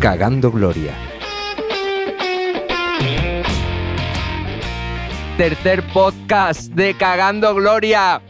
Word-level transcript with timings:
Cagando 0.00 0.52
Gloria. 0.52 0.94
Tercer 5.36 5.82
podcast 5.92 6.72
de 6.72 6.94
Cagando 6.94 7.52
Gloria. 7.54 8.22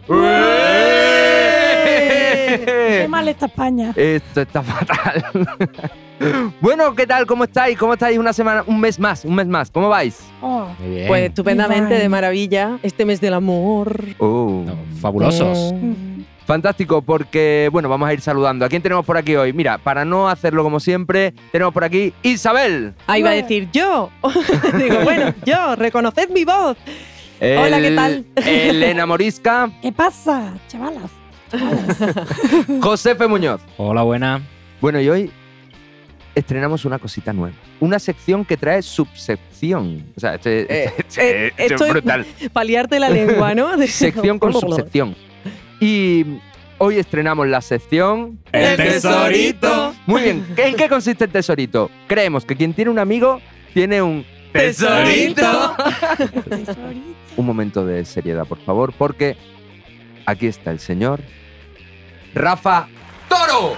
Qué 2.88 3.08
mal 3.08 3.28
está 3.28 3.46
España. 3.46 3.92
Esto 3.96 4.40
está 4.40 4.62
fatal. 4.62 5.24
bueno, 6.60 6.94
¿qué 6.94 7.06
tal? 7.06 7.26
¿Cómo 7.26 7.44
estáis? 7.44 7.78
¿Cómo 7.78 7.92
estáis 7.94 8.18
una 8.18 8.32
semana, 8.32 8.64
un 8.66 8.80
mes 8.80 8.98
más, 8.98 9.24
un 9.24 9.34
mes 9.34 9.46
más? 9.46 9.70
¿Cómo 9.70 9.88
vais? 9.88 10.20
Oh, 10.40 10.68
Muy 10.78 10.90
bien. 10.90 11.08
Pues 11.08 11.28
estupendamente, 11.28 11.94
de 11.94 12.08
maravilla. 12.08 12.78
Este 12.82 13.04
mes 13.04 13.20
del 13.20 13.34
amor. 13.34 14.04
Oh, 14.18 14.62
No, 14.66 14.76
fabulosos. 15.00 15.72
Mm. 15.74 15.86
mm, 15.90 16.24
Fantástico, 16.46 17.02
porque 17.02 17.68
bueno, 17.70 17.90
vamos 17.90 18.08
a 18.08 18.14
ir 18.14 18.22
saludando. 18.22 18.64
¿A 18.64 18.70
quién 18.70 18.80
tenemos 18.80 19.04
por 19.04 19.18
aquí 19.18 19.36
hoy? 19.36 19.52
Mira, 19.52 19.76
para 19.76 20.06
no 20.06 20.30
hacerlo 20.30 20.62
como 20.64 20.80
siempre, 20.80 21.34
tenemos 21.52 21.74
por 21.74 21.84
aquí 21.84 22.14
Isabel. 22.22 22.94
Ahí 23.06 23.20
va 23.20 23.30
a 23.30 23.34
decir 23.34 23.68
yo. 23.70 24.08
Digo, 24.78 25.00
bueno, 25.04 25.34
yo, 25.44 25.76
reconoced 25.76 26.30
mi 26.30 26.46
voz. 26.46 26.78
Hola, 27.40 27.80
¿qué 27.80 27.90
tal? 27.90 28.24
Elena 28.46 29.04
Morisca, 29.04 29.70
¿Qué 29.82 29.92
pasa, 29.92 30.54
chavalas? 30.68 31.17
Josefe 32.80 33.26
Muñoz. 33.26 33.60
Hola, 33.76 34.02
buena. 34.02 34.40
Bueno, 34.80 35.00
y 35.00 35.08
hoy 35.08 35.30
estrenamos 36.34 36.84
una 36.84 36.98
cosita 36.98 37.32
nueva. 37.32 37.56
Una 37.80 37.98
sección 37.98 38.44
que 38.44 38.56
trae 38.56 38.82
subsección. 38.82 40.06
O 40.16 40.20
sea, 40.20 40.34
este, 40.34 40.60
Eh, 40.62 40.92
este- 40.98 41.46
eh, 41.46 41.46
este 41.48 41.64
es 41.66 41.70
esto 41.72 41.84
es- 41.86 41.90
brutal. 41.92 42.26
Paliarte 42.52 43.00
la 43.00 43.10
lengua, 43.10 43.54
¿no? 43.54 43.76
Sección 43.86 44.38
con 44.38 44.52
subsección. 44.52 45.16
Y 45.80 46.24
hoy 46.78 46.98
estrenamos 46.98 47.46
la 47.48 47.60
sección... 47.60 48.38
El 48.52 48.76
tesorito. 48.76 49.94
Muy 50.06 50.22
bien. 50.22 50.46
¿En 50.56 50.74
qué 50.76 50.88
consiste 50.88 51.24
el 51.24 51.30
tesorito? 51.30 51.90
Creemos 52.06 52.44
que 52.44 52.56
quien 52.56 52.72
tiene 52.74 52.90
un 52.90 52.98
amigo 52.98 53.40
tiene 53.74 54.02
un 54.02 54.24
Tesorito. 54.52 55.76
Tesorito. 56.48 56.76
Un 57.36 57.46
momento 57.46 57.84
de 57.86 58.04
seriedad, 58.04 58.46
por 58.46 58.58
favor, 58.58 58.92
porque 58.96 59.36
aquí 60.28 60.46
está 60.46 60.70
el 60.70 60.78
señor 60.78 61.20
Rafa 62.34 62.86
Toro. 63.28 63.76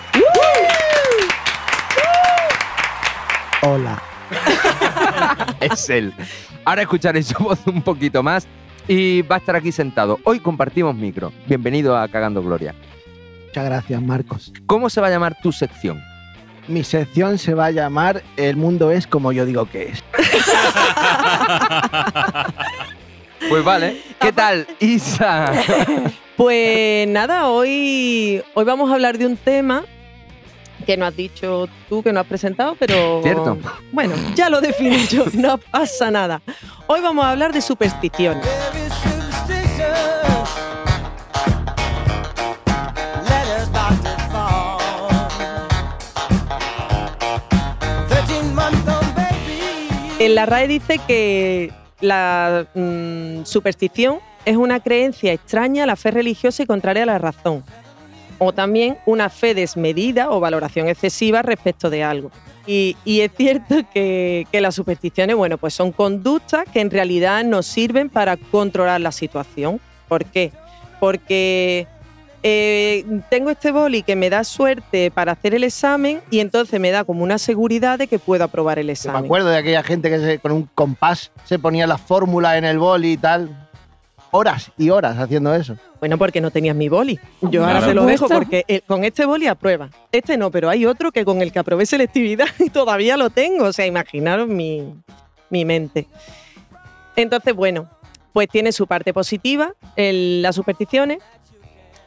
Hola. 3.63 4.03
es 5.61 5.89
él. 5.91 6.13
Ahora 6.65 6.83
escucharéis 6.83 7.27
su 7.29 7.43
voz 7.43 7.61
un 7.67 7.83
poquito 7.83 8.23
más 8.23 8.47
y 8.89 9.23
va 9.23 9.37
a 9.37 9.39
estar 9.39 9.55
aquí 9.55 9.71
sentado. 9.71 10.19
Hoy 10.25 10.41
compartimos 10.41 10.95
micro. 10.95 11.33
Bienvenido 11.47 11.97
a 11.97 12.09
Cagando 12.09 12.43
Gloria. 12.43 12.75
Muchas 13.47 13.65
gracias, 13.65 14.03
Marcos. 14.03 14.53
¿Cómo 14.67 14.91
se 14.91 15.01
va 15.01 15.07
a 15.07 15.11
llamar 15.11 15.37
tu 15.41 15.53
sección? 15.53 16.03
Mi 16.69 16.85
sección 16.85 17.39
se 17.39 17.55
va 17.55 17.67
a 17.67 17.71
llamar 17.71 18.23
El 18.37 18.57
mundo 18.57 18.91
es 18.91 19.07
como 19.07 19.33
yo 19.33 19.47
digo 19.47 19.67
que 19.67 19.91
es. 19.91 20.05
Pues 23.49 23.65
vale. 23.65 24.01
¿Qué 24.21 24.33
tal, 24.33 24.67
Isa? 24.79 25.53
Pues 26.41 27.07
nada, 27.07 27.51
hoy, 27.51 28.43
hoy 28.55 28.65
vamos 28.65 28.91
a 28.91 28.95
hablar 28.95 29.19
de 29.19 29.27
un 29.27 29.37
tema 29.37 29.85
que 30.87 30.97
no 30.97 31.05
has 31.05 31.15
dicho 31.15 31.69
tú, 31.87 32.03
que 32.03 32.15
no 32.15 32.21
has 32.21 32.27
presentado, 32.27 32.77
pero. 32.79 33.21
Cierto. 33.23 33.59
Bueno, 33.93 34.15
ya 34.35 34.49
lo 34.49 34.63
definí 34.63 35.07
yo, 35.07 35.27
no 35.35 35.59
pasa 35.59 36.11
nada. 36.11 36.41
Hoy 36.87 37.03
vamos 37.03 37.27
a 37.27 37.33
hablar 37.33 37.53
de 37.53 37.61
supersticiones. 37.61 38.43
En 50.19 50.35
la 50.35 50.47
RAE 50.47 50.69
dice 50.69 50.99
que 51.07 51.71
la 52.01 52.67
mm, 52.75 53.45
superstición 53.45 54.21
es 54.45 54.57
una 54.57 54.81
creencia 54.81 55.33
extraña 55.33 55.85
a 55.85 55.87
la 55.87 55.97
fe 55.97 56.11
religiosa 56.11 56.63
y 56.63 56.67
contraria 56.67 57.03
a 57.03 57.07
la 57.07 57.19
razón. 57.19 57.63
O 58.39 58.53
también 58.53 58.97
una 59.07 59.29
fe 59.29 59.55
desmedida 59.55 60.31
o 60.31 60.41
valoración 60.41 60.89
excesiva 60.89 61.43
respecto 61.43 61.91
de 61.91 62.03
algo. 62.03 62.31
Y, 62.67 62.97
y 63.05 63.21
es 63.21 63.33
cierto 63.37 63.77
que, 63.93 64.47
que 64.51 64.61
las 64.61 64.75
supersticiones, 64.75 65.37
bueno, 65.37 65.59
pues 65.59 65.75
son 65.75 65.93
conductas 65.93 66.65
que 66.73 66.81
en 66.81 66.91
realidad 66.91 67.45
nos 67.45 67.67
sirven 67.67 68.09
para 68.09 68.37
controlar 68.37 69.01
la 69.01 69.13
situación. 69.13 69.81
¿Por 70.09 70.25
qué? 70.25 70.53
Porque 71.01 71.87
eh, 72.43 73.05
tengo 73.29 73.51
este 73.51 73.73
boli 73.73 74.03
que 74.03 74.17
me 74.17 74.31
da 74.31 74.45
suerte 74.45 75.11
para 75.11 75.33
hacer 75.33 75.55
el 75.55 75.65
examen 75.65 76.21
y 76.31 76.41
entonces 76.41 76.81
me 76.81 76.91
da 76.91 77.05
como 77.05 77.23
una 77.23 77.39
seguridad 77.39 77.99
de 77.99 78.07
que 78.07 78.19
puedo 78.19 78.45
aprobar 78.45 78.79
el 78.79 78.87
Me 78.87 78.93
examen. 78.93 79.25
acuerdo 79.25 79.49
de 79.49 79.57
aquella 79.59 79.83
gente 79.83 80.09
que 80.09 80.19
se- 80.19 80.39
con 80.39 80.53
un 80.53 80.69
compás 80.75 81.31
se 81.45 81.59
ponía 81.59 81.87
la 81.87 81.99
fórmula 81.99 82.57
en 82.57 82.65
el 82.65 82.79
boli 82.79 83.13
y 83.13 83.17
tal. 83.19 83.69
Horas 84.33 84.71
y 84.79 84.91
horas 84.91 85.19
haciendo 85.19 85.53
eso. 85.55 85.77
Bueno, 85.99 86.17
porque 86.17 86.41
no 86.41 86.51
tenías 86.51 86.77
mi 86.77 86.89
boli. 86.89 87.19
Yo 87.43 87.65
ahora 87.67 87.85
te 87.85 87.95
lo 87.95 88.07
dejo 88.07 88.29
porque 88.29 88.65
eh, 88.69 88.81
con 88.87 89.03
este 89.05 89.25
boli 89.27 89.47
aprueba. 89.49 89.91
Este 90.13 90.37
no, 90.37 90.51
pero 90.53 90.69
hay 90.71 90.87
otro 90.87 91.11
que 91.11 91.25
con 91.25 91.43
el 91.43 91.51
que 91.53 91.59
aprobé 91.59 91.85
selectividad 91.87 92.47
y 92.61 92.71
todavía 92.71 93.17
lo 93.17 93.31
tengo. 93.31 93.65
O 93.65 93.73
sea, 93.73 93.87
imaginaros 93.87 94.47
mi, 94.49 94.95
mi 95.51 95.65
mente. 95.65 96.07
Entonces, 97.17 97.55
bueno, 97.55 97.89
pues 98.33 98.49
tiene 98.49 98.71
su 98.73 98.87
parte 98.87 99.13
positiva, 99.13 99.73
el- 99.97 100.43
las 100.43 100.55
supersticiones, 100.55 101.19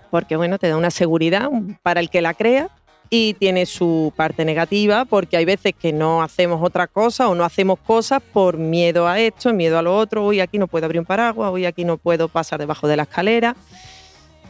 porque 0.09 0.35
bueno, 0.38 0.57
te 0.59 0.69
da 0.69 0.78
una 0.78 0.91
seguridad 0.91 1.50
para 1.81 2.00
el 2.00 2.09
que 2.09 2.22
la 2.22 2.33
crea. 2.33 2.69
Y 3.16 3.35
tiene 3.35 3.68
su 3.68 4.12
parte 4.16 4.44
negativa 4.44 5.06
porque 5.06 5.38
hay 5.38 5.46
veces 5.46 5.74
que 5.79 5.94
no 5.94 6.24
hacemos 6.24 6.63
otra 6.63 6.88
cosa 6.88 7.29
o 7.29 7.35
no 7.35 7.44
hacemos 7.44 7.78
cosas 7.78 8.24
por 8.24 8.57
miedo 8.57 9.07
a 9.07 9.19
esto, 9.19 9.53
miedo 9.53 9.78
a 9.78 9.84
lo 9.84 9.96
otro. 9.96 10.25
Hoy 10.25 10.40
aquí 10.40 10.57
no 10.57 10.66
puedo 10.66 10.85
abrir 10.85 11.00
un 11.00 11.06
paraguas, 11.06 11.51
hoy 11.51 11.68
aquí 11.68 11.85
no 11.85 11.97
puedo 11.97 12.28
pasar 12.28 12.59
debajo 12.59 12.88
de 12.88 12.97
la 12.97 13.03
escalera. 13.03 13.56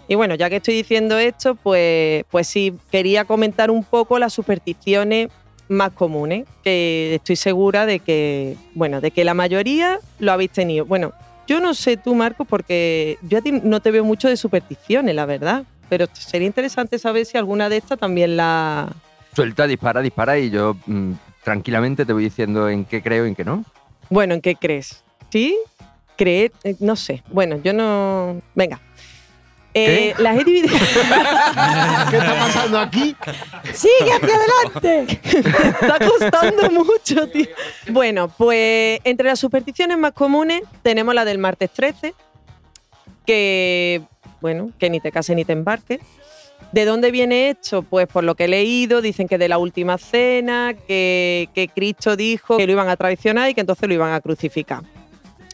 Y 0.08 0.16
bueno, 0.16 0.36
ya 0.36 0.50
que 0.50 0.56
estoy 0.56 0.76
diciendo 0.76 1.20
esto, 1.20 1.56
pues, 1.56 2.24
pues 2.32 2.48
sí, 2.48 2.74
quería 2.90 3.26
comentar 3.26 3.70
un 3.70 3.84
poco 3.84 4.18
las 4.18 4.32
supersticiones 4.32 5.28
más 5.68 5.92
comunes, 5.92 6.46
que 6.64 7.16
estoy 7.16 7.36
segura 7.36 7.86
de 7.86 8.00
que, 8.00 8.56
bueno, 8.76 9.02
de 9.02 9.12
que 9.12 9.26
la 9.26 9.34
mayoría 9.34 10.00
lo 10.20 10.32
habéis 10.32 10.52
tenido. 10.52 10.86
Bueno, 10.86 11.12
yo 11.48 11.60
no 11.60 11.74
sé 11.74 11.98
tú, 11.98 12.16
Marco, 12.16 12.46
porque 12.46 13.18
yo 13.24 13.40
a 13.40 13.42
ti 13.42 13.52
no 13.52 13.82
te 13.82 13.92
veo 13.92 14.06
mucho 14.06 14.30
de 14.30 14.38
supersticiones, 14.38 15.16
la 15.16 15.26
verdad. 15.26 15.66
Pero 15.94 16.08
sería 16.14 16.48
interesante 16.48 16.98
saber 16.98 17.24
si 17.24 17.38
alguna 17.38 17.70
de 17.70 17.78
estas 17.78 18.00
también 18.00 18.36
la... 18.36 18.92
Suelta, 19.36 19.68
dispara, 19.68 20.02
dispara 20.02 20.40
y 20.40 20.50
yo 20.50 20.76
mm, 20.88 21.12
tranquilamente 21.44 22.04
te 22.04 22.14
voy 22.14 22.24
diciendo 22.24 22.68
en 22.68 22.84
qué 22.86 23.04
creo 23.04 23.26
y 23.26 23.30
en 23.30 23.36
qué 23.36 23.46
no. 23.46 23.64
Bueno, 24.10 24.34
¿en 24.34 24.42
qué 24.42 24.56
crees? 24.56 25.04
¿Sí? 25.30 25.56
¿Creer? 26.18 26.52
Eh, 26.64 26.76
No 26.80 26.96
sé. 26.96 27.22
Bueno, 27.32 27.60
yo 27.64 27.74
no... 27.74 28.42
Venga. 28.56 28.82
Eh, 29.76 30.16
las 30.18 30.36
he 30.36 30.44
dividido... 30.44 30.70
¿Qué 32.10 32.18
está 32.18 32.36
pasando 32.40 32.80
aquí? 32.80 33.16
¡Sigue 33.72 34.14
hacia 34.14 34.36
adelante! 34.36 35.20
está 35.80 36.00
costando 36.00 36.72
mucho, 36.72 37.30
tío. 37.30 37.50
Bueno, 37.92 38.30
pues 38.30 39.00
entre 39.04 39.28
las 39.28 39.38
supersticiones 39.38 40.00
más 40.00 40.14
comunes 40.14 40.64
tenemos 40.82 41.14
la 41.14 41.24
del 41.24 41.38
martes 41.38 41.70
13, 41.70 42.16
que, 43.28 44.02
bueno, 44.44 44.70
que 44.78 44.90
ni 44.92 45.00
te 45.00 45.12
cases 45.12 45.36
ni 45.36 45.46
te 45.46 45.54
embarques. 45.54 46.00
¿De 46.72 46.86
dónde 46.86 47.12
viene 47.12 47.50
esto? 47.50 47.82
Pues 47.82 48.08
por 48.08 48.24
lo 48.24 48.36
que 48.36 48.44
he 48.44 48.48
leído, 48.48 49.02
dicen 49.02 49.28
que 49.28 49.38
de 49.38 49.48
la 49.48 49.58
última 49.58 49.98
cena, 49.98 50.74
que, 50.88 51.50
que 51.56 51.68
Cristo 51.70 52.16
dijo 52.16 52.58
que 52.58 52.66
lo 52.68 52.74
iban 52.74 52.90
a 52.90 52.96
traicionar 52.98 53.50
y 53.50 53.54
que 53.54 53.62
entonces 53.62 53.88
lo 53.88 53.94
iban 53.96 54.14
a 54.14 54.22
crucificar. 54.22 54.84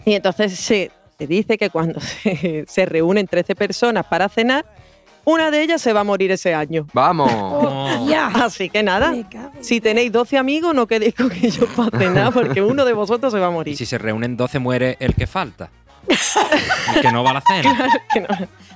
Y 0.05 0.13
entonces 0.13 0.55
se, 0.59 0.91
se 1.17 1.27
dice 1.27 1.57
que 1.57 1.69
cuando 1.69 1.99
se, 2.23 2.65
se 2.67 2.85
reúnen 2.85 3.27
13 3.27 3.55
personas 3.55 4.05
para 4.07 4.27
cenar, 4.27 4.65
una 5.25 5.51
de 5.51 5.61
ellas 5.61 5.81
se 5.81 5.93
va 5.93 5.99
a 5.99 6.03
morir 6.03 6.31
ese 6.31 6.53
año. 6.55 6.87
Vamos. 6.93 7.29
Oh, 7.31 8.07
ya. 8.09 8.27
Así 8.45 8.69
que 8.69 8.81
nada, 8.81 9.13
si 9.61 9.79
tenéis 9.81 10.11
12 10.11 10.37
amigos, 10.37 10.73
no 10.73 10.87
quedéis 10.87 11.13
con 11.13 11.31
ellos 11.31 11.67
para 11.75 11.97
cenar, 11.99 12.33
porque 12.33 12.61
uno 12.61 12.85
de 12.85 12.93
vosotros 12.93 13.31
se 13.31 13.39
va 13.39 13.47
a 13.47 13.51
Y 13.51 13.53
morir. 13.53 13.77
si 13.77 13.85
se 13.85 13.97
reúnen 13.97 14.35
12, 14.37 14.57
muere 14.59 14.97
el 14.99 15.13
que 15.15 15.27
falta. 15.27 15.69
El 16.95 16.99
que 17.01 17.11
no 17.11 17.23
va 17.23 17.31
a 17.31 17.33
la 17.35 17.41
cena. 17.41 17.89
Que 18.13 18.21
no- 18.21 18.27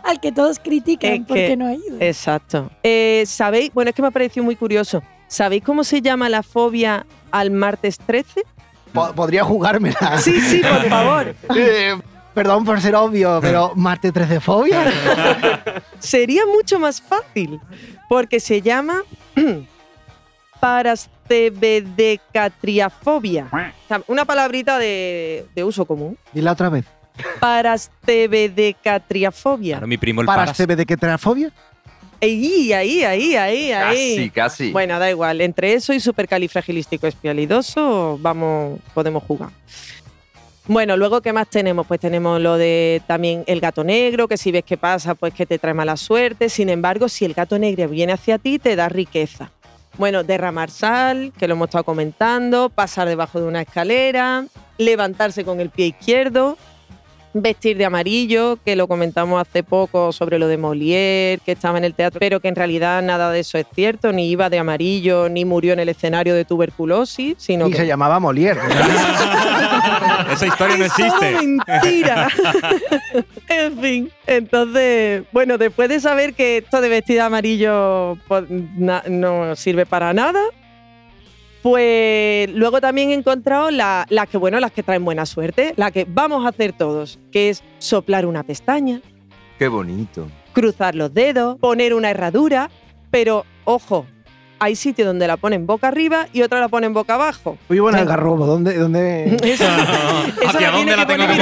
Al 0.04 0.20
que 0.20 0.32
todos 0.32 0.60
critican 0.60 1.12
Es 1.12 1.20
que- 1.20 1.26
porque 1.26 1.58
no 1.58 1.68
ha 1.68 1.74
ido. 1.74 1.98
Exacto. 2.00 2.70
Eh, 2.84 3.24
¿Sabéis? 3.28 3.72
Bueno, 3.74 3.90
es 3.90 3.96
que 3.96 4.02
me 4.02 4.08
ha 4.10 4.12
parecido 4.12 4.44
muy 4.44 4.56
curioso. 4.56 5.02
¿Sabéis 5.28 5.64
cómo 5.64 5.84
se 5.84 6.02
llama 6.02 6.30
la 6.30 6.44
fobia 6.44 7.06
al 7.32 7.50
martes 7.52 7.98
13? 7.98 8.44
Po- 8.94 9.14
Podría 9.14 9.44
jugármela. 9.44 10.18
Sí, 10.20 10.40
sí, 10.40 10.62
por 10.62 10.84
favor. 10.90 11.36
Eh, 11.56 11.96
perdón 12.36 12.66
por 12.66 12.80
ser 12.82 12.96
obvio, 12.96 13.40
pero 13.42 13.72
Marte 13.76 14.12
13 14.12 14.40
fobia. 14.40 14.84
Sería 16.00 16.46
mucho 16.46 16.78
más 16.80 17.02
fácil, 17.02 17.60
porque 18.10 18.40
se 18.40 18.62
llama 18.62 19.02
parastebedecatriafobia. 20.60 23.48
O 23.52 23.88
sea, 23.88 24.02
una 24.08 24.26
palabrita 24.26 24.78
de, 24.78 25.48
de 25.56 25.64
uso 25.64 25.86
común. 25.86 26.18
Dila 26.34 26.52
otra 26.52 26.70
vez. 26.70 26.86
Parastebedecatriafobia. 27.40 29.76
Claro, 29.76 29.88
mi 29.88 29.98
primo 29.98 30.22
el 30.22 30.28
¿Para 30.28 30.52
de 30.52 30.86
qué 30.86 30.98
trafobia? 30.98 31.52
Ahí, 32.22 32.72
ahí, 32.72 33.04
ahí, 33.04 33.36
ahí, 33.36 33.72
ahí. 33.72 34.16
Casi, 34.16 34.30
casi. 34.30 34.72
Bueno, 34.72 34.98
da 34.98 35.10
igual. 35.10 35.42
Entre 35.42 35.74
eso 35.74 35.94
y 35.94 36.00
supercalifragilístico 36.00 37.06
espialidoso, 37.06 38.18
vamos, 38.22 38.80
podemos 38.94 39.24
jugar. 39.24 39.50
Bueno, 40.66 40.96
luego, 40.96 41.22
¿qué 41.22 41.34
más 41.34 41.50
tenemos? 41.50 41.86
Pues 41.86 42.00
tenemos 42.00 42.40
lo 42.40 42.56
de 42.56 43.02
también 43.06 43.44
el 43.48 43.60
gato 43.60 43.84
negro, 43.84 44.30
que 44.30 44.38
si 44.38 44.54
ves 44.54 44.64
que 44.64 44.78
pasa, 44.78 45.14
pues 45.14 45.34
que 45.34 45.46
te 45.46 45.60
trae 45.60 45.74
mala 45.74 45.98
suerte. 45.98 46.48
Sin 46.48 46.70
embargo, 46.70 47.10
si 47.10 47.26
el 47.26 47.34
gato 47.34 47.60
negro 47.60 47.90
viene 47.90 48.14
hacia 48.14 48.38
ti, 48.38 48.60
te 48.60 48.78
da 48.78 48.88
riqueza. 48.88 49.52
Bueno, 49.98 50.24
derramar 50.24 50.72
sal, 50.72 51.34
que 51.38 51.50
lo 51.50 51.56
hemos 51.56 51.68
estado 51.68 51.84
comentando, 51.84 52.70
pasar 52.70 53.10
debajo 53.10 53.42
de 53.42 53.48
una 53.48 53.62
escalera, 53.62 54.46
levantarse 54.78 55.44
con 55.44 55.60
el 55.60 55.70
pie 55.70 55.88
izquierdo, 55.88 56.58
vestir 57.34 57.78
de 57.78 57.86
amarillo, 57.86 58.58
que 58.64 58.76
lo 58.76 58.88
comentamos 58.88 59.42
hace 59.42 59.64
poco 59.64 60.12
sobre 60.12 60.38
lo 60.40 60.48
de 60.48 60.58
Molière, 60.60 61.40
que 61.44 61.52
estaba 61.54 61.78
en 61.78 61.84
el 61.84 61.94
teatro, 61.96 62.20
pero 62.20 62.40
que 62.40 62.48
en 62.48 62.56
realidad 62.56 63.02
nada 63.02 63.32
de 63.32 63.40
eso 63.40 63.58
es 63.58 63.66
cierto, 63.74 64.12
ni 64.12 64.30
iba 64.30 64.50
de 64.50 64.60
amarillo, 64.60 65.30
ni 65.30 65.44
murió 65.46 65.74
en 65.74 65.80
el 65.80 65.90
escenario 65.90 66.36
de 66.36 66.46
tuberculosis, 66.46 67.36
sino 67.40 67.68
Y 67.68 67.72
que 67.72 67.78
se 67.78 67.88
llamaba 67.88 68.20
Molière. 68.20 68.60
Esa 70.32 70.48
historia 70.48 70.78
no 70.78 70.86
es 70.86 70.92
existe. 70.98 71.32
mentira. 71.42 72.28
en 73.50 73.80
fin, 73.80 74.12
entonces, 74.28 75.24
bueno, 75.32 75.58
después 75.58 75.90
de 75.90 76.00
saber 76.00 76.34
que 76.34 76.58
esto 76.58 76.82
de 76.82 76.90
vestir 76.90 77.16
de 77.16 77.22
amarillo 77.22 78.18
pues, 78.28 78.44
na- 78.50 79.04
no 79.08 79.56
sirve 79.56 79.86
para 79.86 80.14
nada, 80.14 80.40
pues 81.64 82.50
luego 82.52 82.82
también 82.82 83.10
he 83.10 83.14
encontrado 83.14 83.72
la- 83.72 84.06
las 84.10 84.28
que, 84.28 84.38
bueno, 84.38 84.60
las 84.60 84.72
que 84.72 84.84
traen 84.84 85.04
buena 85.06 85.26
suerte, 85.26 85.74
la 85.78 85.90
que 85.92 86.06
vamos 86.08 86.46
a 86.46 86.50
hacer 86.50 86.74
todos, 86.74 87.20
que 87.32 87.50
es 87.50 87.64
soplar 87.80 88.26
una 88.26 88.44
pestaña, 88.44 89.00
Qué 89.58 89.70
bonito. 89.70 90.28
cruzar 90.52 90.94
los 90.94 91.14
dedos, 91.14 91.58
poner 91.60 91.94
una 91.94 92.10
herradura, 92.12 92.70
pero 93.10 93.46
ojo, 93.64 94.06
hay 94.60 94.76
sitios 94.76 95.06
donde 95.08 95.26
la 95.26 95.38
ponen 95.38 95.66
boca 95.66 95.88
arriba 95.88 96.28
y 96.34 96.42
otros 96.42 96.60
la 96.62 96.68
ponen 96.68 96.94
boca 96.94 97.16
abajo. 97.16 97.58
Oye, 97.70 97.80
bueno, 97.80 97.98
el 97.98 98.06
garrobo, 98.06 98.46
¿dónde? 98.46 98.78
dónde? 98.78 99.36
Eso, 99.44 99.64
eso 99.64 100.48
¿Hacia 100.48 100.70
dónde 100.72 100.96
la 100.98 101.08
tengo 101.08 101.26
que 101.28 101.36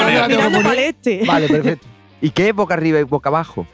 poner 0.63 0.79
este. 0.79 1.23
Vale, 1.25 1.47
perfecto. 1.47 1.87
¿Y 2.23 2.29
qué 2.31 2.49
es 2.49 2.55
boca 2.55 2.75
arriba 2.75 2.99
y 2.99 3.03
boca 3.03 3.29
abajo? 3.29 3.65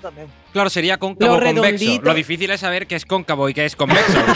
Claro, 0.54 0.70
sería 0.70 0.98
cóncavo 0.98 1.34
Lo 1.34 1.38
o 1.38 1.42
convexo. 1.42 1.64
redondito. 1.64 2.06
Lo 2.06 2.14
difícil 2.14 2.50
es 2.50 2.62
saber 2.62 2.88
qué 2.88 2.96
es 2.96 3.06
cóncavo 3.06 3.50
y 3.50 3.54
qué 3.54 3.66
es 3.66 3.76
convexo. 3.76 4.18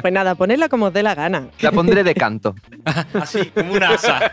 Pues 0.00 0.12
nada, 0.12 0.34
ponerla 0.34 0.68
como 0.68 0.86
os 0.86 0.92
dé 0.92 1.02
la 1.02 1.14
gana. 1.14 1.48
La 1.60 1.72
pondré 1.72 2.04
de 2.04 2.14
canto. 2.14 2.54
Así, 3.14 3.46
como 3.46 3.72
un 3.72 3.82
asa. 3.82 4.18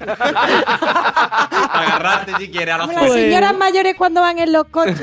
Agarrarte 1.72 2.34
si 2.40 2.50
quieres 2.50 2.76
a 2.76 2.78
la 2.80 2.86
Como 2.88 2.98
las 3.00 3.08
Pues- 3.08 3.22
señoras 3.22 3.58
mayores 3.58 3.96
cuando 3.96 4.22
van 4.22 4.40
en 4.40 4.52
los 4.54 4.66
coches, 4.66 5.00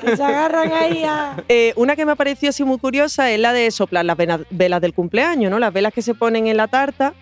que 0.00 0.16
se 0.16 0.22
agarran 0.24 0.72
ahí 0.72 1.04
a... 1.04 1.36
Eh, 1.48 1.72
una 1.76 1.96
que 1.96 2.04
me 2.04 2.12
ha 2.12 2.16
parecido 2.16 2.50
así 2.50 2.64
muy 2.64 2.78
curiosa 2.78 3.30
es 3.30 3.38
la 3.40 3.52
de 3.52 3.70
soplar 3.70 4.04
las 4.04 4.16
velas 4.50 4.80
del 4.80 4.92
cumpleaños, 4.94 5.50
¿no? 5.50 5.58
Las 5.58 5.72
velas 5.72 5.92
que 5.92 6.02
se 6.02 6.14
ponen 6.14 6.46
en 6.46 6.56
la 6.56 6.68
tarta, 6.68 7.14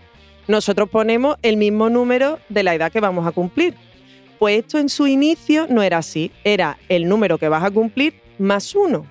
nosotros 0.49 0.89
ponemos 0.89 1.37
el 1.43 1.57
mismo 1.57 1.91
número 1.91 2.39
de 2.49 2.63
la 2.63 2.75
edad 2.75 2.91
que 2.93 3.01
vamos 3.01 3.27
a 3.27 3.33
cumplir. 3.33 3.75
Pues 4.39 4.59
esto 4.61 4.79
en 4.79 4.89
su 4.89 5.07
inicio 5.07 5.67
no 5.69 5.83
era 5.83 5.99
así, 5.99 6.31
era 6.45 6.79
el 6.89 7.09
número 7.09 7.39
que 7.39 7.49
vas 7.49 7.65
a 7.65 7.71
cumplir 7.71 8.15
más 8.39 8.75
uno. 8.75 9.07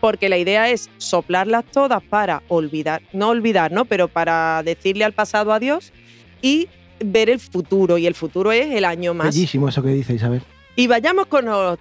Porque 0.00 0.28
la 0.28 0.38
idea 0.38 0.70
es 0.70 0.88
soplarlas 0.98 1.64
todas 1.64 2.02
para 2.02 2.42
olvidar, 2.48 3.02
no 3.12 3.30
olvidar, 3.30 3.72
¿no? 3.72 3.84
Pero 3.84 4.08
para 4.08 4.62
decirle 4.62 5.04
al 5.04 5.12
pasado 5.12 5.52
adiós 5.52 5.92
y 6.40 6.68
ver 7.00 7.30
el 7.30 7.40
futuro. 7.40 7.98
Y 7.98 8.06
el 8.06 8.14
futuro 8.14 8.52
es 8.52 8.74
el 8.74 8.84
año 8.84 9.12
más. 9.12 9.34
Bellísimo 9.34 9.68
eso 9.68 9.82
que 9.82 9.90
dice 9.90 10.14
Isabel. 10.14 10.42
Y 10.76 10.86
vayamos 10.86 11.26
con 11.26 11.46
los 11.46 11.78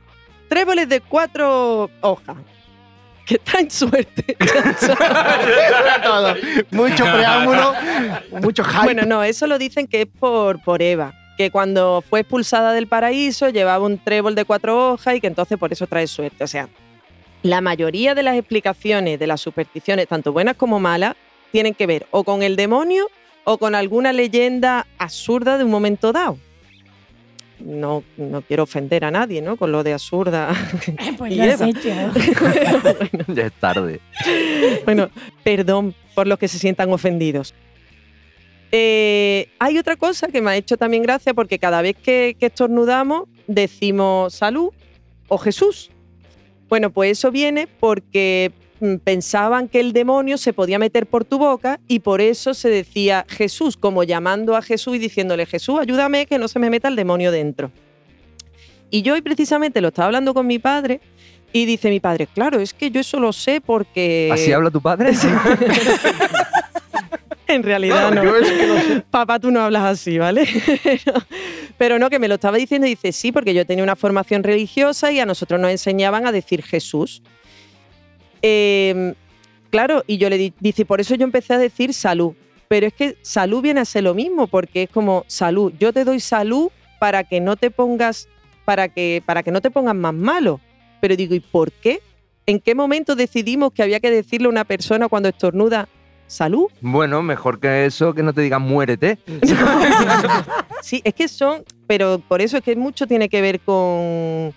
tréboles 0.49 0.89
de 0.89 1.01
cuatro 1.01 1.89
hojas. 2.01 2.37
Que 3.25 3.37
traen 3.37 3.69
suerte. 3.69 4.37
Todo. 6.03 6.35
Mucho 6.71 7.03
preámbulo, 7.03 7.73
mucho 8.41 8.63
hype. 8.63 8.83
bueno, 8.83 9.03
no, 9.05 9.21
eso 9.21 9.47
lo 9.47 9.59
dicen 9.59 9.85
que 9.85 10.03
es 10.03 10.07
por, 10.07 10.63
por 10.63 10.81
Eva. 10.81 11.13
Que 11.37 11.51
cuando 11.51 12.03
fue 12.07 12.21
expulsada 12.21 12.73
del 12.73 12.87
paraíso 12.87 13.49
llevaba 13.49 13.85
un 13.85 13.99
trébol 13.99 14.35
de 14.35 14.45
cuatro 14.45 14.93
hojas 14.93 15.15
y 15.15 15.21
que 15.21 15.27
entonces 15.27 15.57
por 15.57 15.71
eso 15.71 15.85
trae 15.85 16.07
suerte. 16.07 16.43
O 16.43 16.47
sea, 16.47 16.67
la 17.43 17.61
mayoría 17.61 18.15
de 18.15 18.23
las 18.23 18.35
explicaciones 18.35 19.19
de 19.19 19.27
las 19.27 19.41
supersticiones, 19.41 20.07
tanto 20.07 20.33
buenas 20.33 20.55
como 20.55 20.79
malas, 20.79 21.15
tienen 21.51 21.73
que 21.73 21.87
ver 21.87 22.07
o 22.11 22.23
con 22.23 22.43
el 22.43 22.55
demonio 22.55 23.07
o 23.43 23.57
con 23.57 23.75
alguna 23.75 24.11
leyenda 24.11 24.87
absurda 24.97 25.57
de 25.57 25.63
un 25.63 25.71
momento 25.71 26.11
dado. 26.11 26.37
No, 27.59 28.03
no 28.17 28.41
quiero 28.41 28.63
ofender 28.63 29.03
a 29.03 29.11
nadie, 29.11 29.41
¿no? 29.41 29.57
Con 29.57 29.71
lo 29.71 29.83
de 29.83 29.93
absurda. 29.93 30.53
Pues 31.17 31.31
Y 31.33 31.37
lo 31.37 31.43
has 31.43 31.61
hecho. 31.61 31.89
ya 33.33 33.45
es 33.45 33.53
tarde. 33.53 33.99
Bueno, 34.85 35.09
perdón 35.43 35.95
por 36.13 36.27
los 36.27 36.37
que 36.37 36.47
se 36.47 36.59
sientan 36.59 36.91
ofendidos. 36.91 37.55
Eh, 38.71 39.49
hay 39.59 39.77
otra 39.77 39.95
cosa 39.95 40.27
que 40.27 40.41
me 40.41 40.51
ha 40.51 40.55
hecho 40.57 40.77
también 40.77 41.03
gracia 41.03 41.33
porque 41.33 41.57
cada 41.57 41.81
vez 41.81 41.95
que, 41.95 42.35
que 42.39 42.47
estornudamos 42.47 43.23
decimos 43.47 44.33
salud 44.33 44.71
o 45.27 45.37
Jesús. 45.37 45.89
Bueno, 46.69 46.91
pues 46.91 47.11
eso 47.11 47.31
viene 47.31 47.67
porque 47.67 48.51
mm, 48.79 48.95
pensaban 48.97 49.69
que 49.69 49.79
el 49.79 49.93
demonio 49.93 50.37
se 50.37 50.53
podía 50.53 50.79
meter 50.79 51.07
por 51.07 51.23
tu 51.23 51.37
boca 51.37 51.79
y 51.87 51.99
por 51.99 52.19
eso 52.19 52.53
se 52.53 52.69
decía 52.69 53.25
Jesús, 53.29 53.77
como 53.77 54.03
llamando 54.03 54.55
a 54.55 54.61
Jesús 54.61 54.95
y 54.95 54.99
diciéndole 54.99 55.45
Jesús, 55.45 55.79
ayúdame 55.79 56.25
que 56.25 56.37
no 56.37 56.47
se 56.47 56.59
me 56.59 56.69
meta 56.69 56.89
el 56.89 56.95
demonio 56.95 57.31
dentro. 57.31 57.71
Y 58.89 59.01
yo 59.01 59.13
hoy 59.13 59.21
precisamente 59.21 59.81
lo 59.81 59.89
estaba 59.89 60.07
hablando 60.07 60.33
con 60.33 60.47
mi 60.47 60.59
padre 60.59 60.99
y 61.53 61.65
dice 61.65 61.89
mi 61.89 61.99
padre, 61.99 62.27
claro, 62.27 62.59
es 62.59 62.73
que 62.73 62.91
yo 62.91 62.99
eso 62.99 63.19
lo 63.19 63.31
sé 63.31 63.61
porque... 63.61 64.29
¿Así 64.31 64.51
habla 64.51 64.69
tu 64.69 64.81
padre? 64.81 65.13
En 67.55 67.63
realidad 67.63 68.11
no. 68.11 68.23
Yo 68.23 68.35
es 68.35 68.51
que 68.51 68.67
no 68.67 68.81
sé. 68.81 69.03
Papá, 69.09 69.39
tú 69.39 69.51
no 69.51 69.61
hablas 69.61 69.83
así, 69.83 70.17
¿vale? 70.17 70.45
Pero- 70.83 71.13
Pero 71.77 71.99
no, 71.99 72.09
que 72.09 72.19
me 72.19 72.27
lo 72.27 72.35
estaba 72.35 72.57
diciendo 72.57 72.87
y 72.87 72.91
dice, 72.91 73.11
sí, 73.11 73.31
porque 73.31 73.53
yo 73.53 73.65
tenía 73.65 73.83
una 73.83 73.95
formación 73.95 74.43
religiosa 74.43 75.11
y 75.11 75.19
a 75.19 75.25
nosotros 75.25 75.59
nos 75.59 75.69
enseñaban 75.71 76.25
a 76.25 76.31
decir 76.31 76.63
Jesús. 76.63 77.21
Eh, 78.41 79.13
claro, 79.69 80.03
y 80.07 80.17
yo 80.17 80.29
le 80.29 80.37
di- 80.37 80.53
dice, 80.59 80.85
por 80.85 81.01
eso 81.01 81.15
yo 81.15 81.23
empecé 81.23 81.53
a 81.53 81.57
decir 81.57 81.93
salud. 81.93 82.33
Pero 82.67 82.87
es 82.87 82.93
que 82.93 83.15
salud 83.21 83.61
viene 83.61 83.79
a 83.79 83.85
ser 83.85 84.03
lo 84.03 84.13
mismo, 84.13 84.47
porque 84.47 84.83
es 84.83 84.89
como 84.89 85.23
salud. 85.27 85.71
Yo 85.79 85.93
te 85.93 86.03
doy 86.03 86.19
salud 86.19 86.69
para 86.99 87.23
que 87.23 87.39
no 87.39 87.55
te 87.55 87.71
pongas, 87.71 88.27
para 88.65 88.89
que, 88.89 89.23
para 89.25 89.41
que 89.43 89.51
no 89.51 89.61
te 89.61 89.71
pongas 89.71 89.95
más 89.95 90.13
malo. 90.13 90.59
Pero 90.99 91.15
digo, 91.15 91.33
¿y 91.33 91.39
por 91.39 91.71
qué? 91.71 92.01
¿En 92.45 92.59
qué 92.59 92.75
momento 92.75 93.15
decidimos 93.15 93.71
que 93.71 93.83
había 93.83 93.99
que 93.99 94.09
decirle 94.11 94.47
a 94.47 94.49
una 94.49 94.65
persona 94.65 95.07
cuando 95.07 95.29
estornuda 95.29 95.87
salud? 96.27 96.67
bueno, 96.81 97.21
mejor 97.23 97.59
que 97.59 97.85
eso, 97.85 98.13
que 98.13 98.21
no 98.23 98.33
te 98.33 98.41
digan 98.41 98.61
muérete. 98.61 99.17
Sí, 100.81 101.01
es 101.03 101.13
que 101.13 101.27
son, 101.27 101.63
pero 101.87 102.21
por 102.27 102.41
eso 102.41 102.57
es 102.57 102.63
que 102.63 102.75
mucho 102.75 103.07
tiene 103.07 103.27
que 103.27 103.41
ver 103.41 103.59
con, 103.59 104.53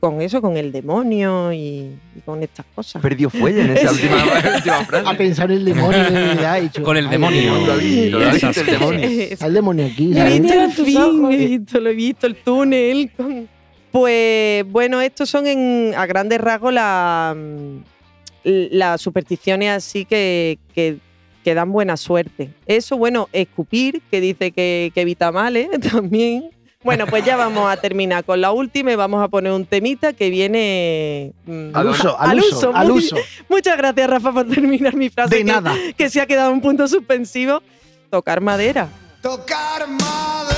con 0.00 0.20
eso, 0.20 0.42
con 0.42 0.56
el 0.58 0.72
demonio 0.72 1.52
y, 1.52 1.96
y 2.16 2.20
con 2.24 2.42
estas 2.42 2.66
cosas. 2.74 3.00
Perdió 3.00 3.30
fuelle 3.30 3.62
en 3.62 3.70
esa 3.76 3.92
última, 3.92 4.16
última 4.56 4.76
A 4.78 4.84
frase. 4.84 5.14
pensar 5.16 5.50
en 5.50 5.58
el 5.58 5.64
demonio 5.64 6.02
de 6.04 6.10
verdad. 6.10 6.58
he 6.58 6.62
dicho, 6.62 6.82
Con 6.82 6.96
el 6.98 7.06
ay, 7.06 7.10
demonio. 7.12 7.54
Lo 7.54 8.18
lo 8.18 8.30
visto 8.32 8.60
el 8.60 8.66
demonio. 8.66 9.08
Está 9.08 9.46
el 9.46 9.54
demonio 9.54 9.86
aquí. 9.86 10.12
Ojos. 10.12 11.32
he 11.32 11.36
visto, 11.36 11.80
lo 11.80 11.90
he 11.90 11.94
visto, 11.94 12.26
el 12.26 12.36
túnel. 12.36 13.10
con- 13.16 13.48
Pues 13.90 14.64
bueno, 14.70 15.00
estos 15.00 15.30
son 15.30 15.46
en, 15.46 15.94
a 15.96 16.04
grandes 16.04 16.40
rasgos 16.40 16.74
la- 16.74 17.34
las 18.44 19.00
supersticiones 19.00 19.70
así 19.70 20.04
que, 20.04 20.58
que, 20.74 20.98
que 21.44 21.54
dan 21.54 21.70
buena 21.72 21.96
suerte. 21.96 22.50
Eso, 22.66 22.96
bueno, 22.96 23.28
escupir, 23.32 24.02
que 24.10 24.20
dice 24.20 24.50
que, 24.52 24.90
que 24.94 25.00
evita 25.02 25.32
males 25.32 25.68
también. 25.92 26.50
Bueno, 26.84 27.06
pues 27.08 27.24
ya 27.24 27.36
vamos 27.36 27.68
a 27.70 27.76
terminar 27.76 28.24
con 28.24 28.40
la 28.40 28.52
última 28.52 28.92
y 28.92 28.94
vamos 28.94 29.22
a 29.22 29.26
poner 29.28 29.52
un 29.52 29.66
temita 29.66 30.12
que 30.12 30.30
viene... 30.30 31.32
mm, 31.44 31.70
Al 31.74 31.88
uso, 31.88 32.18
al, 32.18 32.30
Al 32.30 32.38
uso, 32.38 32.56
uso, 32.56 32.72
al 32.76 32.90
uso. 32.92 33.16
Muchas 33.48 33.76
gracias, 33.76 34.08
Rafa, 34.08 34.32
por 34.32 34.48
terminar 34.48 34.94
mi 34.94 35.08
frase. 35.10 35.34
De 35.34 35.38
que- 35.38 35.44
nada. 35.44 35.74
Que 35.96 36.08
se 36.08 36.20
ha 36.20 36.26
quedado 36.26 36.52
un 36.52 36.60
punto 36.60 36.86
suspensivo. 36.86 37.62
Tocar 38.10 38.40
madera. 38.40 38.88
Tocar 39.20 39.88
madera. 39.88 40.57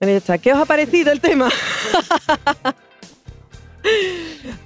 ¿Qué 0.00 0.52
os 0.54 0.58
ha 0.58 0.64
parecido 0.64 1.12
el 1.12 1.20
tema? 1.20 1.50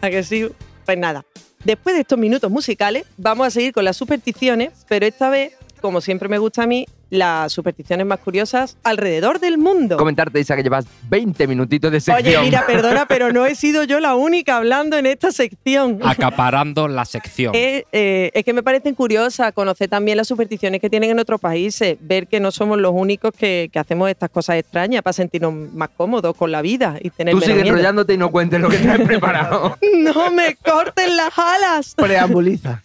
¿A 0.00 0.08
que 0.08 0.22
sí? 0.22 0.48
Pues 0.86 0.96
nada. 0.96 1.24
Después 1.64 1.96
de 1.96 2.02
estos 2.02 2.16
minutos 2.16 2.48
musicales, 2.52 3.04
vamos 3.16 3.48
a 3.48 3.50
seguir 3.50 3.72
con 3.72 3.84
las 3.84 3.96
supersticiones, 3.96 4.86
pero 4.88 5.06
esta 5.06 5.30
vez, 5.30 5.54
como 5.80 6.00
siempre 6.00 6.28
me 6.28 6.38
gusta 6.38 6.62
a 6.62 6.68
mí, 6.68 6.86
las 7.14 7.52
supersticiones 7.52 8.06
más 8.06 8.18
curiosas 8.20 8.76
alrededor 8.82 9.40
del 9.40 9.58
mundo. 9.58 9.96
Comentarte, 9.96 10.40
Isa, 10.40 10.56
que 10.56 10.62
llevas 10.62 10.86
20 11.08 11.46
minutitos 11.46 11.90
de 11.92 12.00
sección. 12.00 12.26
Oye, 12.26 12.40
mira, 12.44 12.66
perdona, 12.66 13.06
pero 13.08 13.32
no 13.32 13.46
he 13.46 13.54
sido 13.54 13.84
yo 13.84 14.00
la 14.00 14.14
única 14.14 14.56
hablando 14.56 14.96
en 14.98 15.06
esta 15.06 15.32
sección. 15.32 16.00
Acaparando 16.02 16.88
la 16.88 17.04
sección. 17.04 17.54
Eh, 17.64 17.84
eh, 17.92 18.30
es 18.34 18.44
que 18.44 18.52
me 18.52 18.62
parecen 18.62 18.94
curiosas 18.94 19.52
conocer 19.52 19.88
también 19.88 20.16
las 20.16 20.26
supersticiones 20.28 20.80
que 20.80 20.90
tienen 20.90 21.10
en 21.10 21.18
otros 21.18 21.40
países, 21.40 21.96
ver 22.00 22.26
que 22.26 22.40
no 22.40 22.50
somos 22.50 22.78
los 22.78 22.92
únicos 22.94 23.32
que, 23.32 23.70
que 23.72 23.78
hacemos 23.78 24.10
estas 24.10 24.28
cosas 24.28 24.56
extrañas 24.56 25.02
para 25.02 25.12
sentirnos 25.12 25.54
más 25.72 25.88
cómodos 25.96 26.36
con 26.36 26.50
la 26.52 26.60
vida 26.60 26.96
y 27.00 27.10
tener 27.10 27.32
Tú 27.32 27.38
menos 27.38 27.46
sigues 27.46 27.62
miedo. 27.62 27.76
enrollándote 27.76 28.14
y 28.14 28.18
no 28.18 28.30
cuentes 28.30 28.60
lo 28.60 28.68
que 28.68 28.78
te 28.78 28.90
has 28.90 29.00
preparado. 29.06 29.78
No 29.96 30.30
me 30.30 30.56
corten 30.56 31.16
las 31.16 31.32
alas. 31.38 31.94
Preambuliza. 31.96 32.82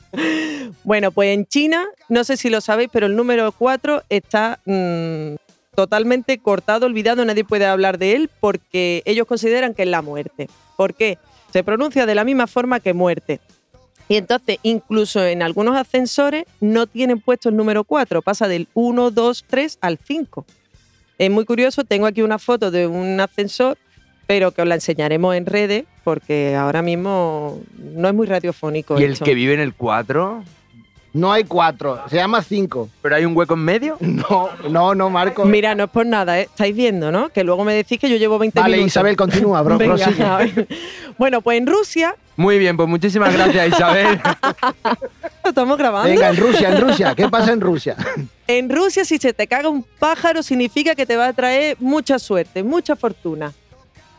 Bueno, 0.83 1.11
pues 1.11 1.35
en 1.35 1.45
China, 1.45 1.85
no 2.07 2.23
sé 2.23 2.37
si 2.37 2.49
lo 2.49 2.61
sabéis, 2.61 2.89
pero 2.91 3.07
el 3.07 3.15
número 3.15 3.51
4 3.51 4.03
está 4.19 4.59
mm, 4.65 5.35
totalmente 5.75 6.37
cortado, 6.37 6.85
olvidado, 6.85 7.25
nadie 7.25 7.43
puede 7.43 7.65
hablar 7.65 7.97
de 7.97 8.15
él 8.15 8.29
porque 8.39 9.01
ellos 9.05 9.27
consideran 9.27 9.73
que 9.73 9.83
es 9.83 9.89
la 9.89 10.01
muerte. 10.01 10.49
¿Por 10.77 10.93
qué? 10.93 11.17
Se 11.51 11.63
pronuncia 11.63 12.05
de 12.05 12.15
la 12.15 12.23
misma 12.23 12.47
forma 12.47 12.79
que 12.79 12.93
muerte. 12.93 13.39
Y 14.07 14.15
entonces, 14.17 14.57
incluso 14.63 15.23
en 15.23 15.43
algunos 15.43 15.77
ascensores 15.77 16.45
no 16.59 16.87
tienen 16.87 17.19
puesto 17.19 17.49
el 17.49 17.55
número 17.55 17.83
4, 17.83 18.21
pasa 18.21 18.47
del 18.47 18.67
1, 18.73 19.11
2, 19.11 19.45
3 19.47 19.77
al 19.81 19.99
5. 20.03 20.45
Es 21.19 21.29
muy 21.29 21.45
curioso, 21.45 21.83
tengo 21.83 22.07
aquí 22.07 22.21
una 22.21 22.39
foto 22.39 22.71
de 22.71 22.87
un 22.87 23.19
ascensor, 23.19 23.77
pero 24.25 24.51
que 24.51 24.61
os 24.61 24.67
la 24.67 24.75
enseñaremos 24.75 25.35
en 25.35 25.45
redes 25.45 25.85
porque 26.03 26.55
ahora 26.55 26.81
mismo 26.81 27.61
no 27.77 28.07
es 28.07 28.13
muy 28.15 28.25
radiofónico. 28.25 28.99
y 28.99 29.03
el 29.03 29.19
que 29.19 29.35
vive 29.35 29.53
en 29.53 29.59
el 29.59 29.75
4, 29.75 30.43
No 31.13 31.31
hay 31.31 31.43
cuatro, 31.43 32.01
se 32.07 32.17
llama 32.17 32.41
cinco. 32.43 32.89
pero 33.01 33.15
hay 33.15 33.25
un 33.25 33.35
hueco 33.35 33.55
en 33.55 33.61
medio. 33.61 33.97
No, 34.09 34.49
no, 34.69 34.95
no, 34.95 35.09
Marco. 35.09 35.45
Mira, 35.45 35.75
no 35.75 35.85
es 35.85 35.89
por 35.89 36.05
nada, 36.05 36.39
¿eh? 36.39 36.43
estáis 36.43 36.75
viendo, 36.75 37.11
¿no? 37.11 37.29
Que 37.29 37.43
luego 37.43 37.63
me 37.63 37.73
decís 37.73 37.97
que 37.99 38.09
yo 38.09 38.17
llevo 38.17 38.37
20 38.37 38.59
vale, 38.59 38.77
minutos. 38.77 38.91
Isabel, 38.91 39.15
continúa, 39.15 39.61
bro. 39.61 39.77
Venga. 39.77 40.45
Bueno, 41.17 41.41
pues 41.41 41.57
en 41.57 41.67
Rusia, 41.67 42.15
Muy 42.35 42.59
bien, 42.59 42.75
pues 42.75 42.89
muchísimas 42.89 43.33
gracias, 43.33 43.69
Isabel. 43.69 44.19
lo 45.43 45.49
estamos 45.49 45.77
grabando. 45.77 46.09
Venga, 46.09 46.29
en 46.29 46.37
Rusia, 46.37 46.69
en 46.69 46.81
Rusia. 46.81 47.15
¿Qué 47.15 47.29
pasa 47.29 47.53
en 47.53 47.61
Rusia? 47.61 47.95
En 48.47 48.69
Rusia, 48.69 49.05
si 49.05 49.17
se 49.17 49.33
te 49.33 49.47
caga 49.47 49.69
un 49.69 49.85
pájaro, 49.99 50.43
significa 50.43 50.95
que 50.95 51.05
te 51.05 51.15
va 51.15 51.27
a 51.27 51.33
traer 51.33 51.77
mucha 51.79 52.19
suerte, 52.19 52.63
mucha 52.63 52.95
fortuna. 52.95 53.53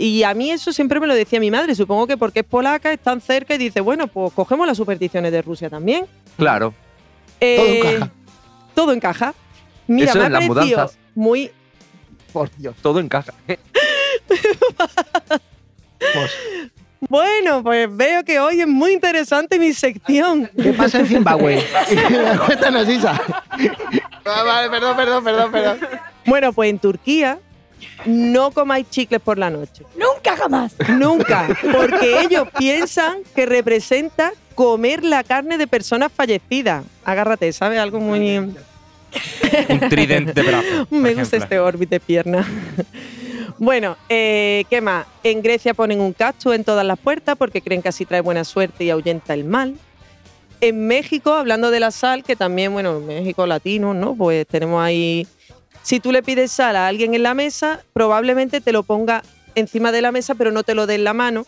Y 0.03 0.23
a 0.23 0.33
mí 0.33 0.51
eso 0.51 0.73
siempre 0.73 0.99
me 0.99 1.07
lo 1.07 1.15
decía 1.15 1.39
mi 1.41 1.51
madre. 1.51 1.75
Supongo 1.75 2.07
que 2.07 2.17
porque 2.17 2.41
es 2.41 2.47
polaca, 2.47 2.91
es 2.91 3.01
tan 3.01 3.21
cerca 3.21 3.55
y 3.55 3.59
dice, 3.59 3.83
bueno, 3.83 4.07
pues 4.07 4.33
cogemos 4.33 4.67
las 4.67 4.79
supersticiones 4.79 5.31
de 5.31 5.43
Rusia 5.43 5.69
también. 5.69 6.07
Claro. 6.39 6.73
Eh, 7.39 7.81
encaja. 7.85 8.11
Todo 8.75 8.93
encaja. 8.95 9.35
Mira, 9.87 10.09
Eso 10.09 10.19
me 10.21 10.25
ha 10.25 10.31
parecido 10.31 10.55
mudanzas. 10.55 10.99
muy 11.15 11.51
Por 12.33 12.51
Dios. 12.57 12.75
Todo 12.81 12.99
encaja. 12.99 13.35
Pues, 15.99 16.31
Bueno, 17.01 17.63
pues 17.63 17.95
veo 17.95 18.25
que 18.25 18.41
hoy 18.41 18.63
es 18.63 18.67
muy 18.67 18.93
interesante 18.93 19.59
mi 19.59 19.75
sección. 19.75 20.51
¿Qué 20.57 20.73
pasa 20.73 21.01
en 21.01 21.09
Zimbabue? 21.09 21.63
Cuéntanos, 22.47 22.89
Isa. 22.89 23.21
Ah, 24.25 24.43
vale, 24.45 24.71
perdón, 24.71 24.97
perdón, 24.97 25.23
perdón, 25.25 25.53
perdón. 25.53 25.79
Bueno, 26.25 26.55
pues 26.55 26.71
en 26.71 26.79
Turquía 26.79 27.39
no 28.07 28.51
comáis 28.51 28.89
chicles 28.91 29.21
por 29.21 29.39
la 29.39 29.51
noche. 29.51 29.85
Nunca 29.97 30.37
jamás. 30.37 30.75
Nunca. 30.99 31.49
Porque 31.73 32.21
ellos 32.23 32.49
piensan 32.59 33.19
que 33.35 33.47
representa 33.47 34.33
comer 34.55 35.05
la 35.05 35.25
carne 35.25 35.59
de 35.59 35.67
personas 35.67 36.11
fallecidas. 36.13 36.85
Agárrate, 37.05 37.53
¿sabes? 37.53 37.79
Algo 37.79 38.01
muy... 38.01 38.39
Un 38.39 38.55
tridente 39.89 40.33
de 40.33 40.43
brazo. 40.43 40.87
Me 40.91 41.15
gusta 41.15 41.37
ejemplo. 41.37 41.39
este 41.39 41.59
órbita 41.59 41.97
de 41.97 42.01
pierna. 42.01 42.47
Bueno, 43.59 43.99
eh, 44.09 44.65
¿qué 44.71 44.81
más? 44.81 45.07
En 45.23 45.43
Grecia 45.43 45.75
ponen 45.75 46.01
un 46.01 46.15
cactus 46.15 46.55
en 46.55 46.65
todas 46.65 46.87
las 46.87 46.99
puertas 46.99 47.37
porque 47.37 47.61
creen 47.61 47.83
que 47.83 47.91
así 47.91 48.07
trae 48.07 48.23
buena 48.23 48.45
suerte 48.45 48.85
y 48.85 48.91
ahuyenta 48.91 49.35
el 49.35 49.45
mal. 49.45 49.77
En 50.63 50.87
México, 50.87 51.35
hablando 51.35 51.71
de 51.71 51.79
la 51.79 51.91
sal, 51.91 52.25
que 52.25 52.37
también, 52.37 52.73
bueno, 52.73 52.97
en 52.97 53.07
México 53.07 53.47
latino, 53.47 53.93
¿no? 53.93 54.15
Pues 54.15 54.47
tenemos 54.47 54.83
ahí. 54.83 55.27
Si 55.83 56.01
tú 56.01 56.13
le 56.13 56.23
pides 56.23 56.53
sal 56.53 56.77
a 56.77 56.87
alguien 56.87 57.15
en 57.15 57.23
la 57.23 57.35
mesa, 57.35 57.81
probablemente 57.93 58.61
te 58.61 58.73
lo 58.73 58.83
ponga 58.83 59.23
encima 59.55 59.93
de 59.93 60.03
la 60.03 60.13
mesa, 60.13 60.35
pero 60.35 60.51
no 60.53 60.63
te 60.63 60.75
lo 60.75 60.87
dé 60.87 60.95
en 60.97 61.05
la 61.05 61.15
mano, 61.15 61.47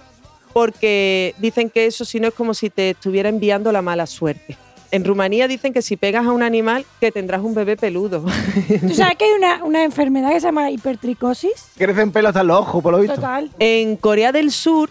porque 0.53 1.35
dicen 1.39 1.71
que 1.71 1.87
eso 1.87 2.05
si 2.05 2.21
no 2.21 2.29
es 2.29 2.35
como 2.35 2.55
si 2.55 2.71
te 2.71 2.91
estuviera 2.91 3.29
enviando 3.29 3.73
la 3.73 3.83
mala 3.83 4.07
suerte. 4.07 4.57
En 4.91 5.07
Rumanía 5.07 5.49
dicen 5.49 5.73
que 5.73 5.81
si 5.81 5.97
pegas 5.97 6.27
a 6.27 6.33
un 6.33 6.43
animal, 6.43 6.85
que 7.01 7.11
tendrás 7.11 7.41
un 7.41 7.55
bebé 7.55 7.79
peludo. 7.79 8.27
¿Tú 8.81 8.95
sabes 8.95 9.17
que 9.17 9.25
hay 9.25 9.33
una, 9.33 9.65
una 9.65 9.85
enfermedad 9.85 10.31
que 10.31 10.41
se 10.41 10.47
llama 10.47 10.71
hipertricosis? 10.71 11.69
Crecen 11.79 12.13
pelos 12.13 12.29
hasta 12.31 12.43
los 12.43 12.59
ojos, 12.59 12.83
por 12.83 12.93
lo 12.93 13.01
visto. 13.01 13.15
Total. 13.15 13.51
En 13.59 13.97
Corea 13.97 14.33
del 14.33 14.51
Sur 14.53 14.91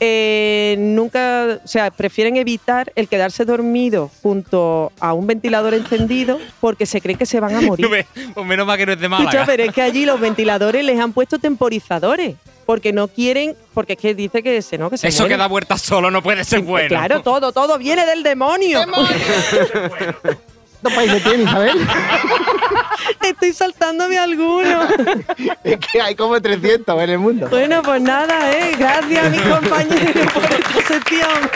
eh, 0.00 0.76
nunca, 0.78 1.60
o 1.64 1.68
sea, 1.68 1.90
prefieren 1.90 2.36
evitar 2.36 2.92
el 2.96 3.08
quedarse 3.08 3.44
dormido 3.44 4.10
junto 4.22 4.92
a 5.00 5.12
un 5.12 5.26
ventilador 5.26 5.74
encendido 5.74 6.38
porque 6.60 6.86
se 6.86 7.00
creen 7.00 7.18
que 7.18 7.26
se 7.26 7.40
van 7.40 7.54
a 7.54 7.60
morir. 7.60 7.86
Pues 8.34 8.46
menos 8.46 8.66
mal 8.66 8.76
que 8.76 8.86
no 8.86 8.92
es 8.92 8.98
de 9.00 9.06
Escucha, 9.06 9.24
Málaga. 9.24 9.46
pero 9.46 9.62
es 9.64 9.72
que 9.72 9.82
allí 9.82 10.04
los 10.04 10.18
ventiladores 10.18 10.84
les 10.84 10.98
han 10.98 11.12
puesto 11.12 11.38
temporizadores 11.38 12.34
porque 12.66 12.92
no 12.92 13.08
quieren, 13.08 13.54
porque 13.74 13.92
es 13.92 13.98
que 13.98 14.14
dice 14.14 14.42
que 14.42 14.60
se 14.62 14.78
no 14.78 14.90
que 14.90 14.98
se 14.98 15.08
Eso 15.08 15.28
que 15.28 15.36
da 15.36 15.46
vueltas 15.46 15.82
solo 15.82 16.10
no 16.10 16.22
puede 16.22 16.44
ser 16.44 16.60
bueno. 16.62 16.88
Claro, 16.88 17.22
todo, 17.22 17.52
todo 17.52 17.78
viene 17.78 18.06
del 18.06 18.22
demonio. 18.22 18.80
¿Cuántos 20.84 21.02
países 21.02 21.22
tiene, 21.24 21.44
Isabel? 21.44 21.78
Estoy 23.22 23.52
saltándome 23.54 24.18
alguno. 24.18 24.80
Es 25.64 25.78
que 25.78 25.98
hay 26.00 26.14
como 26.14 26.38
300 26.38 27.02
en 27.02 27.10
el 27.10 27.18
mundo. 27.18 27.48
Bueno, 27.48 27.80
pues 27.82 28.02
nada, 28.02 28.52
¿eh? 28.52 28.74
Gracias 28.78 29.26
a 29.26 29.30
mis 29.30 29.40
compañeros 29.40 30.32
por 30.34 30.44
esta 30.44 30.82
sección. 30.82 31.50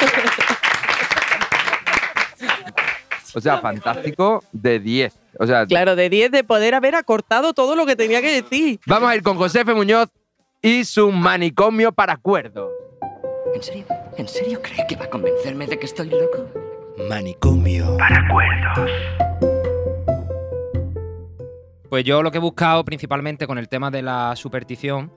O 3.35 3.41
sea, 3.41 3.59
fantástico 3.59 4.43
de 4.53 4.81
10. 4.81 5.15
O 5.41 5.47
sea, 5.47 5.67
Claro, 5.67 5.95
de 5.95 6.09
10 6.09 6.31
de 6.31 6.43
poder 6.45 6.75
haber 6.75 6.95
acortado 6.95 7.53
todo 7.53 7.77
lo 7.77 7.85
que 7.85 7.97
tenía 7.97 8.23
que 8.23 8.43
decir. 8.43 8.81
vamos 8.87 9.11
a 9.11 9.15
ir 9.17 9.23
con 9.23 9.37
Josefe 9.37 9.75
Muñoz 9.75 10.09
y 10.63 10.87
su 10.87 11.13
manicomio 11.13 11.93
para 11.93 12.17
cuerdos. 12.17 12.71
¿En 13.55 13.63
serio? 13.63 13.85
¿En 14.17 14.27
serio 14.27 14.63
cree 14.63 14.87
que 14.89 14.97
va 14.97 15.05
a 15.05 15.11
convencerme 15.11 15.67
de 15.67 15.79
que 15.79 15.85
estoy 15.85 16.09
loco? 16.09 16.68
Manicomio. 17.07 17.97
Pues 21.89 22.05
yo 22.05 22.23
lo 22.23 22.31
que 22.31 22.39
he 22.39 22.41
buscado 22.41 22.85
principalmente 22.85 23.47
con 23.47 23.59
el 23.59 23.69
tema 23.69 23.91
de 23.91 24.03
la 24.03 24.35
superstición, 24.37 25.13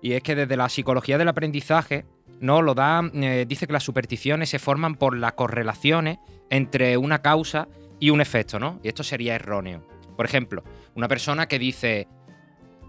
y 0.00 0.12
es 0.12 0.22
que 0.22 0.34
desde 0.34 0.56
la 0.56 0.68
psicología 0.68 1.18
del 1.18 1.28
aprendizaje, 1.28 2.06
no 2.40 2.62
lo 2.62 2.74
da, 2.74 3.02
eh, 3.14 3.44
dice 3.46 3.66
que 3.66 3.72
las 3.72 3.82
supersticiones 3.82 4.48
se 4.48 4.58
forman 4.58 4.94
por 4.94 5.16
las 5.16 5.32
correlaciones 5.32 6.18
entre 6.50 6.96
una 6.96 7.20
causa 7.22 7.68
y 7.98 8.10
un 8.10 8.20
efecto, 8.20 8.58
¿no? 8.58 8.80
Y 8.82 8.88
esto 8.88 9.02
sería 9.02 9.34
erróneo. 9.34 9.86
Por 10.16 10.26
ejemplo, 10.26 10.64
una 10.94 11.08
persona 11.08 11.46
que 11.46 11.58
dice, 11.58 12.08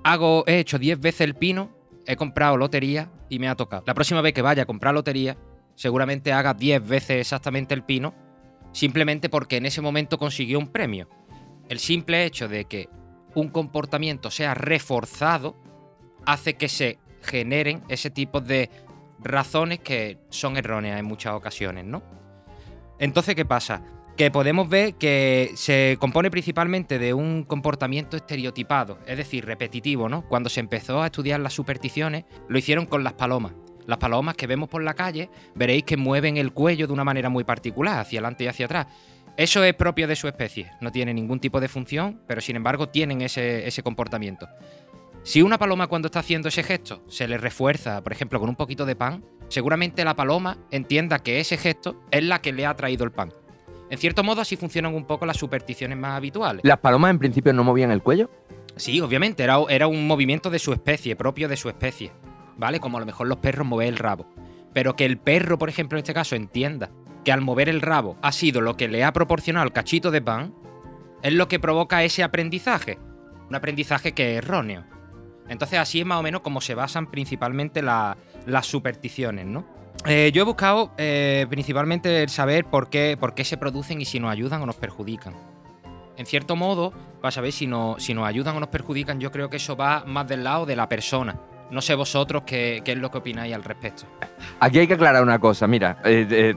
hago, 0.03 0.43
he 0.47 0.59
hecho 0.59 0.79
10 0.79 0.99
veces 0.99 1.21
el 1.21 1.35
pino, 1.35 1.71
he 2.05 2.15
comprado 2.15 2.55
lotería 2.57 3.11
y 3.29 3.39
me 3.39 3.49
ha 3.49 3.55
tocado. 3.55 3.83
La 3.85 3.93
próxima 3.93 4.21
vez 4.21 4.33
que 4.33 4.41
vaya 4.41 4.63
a 4.63 4.65
comprar 4.65 4.93
lotería, 4.93 5.37
seguramente 5.75 6.33
haga 6.33 6.53
10 6.53 6.87
veces 6.87 7.21
exactamente 7.21 7.73
el 7.73 7.83
pino, 7.83 8.13
simplemente 8.77 9.27
porque 9.27 9.57
en 9.57 9.65
ese 9.65 9.81
momento 9.81 10.19
consiguió 10.19 10.59
un 10.59 10.67
premio. 10.67 11.09
El 11.67 11.79
simple 11.79 12.25
hecho 12.25 12.47
de 12.47 12.65
que 12.65 12.89
un 13.33 13.49
comportamiento 13.49 14.29
sea 14.29 14.53
reforzado 14.53 15.55
hace 16.27 16.53
que 16.53 16.69
se 16.69 16.99
generen 17.23 17.81
ese 17.89 18.11
tipo 18.11 18.39
de 18.39 18.69
razones 19.17 19.79
que 19.79 20.19
son 20.29 20.57
erróneas 20.57 20.99
en 20.99 21.05
muchas 21.05 21.33
ocasiones, 21.33 21.85
¿no? 21.85 22.03
Entonces, 22.99 23.33
¿qué 23.33 23.45
pasa? 23.45 23.81
Que 24.15 24.29
podemos 24.29 24.69
ver 24.69 24.93
que 24.93 25.53
se 25.55 25.97
compone 25.99 26.29
principalmente 26.29 26.99
de 26.99 27.15
un 27.15 27.45
comportamiento 27.45 28.15
estereotipado, 28.15 28.99
es 29.07 29.17
decir, 29.17 29.43
repetitivo, 29.43 30.07
¿no? 30.07 30.21
Cuando 30.27 30.51
se 30.51 30.59
empezó 30.59 31.01
a 31.01 31.07
estudiar 31.07 31.39
las 31.39 31.53
supersticiones, 31.53 32.25
lo 32.47 32.59
hicieron 32.59 32.85
con 32.85 33.03
las 33.03 33.13
palomas. 33.13 33.53
Las 33.87 33.97
palomas 33.97 34.35
que 34.35 34.47
vemos 34.47 34.69
por 34.69 34.83
la 34.83 34.93
calle, 34.93 35.29
veréis 35.55 35.83
que 35.83 35.97
mueven 35.97 36.37
el 36.37 36.51
cuello 36.51 36.85
de 36.85 36.93
una 36.93 37.05
manera 37.05 37.29
muy 37.29 37.45
particular, 37.45 37.99
hacia 37.99 38.19
adelante 38.19 38.43
y 38.43 38.47
hacia 38.47 38.65
atrás. 38.65 38.87
Eso 39.37 39.63
es 39.63 39.73
propio 39.73 40.07
de 40.07 40.15
su 40.15 40.27
especie, 40.27 40.69
no 40.81 40.91
tiene 40.91 41.13
ningún 41.13 41.39
tipo 41.39 41.61
de 41.61 41.69
función, 41.69 42.21
pero 42.27 42.41
sin 42.41 42.57
embargo 42.57 42.89
tienen 42.89 43.21
ese, 43.21 43.65
ese 43.65 43.83
comportamiento. 43.83 44.47
Si 45.23 45.41
una 45.41 45.57
paloma 45.57 45.87
cuando 45.87 46.07
está 46.07 46.19
haciendo 46.19 46.49
ese 46.49 46.63
gesto 46.63 47.01
se 47.07 47.27
le 47.27 47.37
refuerza, 47.37 48.03
por 48.03 48.11
ejemplo, 48.11 48.39
con 48.39 48.49
un 48.49 48.55
poquito 48.55 48.85
de 48.85 48.95
pan, 48.95 49.23
seguramente 49.47 50.03
la 50.03 50.15
paloma 50.15 50.57
entienda 50.69 51.19
que 51.19 51.39
ese 51.39 51.57
gesto 51.57 52.01
es 52.11 52.23
la 52.23 52.41
que 52.41 52.51
le 52.51 52.65
ha 52.65 52.75
traído 52.75 53.05
el 53.05 53.11
pan. 53.11 53.31
En 53.89 53.97
cierto 53.97 54.21
modo 54.21 54.41
así 54.41 54.57
funcionan 54.57 54.93
un 54.93 55.05
poco 55.05 55.25
las 55.25 55.37
supersticiones 55.37 55.97
más 55.97 56.17
habituales. 56.17 56.65
¿Las 56.65 56.79
palomas 56.79 57.11
en 57.11 57.19
principio 57.19 57.53
no 57.53 57.63
movían 57.63 57.91
el 57.91 58.03
cuello? 58.03 58.29
Sí, 58.75 58.99
obviamente, 58.99 59.43
era, 59.43 59.57
era 59.69 59.87
un 59.87 60.07
movimiento 60.07 60.49
de 60.49 60.59
su 60.59 60.73
especie, 60.73 61.15
propio 61.15 61.47
de 61.47 61.57
su 61.57 61.69
especie, 61.69 62.11
¿vale? 62.57 62.79
Como 62.79 62.97
a 62.97 62.99
lo 62.99 63.05
mejor 63.05 63.27
los 63.27 63.37
perros 63.37 63.65
mover 63.67 63.87
el 63.87 63.97
rabo. 63.97 64.27
Pero 64.73 64.95
que 64.95 65.05
el 65.05 65.17
perro, 65.17 65.57
por 65.57 65.69
ejemplo, 65.69 65.97
en 65.97 66.03
este 66.03 66.13
caso, 66.13 66.35
entienda 66.35 66.89
que 67.23 67.31
al 67.31 67.41
mover 67.41 67.69
el 67.69 67.81
rabo 67.81 68.17
ha 68.21 68.31
sido 68.31 68.61
lo 68.61 68.77
que 68.77 68.87
le 68.87 69.03
ha 69.03 69.13
proporcionado 69.13 69.65
el 69.65 69.73
cachito 69.73 70.11
de 70.11 70.21
pan, 70.21 70.53
es 71.23 71.33
lo 71.33 71.47
que 71.47 71.59
provoca 71.59 72.03
ese 72.03 72.23
aprendizaje. 72.23 72.99
Un 73.49 73.55
aprendizaje 73.55 74.13
que 74.13 74.33
es 74.33 74.37
erróneo. 74.43 74.83
Entonces 75.49 75.79
así 75.79 76.01
es 76.01 76.05
más 76.05 76.19
o 76.19 76.23
menos 76.23 76.41
como 76.41 76.61
se 76.61 76.75
basan 76.75 77.09
principalmente 77.09 77.81
la- 77.81 78.17
las 78.45 78.65
supersticiones, 78.65 79.45
¿no? 79.45 79.65
Eh, 80.05 80.31
yo 80.33 80.41
he 80.43 80.45
buscado 80.45 80.91
eh, 80.97 81.47
principalmente 81.49 82.21
el 82.21 82.29
saber 82.29 82.65
por 82.65 82.89
qué, 82.89 83.17
por 83.19 83.33
qué 83.33 83.43
se 83.43 83.57
producen 83.57 83.99
y 83.99 84.05
si 84.05 84.19
nos 84.19 84.31
ayudan 84.31 84.61
o 84.61 84.65
nos 84.65 84.75
perjudican. 84.75 85.33
En 86.17 86.25
cierto 86.25 86.55
modo, 86.55 86.93
para 87.21 87.31
saber 87.31 87.51
si, 87.51 87.65
no- 87.67 87.95
si 87.97 88.13
nos 88.13 88.25
ayudan 88.27 88.55
o 88.57 88.59
nos 88.59 88.69
perjudican, 88.69 89.19
yo 89.19 89.31
creo 89.31 89.49
que 89.49 89.57
eso 89.57 89.75
va 89.75 90.03
más 90.05 90.27
del 90.27 90.43
lado 90.43 90.65
de 90.65 90.75
la 90.75 90.87
persona. 90.89 91.39
No 91.71 91.81
sé 91.81 91.95
vosotros 91.95 92.43
qué, 92.45 92.81
qué 92.85 92.93
es 92.93 92.97
lo 92.97 93.11
que 93.11 93.17
opináis 93.17 93.53
al 93.53 93.63
respecto. 93.63 94.03
Aquí 94.59 94.79
hay 94.79 94.87
que 94.87 94.93
aclarar 94.93 95.21
una 95.23 95.37
cosa. 95.39 95.67
Mira, 95.67 95.97
eh, 96.05 96.25
eh, 96.29 96.55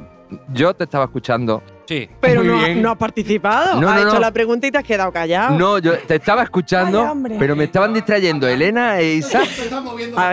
yo 0.52 0.72
te 0.74 0.84
estaba 0.84 1.04
escuchando. 1.04 1.62
Sí, 1.86 2.08
Pero 2.20 2.44
no, 2.44 2.90
has 2.92 2.96
participado. 2.96 3.80
No, 3.80 3.88
has 3.88 3.96
no, 3.96 4.02
hecho 4.02 4.14
no. 4.14 4.20
la 4.20 4.30
pregunta 4.30 4.68
y 4.68 4.70
te 4.70 4.78
has 4.78 4.84
quedado 4.84 5.10
callado. 5.10 5.58
No, 5.58 5.78
yo 5.78 5.98
te 5.98 6.14
estaba 6.14 6.44
escuchando, 6.44 7.02
hombre. 7.02 7.34
pero 7.36 7.56
me 7.56 7.64
estaban 7.64 7.92
distrayendo 7.92 8.46
Elena 8.46 9.00
e 9.00 9.14
Isa, 9.14 9.42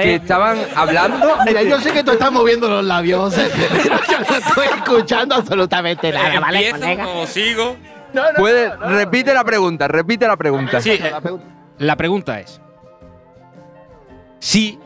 que 0.01 0.13
estaban 0.15 0.60
hablando. 0.75 1.38
Mira, 1.48 1.63
yo 1.63 1.79
sé 1.79 1.91
que 1.91 2.03
tú 2.03 2.12
estás 2.12 2.31
moviendo 2.31 2.69
los 2.69 2.86
labios, 2.86 3.34
pero 3.36 3.84
yo 4.07 4.19
no 4.29 4.36
estoy 4.38 4.65
escuchando 4.75 5.34
absolutamente 5.34 6.12
nada, 6.12 6.39
¿vale, 6.39 6.69
colega? 6.69 7.07
o 7.07 7.25
sigo? 7.25 7.75
No, 8.13 8.22
no, 8.31 8.38
Puede, 8.38 8.69
no, 8.69 8.75
no, 8.77 8.89
repite 8.89 9.34
la 9.34 9.43
pregunta, 9.43 9.88
repite 9.88 10.27
la 10.27 10.38
pregunta. 10.38 10.79
Sí, 10.79 10.91
eh, 10.91 11.10
La 11.12 11.19
pregunta- 11.22 11.46
La 11.79 11.96
pregunta 11.96 12.39
es: 12.39 12.62
si 14.39 14.79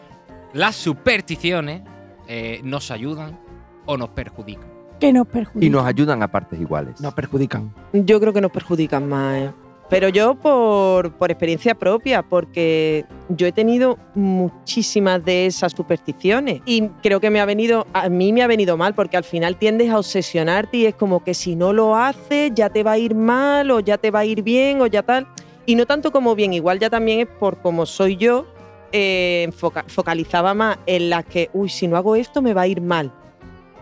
las 0.54 0.76
supersticiones 0.76 1.82
eh, 2.28 2.62
nos 2.64 2.92
ayudan 2.92 3.40
o 3.86 3.98
nos 3.98 4.10
perjudican. 4.10 4.70
Que 5.00 5.12
nos 5.12 5.28
perjudica. 5.28 5.66
Y 5.66 5.70
nos 5.70 5.86
ayudan 5.86 6.22
a 6.24 6.28
partes 6.30 6.60
iguales. 6.60 7.02
Nos 7.02 7.14
perjudican. 7.14 7.74
yo 7.94 8.20
creo 8.20 8.34
que 8.34 8.42
nos 8.42 8.52
perjudican 8.52 9.10
más. 9.10 9.38
¿eh? 9.38 9.52
Pero 9.92 10.08
yo 10.08 10.36
por, 10.36 11.12
por 11.18 11.32
experiencia 11.32 11.76
propia, 11.76 12.22
porque 12.22 13.04
yo 13.28 13.46
he 13.46 13.52
tenido 13.52 13.98
muchísimas 14.16 15.26
de 15.26 15.48
esas 15.48 15.74
supersticiones 15.74 16.62
y 16.66 16.88
creo 17.04 17.20
que 17.20 17.30
me 17.30 17.42
ha 17.42 17.46
venido, 17.46 17.86
a 17.92 18.08
mí 18.08 18.32
me 18.32 18.42
ha 18.42 18.48
venido 18.48 18.78
mal, 18.78 18.96
porque 18.96 19.18
al 19.18 19.26
final 19.26 19.58
tiendes 19.58 19.90
a 19.90 19.98
obsesionarte 19.98 20.78
y 20.78 20.86
es 20.86 20.96
como 20.96 21.26
que 21.26 21.34
si 21.34 21.58
no 21.58 21.74
lo 21.74 21.98
haces 21.98 22.54
ya 22.56 22.70
te 22.70 22.84
va 22.84 22.94
a 22.94 22.98
ir 23.00 23.16
mal 23.16 23.70
o 23.70 23.82
ya 23.82 23.98
te 23.98 24.12
va 24.12 24.20
a 24.20 24.26
ir 24.26 24.44
bien 24.44 24.80
o 24.80 24.88
ya 24.88 25.04
tal. 25.04 25.28
Y 25.66 25.76
no 25.76 25.86
tanto 25.86 26.14
como 26.14 26.36
bien, 26.36 26.54
igual 26.54 26.80
ya 26.80 26.90
también 26.90 27.20
es 27.20 27.28
por 27.28 27.62
cómo 27.62 27.86
soy 27.86 28.16
yo, 28.16 28.46
eh, 28.92 29.50
foca- 29.56 29.86
focalizaba 29.88 30.54
más 30.54 30.80
en 30.86 31.10
las 31.10 31.26
que, 31.26 31.50
uy, 31.54 31.70
si 31.70 31.88
no 31.88 31.98
hago 31.98 32.16
esto 32.16 32.42
me 32.42 32.54
va 32.54 32.62
a 32.62 32.68
ir 32.68 32.82
mal. 32.82 33.14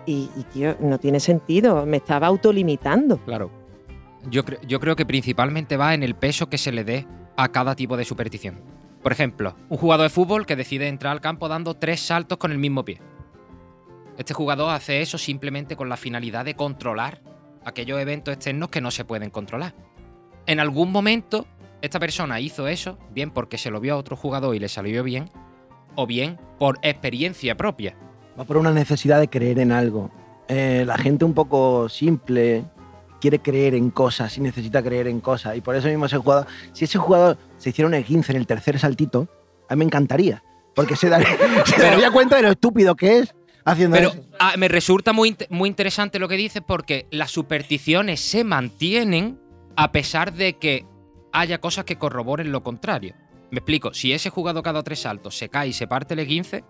Y, 0.06 0.30
y, 0.36 0.44
tío, 0.44 0.76
no 0.80 0.98
tiene 0.98 1.20
sentido, 1.20 1.86
me 1.86 1.98
estaba 1.98 2.28
autolimitando. 2.28 3.18
Claro. 3.20 3.52
Yo, 4.30 4.44
yo 4.68 4.80
creo 4.80 4.96
que 4.96 5.06
principalmente 5.06 5.78
va 5.78 5.94
en 5.94 6.04
el 6.04 6.16
peso 6.16 6.50
que 6.50 6.58
se 6.58 6.72
le 6.72 6.84
dé 6.84 7.08
a 7.38 7.50
cada 7.50 7.76
tipo 7.76 7.96
de 7.96 8.06
superstición. 8.06 8.62
Por 9.04 9.12
ejemplo, 9.12 9.56
un 9.70 9.78
jugador 9.78 10.04
de 10.06 10.10
fútbol 10.10 10.46
que 10.46 10.56
decide 10.56 10.88
entrar 10.88 11.12
al 11.14 11.22
campo 11.22 11.48
dando 11.48 11.74
tres 11.76 12.02
saltos 12.02 12.38
con 12.38 12.52
el 12.52 12.58
mismo 12.58 12.84
pie. 12.84 13.00
Este 14.18 14.34
jugador 14.34 14.72
hace 14.72 15.02
eso 15.02 15.18
simplemente 15.18 15.78
con 15.78 15.88
la 15.88 15.96
finalidad 15.96 16.44
de 16.44 16.56
controlar 16.56 17.22
aquellos 17.64 18.00
eventos 18.00 18.34
externos 18.34 18.70
que 18.70 18.82
no 18.82 18.92
se 18.92 19.06
pueden 19.06 19.30
controlar. 19.30 19.74
En 20.46 20.60
algún 20.60 20.92
momento, 20.92 21.46
esta 21.82 22.00
persona 22.00 22.40
hizo 22.40 22.68
eso, 22.68 22.98
bien 23.12 23.32
porque 23.32 23.58
se 23.58 23.72
lo 23.72 23.80
vio 23.80 23.94
a 23.94 23.98
otro 23.98 24.16
jugador 24.16 24.56
y 24.56 24.60
le 24.60 24.70
salió 24.70 25.04
bien, 25.04 25.30
o 25.96 26.06
bien 26.08 26.38
por 26.58 26.78
experiencia 26.82 27.56
propia. 27.58 27.96
Va 28.40 28.44
por 28.46 28.58
una 28.58 28.72
necesidad 28.72 29.20
de 29.20 29.28
creer 29.28 29.60
en 29.60 29.72
algo. 29.72 30.12
Eh, 30.48 30.84
la 30.86 30.98
gente 30.98 31.26
un 31.26 31.34
poco 31.34 31.90
simple 31.90 32.64
quiere 33.22 33.40
creer 33.40 33.76
en 33.76 33.90
cosas 33.92 34.38
y 34.38 34.42
necesita 34.42 34.82
creer 34.82 35.08
en 35.08 35.20
cosas. 35.20 35.58
Y 35.58 35.62
por 35.62 35.76
eso 35.76 35.88
mismo 35.88 36.06
ese 36.06 36.18
jugador, 36.18 36.48
si 36.74 36.86
ese 36.86 36.98
jugador 36.98 37.38
se 37.58 37.70
hiciera 37.70 37.88
un 37.88 37.94
E15 37.94 38.30
en 38.30 38.36
el 38.38 38.48
tercer 38.48 38.80
saltito, 38.80 39.28
a 39.68 39.76
mí 39.76 39.80
me 39.80 39.86
encantaría. 39.86 40.42
Porque 40.74 40.96
se 40.96 41.10
daría, 41.10 41.28
se 41.66 41.76
Pero- 41.76 41.90
daría 41.92 42.12
cuenta 42.12 42.38
de 42.38 42.44
lo 42.44 42.50
estúpido 42.52 42.96
que 42.96 43.20
es 43.20 43.36
haciendo 43.66 43.98
Pero 43.98 44.10
eso. 44.10 44.24
ah, 44.40 44.54
me 44.58 44.70
resulta 44.70 45.12
muy, 45.12 45.36
muy 45.50 45.68
interesante 45.68 46.18
lo 46.18 46.28
que 46.30 46.38
dices 46.38 46.62
porque 46.66 47.08
las 47.12 47.30
supersticiones 47.32 48.22
se 48.22 48.44
mantienen 48.46 49.38
a 49.76 49.92
pesar 49.92 50.34
de 50.34 50.54
que 50.54 50.86
haya 51.32 51.60
cosas 51.60 51.86
que 51.86 51.98
corroboren 51.98 52.52
lo 52.52 52.64
contrario. 52.64 53.16
Me 53.52 53.60
explico, 53.60 53.94
si 53.94 54.14
ese 54.14 54.30
jugador 54.30 54.64
cada 54.64 54.84
tres 54.84 55.02
saltos 55.02 55.38
se 55.38 55.50
cae 55.50 55.70
y 55.70 55.74
se 55.74 55.88
parte 55.88 56.14
el 56.14 56.28
15, 56.28 56.64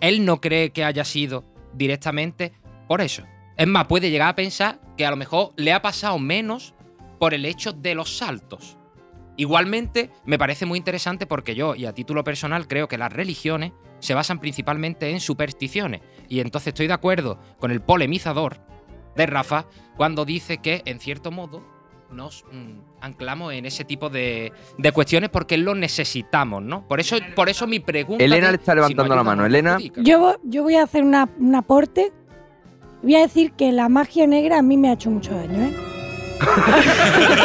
él 0.00 0.24
no 0.24 0.40
cree 0.40 0.70
que 0.70 0.84
haya 0.84 1.04
sido 1.04 1.44
directamente 1.72 2.52
por 2.88 3.00
eso. 3.00 3.24
Es 3.56 3.66
más, 3.66 3.86
puede 3.86 4.10
llegar 4.10 4.28
a 4.28 4.34
pensar 4.34 4.80
que 4.96 5.06
a 5.06 5.10
lo 5.10 5.16
mejor 5.16 5.52
le 5.56 5.72
ha 5.72 5.82
pasado 5.82 6.18
menos 6.18 6.74
por 7.18 7.34
el 7.34 7.44
hecho 7.44 7.72
de 7.72 7.94
los 7.94 8.16
saltos. 8.16 8.78
Igualmente, 9.36 10.10
me 10.24 10.38
parece 10.38 10.66
muy 10.66 10.78
interesante 10.78 11.26
porque 11.26 11.54
yo, 11.54 11.74
y 11.74 11.86
a 11.86 11.94
título 11.94 12.24
personal, 12.24 12.66
creo 12.66 12.88
que 12.88 12.98
las 12.98 13.12
religiones 13.12 13.72
se 14.00 14.14
basan 14.14 14.40
principalmente 14.40 15.10
en 15.10 15.20
supersticiones. 15.20 16.00
Y 16.28 16.40
entonces 16.40 16.68
estoy 16.68 16.86
de 16.86 16.94
acuerdo 16.94 17.38
con 17.58 17.70
el 17.70 17.80
polemizador 17.80 18.58
de 19.16 19.26
Rafa 19.26 19.66
cuando 19.96 20.24
dice 20.24 20.58
que, 20.58 20.82
en 20.84 21.00
cierto 21.00 21.30
modo, 21.30 21.62
nos 22.12 22.44
mm, 22.52 22.78
anclamos 23.00 23.52
en 23.52 23.66
ese 23.66 23.84
tipo 23.84 24.08
de, 24.10 24.52
de 24.78 24.92
cuestiones 24.92 25.30
porque 25.30 25.56
lo 25.58 25.74
necesitamos, 25.74 26.62
¿no? 26.62 26.86
Por 26.88 27.00
eso, 27.00 27.16
por 27.34 27.48
eso 27.48 27.66
mi 27.66 27.80
pregunta. 27.80 28.22
Elena 28.24 28.50
le 28.50 28.56
está 28.56 28.72
si 28.72 28.76
levantando 28.76 29.14
la 29.14 29.22
mano. 29.22 29.44
Elena. 29.46 29.78
Yo, 29.96 30.36
yo 30.44 30.62
voy 30.62 30.76
a 30.76 30.82
hacer 30.84 31.02
una- 31.04 31.28
un 31.38 31.54
aporte. 31.54 32.12
Voy 33.02 33.16
a 33.16 33.20
decir 33.20 33.52
que 33.52 33.72
la 33.72 33.88
magia 33.88 34.26
negra 34.26 34.58
a 34.58 34.62
mí 34.62 34.76
me 34.76 34.90
ha 34.90 34.92
hecho 34.92 35.10
mucho 35.10 35.34
daño, 35.34 35.64
¿eh? 35.66 35.76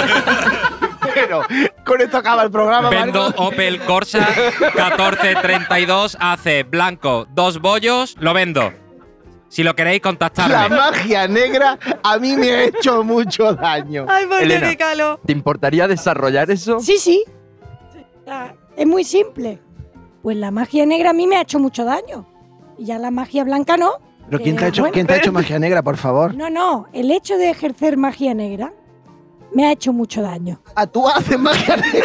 Pero 1.13 1.41
con 1.86 2.01
esto 2.01 2.17
acaba 2.17 2.43
el 2.43 2.51
programa. 2.51 2.89
Vendo 2.89 3.23
Marco. 3.23 3.43
Opel 3.45 3.80
Corsa 3.82 4.28
1432 4.60 6.17
hace 6.19 6.63
blanco, 6.63 7.28
dos 7.34 7.62
bollos, 7.62 8.15
lo 8.19 8.34
vendo. 8.34 8.73
Si 9.47 9.63
lo 9.63 9.75
queréis, 9.75 9.99
La 10.03 10.10
contactarme. 10.10 10.75
magia 10.75 11.27
negra 11.27 11.77
a 12.03 12.17
mí 12.17 12.36
me 12.36 12.49
ha 12.51 12.63
hecho 12.65 13.03
mucho 13.03 13.53
daño. 13.53 14.05
Ay, 14.10 14.25
por 14.25 14.41
Elena. 14.41 14.69
qué 14.69 14.77
calo. 14.77 15.19
¿Te 15.25 15.31
importaría 15.31 15.88
desarrollar 15.88 16.49
eso? 16.51 16.79
Sí, 16.79 16.97
sí. 16.97 17.23
Es 18.75 18.88
muy 18.88 19.03
simple. 19.03 19.60
Pues 20.21 20.36
la 20.38 20.51
magia 20.51 20.86
negra 20.86 21.12
a 21.12 21.13
mí 21.13 21.27
me 21.27 21.38
ha 21.38 21.41
hecho 21.41 21.60
mucho 21.60 21.86
daño. 21.86 22.25
Y 22.77 22.86
ya 22.86 22.97
la 22.99 23.12
magia 23.12 23.43
blanca 23.43 23.77
no. 23.77 23.91
Pero 24.29 24.41
¿quién 24.43 24.55
te 24.55 24.63
ha 24.63 24.67
Eh, 24.67 24.69
hecho, 24.69 24.81
bueno. 24.81 24.93
¿quién 24.93 25.08
te 25.08 25.13
ha 25.13 25.17
hecho 25.17 25.31
magia 25.31 25.60
negra, 25.60 25.84
por 25.84 25.97
favor? 25.97 26.34
No, 26.34 26.49
no. 26.49 26.88
El 26.93 27.12
hecho 27.12 27.38
de 27.38 27.51
ejercer 27.51 27.95
magia 27.95 28.34
negra 28.34 28.73
me 29.55 29.65
ha 29.65 29.71
hecho 29.71 29.91
mucho 29.93 30.21
daño. 30.21 30.59
Ah, 30.75 30.85
tú 30.85 31.07
haces 31.07 31.39
magia 31.39 31.77
negra. 31.77 32.01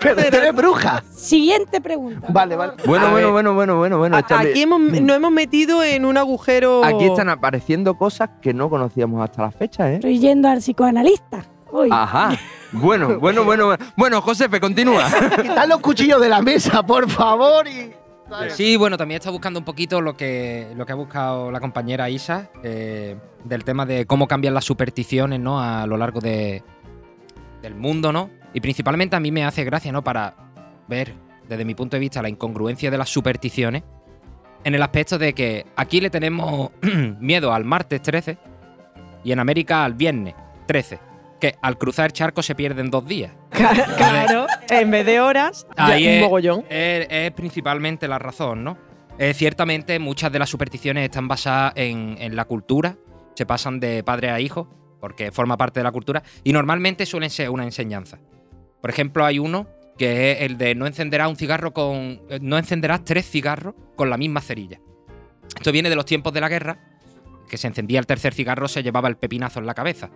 Pero 0.00 0.14
tú 0.16 0.36
eres 0.36 0.54
bruja. 0.54 1.04
Siguiente 1.14 1.80
pregunta. 1.80 2.26
Vale, 2.30 2.56
vale. 2.56 2.72
Bueno, 2.86 3.10
bueno, 3.10 3.30
bueno, 3.32 3.54
bueno, 3.54 3.76
bueno, 3.76 3.98
bueno. 3.98 4.16
A- 4.16 4.40
Aquí 4.40 4.62
hemos, 4.62 4.80
nos 4.80 5.16
hemos 5.16 5.30
metido 5.30 5.84
en 5.84 6.04
un 6.06 6.16
agujero. 6.16 6.82
Aquí 6.84 7.04
están 7.04 7.28
apareciendo 7.28 7.96
cosas 7.98 8.30
que 8.42 8.52
no 8.54 8.68
conocíamos 8.70 9.22
hasta 9.22 9.42
la 9.42 9.50
fecha, 9.50 9.90
¿eh? 9.90 9.94
Estoy 9.96 10.18
yendo 10.18 10.48
al 10.48 10.58
psicoanalista. 10.58 11.44
Uy. 11.70 11.88
Ajá. 11.92 12.30
Bueno, 12.72 13.18
bueno, 13.20 13.44
bueno, 13.44 13.66
bueno. 13.66 13.84
Bueno, 13.96 14.20
Josefe, 14.22 14.58
continúa. 14.60 15.04
Quitad 15.42 15.68
los 15.68 15.78
cuchillos 15.80 16.20
de 16.20 16.28
la 16.28 16.40
mesa, 16.42 16.82
por 16.82 17.08
favor. 17.08 17.68
Y... 17.68 17.92
Sí, 18.50 18.76
bueno, 18.76 18.96
también 18.96 19.18
está 19.18 19.30
buscando 19.30 19.58
un 19.58 19.64
poquito 19.64 20.00
lo 20.00 20.16
que, 20.16 20.72
lo 20.76 20.86
que 20.86 20.92
ha 20.92 20.96
buscado 20.96 21.50
la 21.50 21.60
compañera 21.60 22.08
Isa, 22.10 22.50
eh, 22.62 23.16
del 23.44 23.64
tema 23.64 23.86
de 23.86 24.06
cómo 24.06 24.28
cambian 24.28 24.54
las 24.54 24.64
supersticiones, 24.64 25.40
¿no? 25.40 25.60
A 25.60 25.86
lo 25.86 25.96
largo 25.96 26.20
de, 26.20 26.62
del 27.62 27.74
mundo, 27.74 28.12
¿no? 28.12 28.30
Y 28.52 28.60
principalmente 28.60 29.16
a 29.16 29.20
mí 29.20 29.30
me 29.30 29.44
hace 29.44 29.64
gracia, 29.64 29.92
¿no? 29.92 30.02
Para 30.02 30.34
ver, 30.88 31.14
desde 31.48 31.64
mi 31.64 31.74
punto 31.74 31.96
de 31.96 32.00
vista, 32.00 32.22
la 32.22 32.28
incongruencia 32.28 32.90
de 32.90 32.98
las 32.98 33.08
supersticiones, 33.08 33.82
en 34.64 34.74
el 34.74 34.82
aspecto 34.82 35.18
de 35.18 35.32
que 35.32 35.66
aquí 35.76 36.00
le 36.00 36.10
tenemos 36.10 36.70
miedo 37.20 37.52
al 37.52 37.64
martes 37.64 38.02
13 38.02 38.38
y 39.24 39.32
en 39.32 39.38
América 39.38 39.84
al 39.84 39.94
viernes 39.94 40.34
13, 40.66 40.98
que 41.40 41.56
al 41.62 41.78
cruzar 41.78 42.06
el 42.06 42.12
charco 42.12 42.42
se 42.42 42.54
pierden 42.54 42.90
dos 42.90 43.06
días. 43.06 43.32
Claro, 43.50 44.46
en 44.70 44.90
vez 44.90 45.06
de 45.06 45.20
horas, 45.20 45.66
ya 45.76 45.86
Ahí 45.86 46.06
un 46.06 46.20
mogollón. 46.20 46.64
Es, 46.68 47.06
es 47.10 47.30
principalmente 47.32 48.08
la 48.08 48.18
razón, 48.18 48.64
¿no? 48.64 48.78
Eh, 49.18 49.34
ciertamente 49.34 49.98
muchas 49.98 50.32
de 50.32 50.38
las 50.38 50.48
supersticiones 50.48 51.04
están 51.04 51.28
basadas 51.28 51.74
en, 51.76 52.16
en 52.18 52.36
la 52.36 52.46
cultura, 52.46 52.96
se 53.34 53.44
pasan 53.44 53.78
de 53.78 54.02
padre 54.02 54.30
a 54.30 54.40
hijo, 54.40 54.68
porque 55.00 55.30
forma 55.32 55.56
parte 55.56 55.80
de 55.80 55.84
la 55.84 55.92
cultura, 55.92 56.22
y 56.44 56.52
normalmente 56.52 57.04
suelen 57.04 57.30
ser 57.30 57.50
una 57.50 57.64
enseñanza. 57.64 58.18
Por 58.80 58.90
ejemplo, 58.90 59.24
hay 59.26 59.38
uno 59.38 59.66
que 59.98 60.32
es 60.32 60.40
el 60.42 60.56
de 60.56 60.74
no 60.74 60.86
encenderás 60.86 61.28
un 61.28 61.36
cigarro 61.36 61.74
con. 61.74 62.22
eh, 62.30 62.38
no 62.40 62.56
encenderás 62.56 63.04
tres 63.04 63.28
cigarros 63.28 63.74
con 63.96 64.08
la 64.08 64.16
misma 64.16 64.40
cerilla. 64.40 64.80
Esto 65.54 65.72
viene 65.72 65.90
de 65.90 65.96
los 65.96 66.06
tiempos 66.06 66.32
de 66.32 66.40
la 66.40 66.48
guerra, 66.48 66.78
que 67.46 67.58
se 67.58 67.66
encendía 67.66 67.98
el 67.98 68.06
tercer 68.06 68.32
cigarro, 68.32 68.68
se 68.68 68.82
llevaba 68.82 69.08
el 69.08 69.16
pepinazo 69.16 69.58
en 69.58 69.66
la 69.66 69.74
cabeza. 69.74 70.08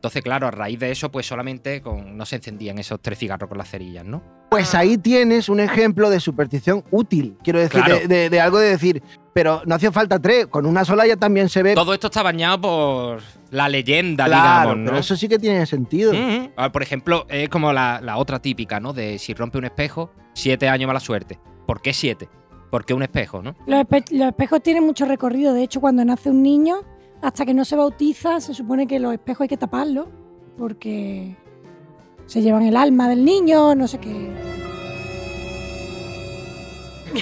Entonces, 0.00 0.22
claro, 0.22 0.46
a 0.46 0.50
raíz 0.50 0.78
de 0.78 0.90
eso, 0.90 1.10
pues 1.12 1.26
solamente 1.26 1.82
con, 1.82 2.16
no 2.16 2.24
se 2.24 2.36
encendían 2.36 2.78
esos 2.78 3.00
tres 3.02 3.18
cigarros 3.18 3.50
con 3.50 3.58
las 3.58 3.68
cerillas, 3.68 4.02
¿no? 4.02 4.22
Pues 4.50 4.74
ahí 4.74 4.96
tienes 4.96 5.50
un 5.50 5.60
ejemplo 5.60 6.08
de 6.08 6.20
superstición 6.20 6.82
útil. 6.90 7.36
Quiero 7.44 7.58
decir, 7.58 7.82
Claro. 7.82 7.96
de, 8.00 8.08
de- 8.08 8.30
de 8.30 8.40
algo 8.40 8.58
de 8.58 8.70
decir, 8.70 9.02
pero 9.34 9.60
no 9.66 9.74
hacía 9.74 9.92
falta 9.92 10.18
tres. 10.18 10.46
Con 10.46 10.64
una 10.64 10.86
sola 10.86 11.06
ya 11.06 11.16
también 11.16 11.50
se 11.50 11.62
ve. 11.62 11.74
Todo 11.74 11.92
esto 11.92 12.06
está 12.06 12.22
bañado 12.22 12.58
por 12.62 13.20
la 13.50 13.68
leyenda, 13.68 14.24
claro, 14.24 14.42
digamos, 14.70 14.76
¿no? 14.78 14.84
pero 14.86 14.96
eso 15.00 15.16
sí 15.16 15.28
que 15.28 15.38
tiene 15.38 15.66
sentido. 15.66 16.14
Mm, 16.14 16.52
ah, 16.56 16.72
Por 16.72 16.82
ejemplo, 16.82 17.26
es 17.28 17.50
como 17.50 17.70
la, 17.74 18.00
la 18.02 18.16
otra 18.16 18.40
típica, 18.40 18.80
¿no? 18.80 18.94
De 18.94 19.18
si 19.18 19.34
rompe 19.34 19.58
un 19.58 19.66
espejo, 19.66 20.10
siete 20.32 20.66
años 20.70 20.86
mala 20.86 21.00
suerte. 21.00 21.38
¿Por 21.66 21.82
qué 21.82 21.92
siete? 21.92 22.30
Porque 22.70 22.94
un 22.94 23.02
espejo, 23.02 23.42
¿no? 23.42 23.54
Los, 23.66 23.80
espe- 23.82 24.10
los 24.12 24.28
espejos 24.28 24.62
tienen 24.62 24.82
mucho 24.86 25.04
recorrido. 25.04 25.52
De 25.52 25.62
hecho, 25.62 25.80
cuando 25.82 26.02
nace 26.06 26.30
un 26.30 26.42
niño, 26.42 26.76
hasta 27.22 27.44
que 27.44 27.54
no 27.54 27.64
se 27.64 27.76
bautiza, 27.76 28.40
se 28.40 28.54
supone 28.54 28.86
que 28.86 28.98
los 28.98 29.12
espejos 29.12 29.42
hay 29.42 29.48
que 29.48 29.56
taparlos 29.56 30.08
porque 30.56 31.36
se 32.26 32.42
llevan 32.42 32.62
el 32.62 32.76
alma 32.76 33.08
del 33.08 33.24
niño, 33.24 33.74
no 33.74 33.86
sé 33.86 33.98
qué. 33.98 34.30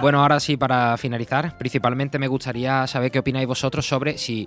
Bueno, 0.00 0.20
ahora 0.20 0.38
sí, 0.38 0.58
para 0.58 0.98
finalizar, 0.98 1.56
principalmente 1.56 2.18
me 2.18 2.28
gustaría 2.28 2.86
saber 2.86 3.10
qué 3.10 3.20
opináis 3.20 3.46
vosotros 3.46 3.86
sobre 3.86 4.18
si 4.18 4.46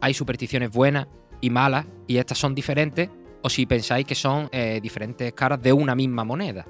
hay 0.00 0.14
supersticiones 0.14 0.70
buenas 0.70 1.08
y 1.42 1.50
malas 1.50 1.84
y 2.06 2.16
estas 2.16 2.38
son 2.38 2.54
diferentes 2.54 3.10
o 3.42 3.50
si 3.50 3.66
pensáis 3.66 4.06
que 4.06 4.14
son 4.14 4.48
eh, 4.52 4.80
diferentes 4.82 5.32
caras 5.34 5.60
de 5.60 5.74
una 5.74 5.94
misma 5.94 6.24
moneda. 6.24 6.64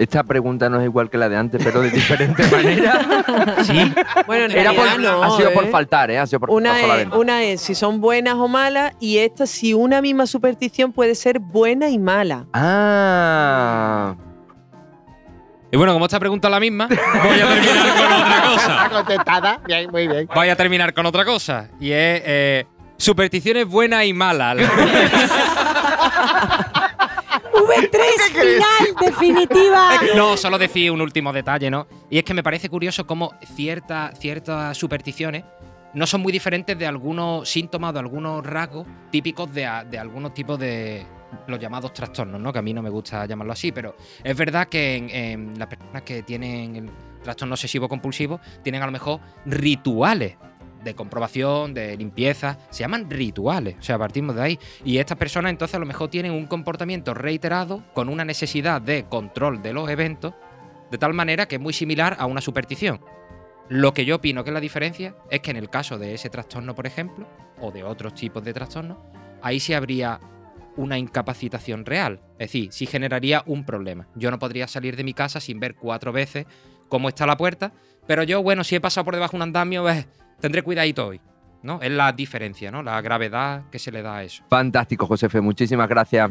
Esta 0.00 0.24
pregunta 0.24 0.70
no 0.70 0.80
es 0.80 0.86
igual 0.86 1.10
que 1.10 1.18
la 1.18 1.28
de 1.28 1.36
antes, 1.36 1.60
pero 1.62 1.82
de 1.82 1.90
diferente 1.90 2.42
manera. 2.50 3.22
Sí, 3.62 3.92
Bueno, 4.26 4.46
en 4.46 4.52
Era 4.52 4.72
por- 4.72 4.84
realidad 4.86 5.12
no, 5.12 5.22
ha 5.22 5.36
sido 5.36 5.52
por 5.52 5.64
¿eh? 5.64 5.68
faltar, 5.70 6.10
¿eh? 6.10 6.18
Ha 6.18 6.26
sido 6.26 6.40
por 6.40 6.48
Una 6.50 6.80
es, 6.80 7.08
una 7.12 7.42
es 7.42 7.60
si 7.60 7.74
son 7.74 8.00
buenas 8.00 8.36
o 8.36 8.48
malas 8.48 8.94
y 8.98 9.18
esta 9.18 9.46
si 9.46 9.74
una 9.74 10.00
misma 10.00 10.26
superstición 10.26 10.92
puede 10.94 11.14
ser 11.14 11.38
buena 11.38 11.90
y 11.90 11.98
mala. 11.98 12.46
Ah. 12.54 14.14
Y 15.70 15.76
bueno, 15.76 15.92
como 15.92 16.06
esta 16.06 16.18
pregunta 16.18 16.48
es 16.48 16.52
la 16.52 16.60
misma, 16.60 16.86
voy 17.22 17.40
a 17.40 17.46
terminar 17.46 17.94
con 17.94 18.12
otra 18.22 18.42
cosa. 18.54 18.88
contestada. 18.90 19.60
Bien, 19.66 19.90
muy 19.90 20.08
bien. 20.08 20.26
Voy 20.34 20.48
a 20.48 20.56
terminar 20.56 20.94
con 20.94 21.04
otra 21.04 21.26
cosa. 21.26 21.68
Y 21.78 21.92
es 21.92 22.22
eh, 22.24 22.66
supersticiones 22.96 23.66
buenas 23.68 24.06
y 24.06 24.14
malas. 24.14 24.56
V3 27.60 28.00
final 28.32 28.94
definitiva. 29.00 29.90
No, 30.16 30.36
solo 30.36 30.58
decir 30.58 30.90
un 30.90 31.00
último 31.00 31.32
detalle, 31.32 31.70
¿no? 31.70 31.86
Y 32.08 32.18
es 32.18 32.24
que 32.24 32.34
me 32.34 32.42
parece 32.42 32.68
curioso 32.68 33.06
cómo 33.06 33.32
cierta- 33.54 34.12
ciertas 34.18 34.76
supersticiones 34.76 35.44
no 35.94 36.06
son 36.06 36.20
muy 36.20 36.32
diferentes 36.32 36.78
de 36.78 36.86
algunos 36.86 37.48
síntomas, 37.48 37.92
de 37.92 37.98
algunos 38.00 38.44
rasgos 38.46 38.86
típicos 39.10 39.52
de, 39.52 39.66
a- 39.66 39.84
de 39.84 39.98
algunos 39.98 40.32
tipos 40.34 40.58
de 40.58 41.04
los 41.46 41.58
llamados 41.60 41.92
trastornos, 41.92 42.40
¿no? 42.40 42.52
Que 42.52 42.58
a 42.58 42.62
mí 42.62 42.72
no 42.72 42.82
me 42.82 42.90
gusta 42.90 43.24
llamarlo 43.26 43.52
así, 43.52 43.70
pero 43.72 43.94
es 44.22 44.36
verdad 44.36 44.68
que 44.68 44.96
en, 44.96 45.10
en 45.10 45.58
las 45.58 45.68
personas 45.68 46.02
que 46.02 46.22
tienen 46.22 46.76
el 46.76 46.90
trastorno 47.22 47.54
obsesivo 47.54 47.88
compulsivo 47.88 48.40
tienen 48.62 48.82
a 48.82 48.86
lo 48.86 48.92
mejor 48.92 49.20
rituales 49.46 50.36
de 50.82 50.94
comprobación, 50.94 51.74
de 51.74 51.96
limpieza, 51.96 52.58
se 52.70 52.80
llaman 52.80 53.10
rituales, 53.10 53.76
o 53.78 53.82
sea, 53.82 53.98
partimos 53.98 54.36
de 54.36 54.42
ahí. 54.42 54.58
Y 54.84 54.98
estas 54.98 55.18
personas 55.18 55.50
entonces 55.50 55.74
a 55.74 55.78
lo 55.78 55.86
mejor 55.86 56.10
tienen 56.10 56.32
un 56.32 56.46
comportamiento 56.46 57.14
reiterado 57.14 57.84
con 57.94 58.08
una 58.08 58.24
necesidad 58.24 58.80
de 58.80 59.04
control 59.04 59.62
de 59.62 59.72
los 59.72 59.88
eventos, 59.88 60.34
de 60.90 60.98
tal 60.98 61.14
manera 61.14 61.46
que 61.46 61.56
es 61.56 61.60
muy 61.60 61.72
similar 61.72 62.16
a 62.18 62.26
una 62.26 62.40
superstición. 62.40 63.00
Lo 63.68 63.94
que 63.94 64.04
yo 64.04 64.16
opino 64.16 64.42
que 64.42 64.50
la 64.50 64.60
diferencia 64.60 65.14
es 65.30 65.40
que 65.40 65.52
en 65.52 65.56
el 65.56 65.70
caso 65.70 65.96
de 65.96 66.14
ese 66.14 66.28
trastorno, 66.28 66.74
por 66.74 66.86
ejemplo, 66.86 67.28
o 67.60 67.70
de 67.70 67.84
otros 67.84 68.14
tipos 68.14 68.42
de 68.42 68.52
trastornos, 68.52 68.98
ahí 69.42 69.60
sí 69.60 69.74
habría 69.74 70.20
una 70.76 70.98
incapacitación 70.98 71.84
real. 71.84 72.20
Es 72.32 72.50
decir, 72.50 72.72
sí 72.72 72.86
generaría 72.86 73.44
un 73.46 73.64
problema. 73.64 74.08
Yo 74.16 74.30
no 74.30 74.38
podría 74.38 74.66
salir 74.66 74.96
de 74.96 75.04
mi 75.04 75.14
casa 75.14 75.38
sin 75.38 75.60
ver 75.60 75.76
cuatro 75.76 76.12
veces 76.12 76.46
cómo 76.88 77.08
está 77.08 77.26
la 77.26 77.36
puerta, 77.36 77.72
pero 78.06 78.24
yo, 78.24 78.42
bueno, 78.42 78.64
si 78.64 78.74
he 78.74 78.80
pasado 78.80 79.04
por 79.04 79.14
debajo 79.14 79.32
de 79.32 79.36
un 79.36 79.42
andamio, 79.42 79.82
pues, 79.82 80.06
tendré 80.40 80.62
cuidadito 80.62 81.06
hoy. 81.06 81.20
¿no? 81.62 81.80
Es 81.82 81.90
la 81.90 82.12
diferencia, 82.12 82.70
¿no? 82.70 82.82
La 82.82 83.00
gravedad 83.00 83.64
que 83.70 83.78
se 83.78 83.92
le 83.92 84.02
da 84.02 84.16
a 84.16 84.24
eso. 84.24 84.42
Fantástico, 84.48 85.06
Josefe. 85.06 85.40
Muchísimas 85.40 85.88
gracias 85.88 86.30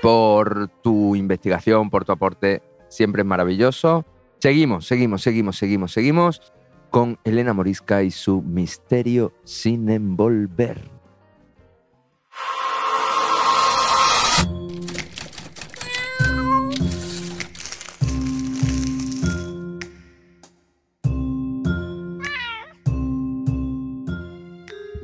por 0.00 0.68
tu 0.82 1.16
investigación, 1.16 1.90
por 1.90 2.04
tu 2.04 2.12
aporte. 2.12 2.62
Siempre 2.88 3.22
es 3.22 3.26
maravilloso. 3.26 4.04
Seguimos, 4.38 4.86
seguimos, 4.86 5.22
seguimos, 5.22 5.56
seguimos, 5.56 5.92
seguimos 5.92 6.52
con 6.90 7.18
Elena 7.24 7.54
Morisca 7.54 8.02
y 8.02 8.10
su 8.10 8.42
misterio 8.42 9.32
sin 9.44 9.88
envolver. 9.88 11.01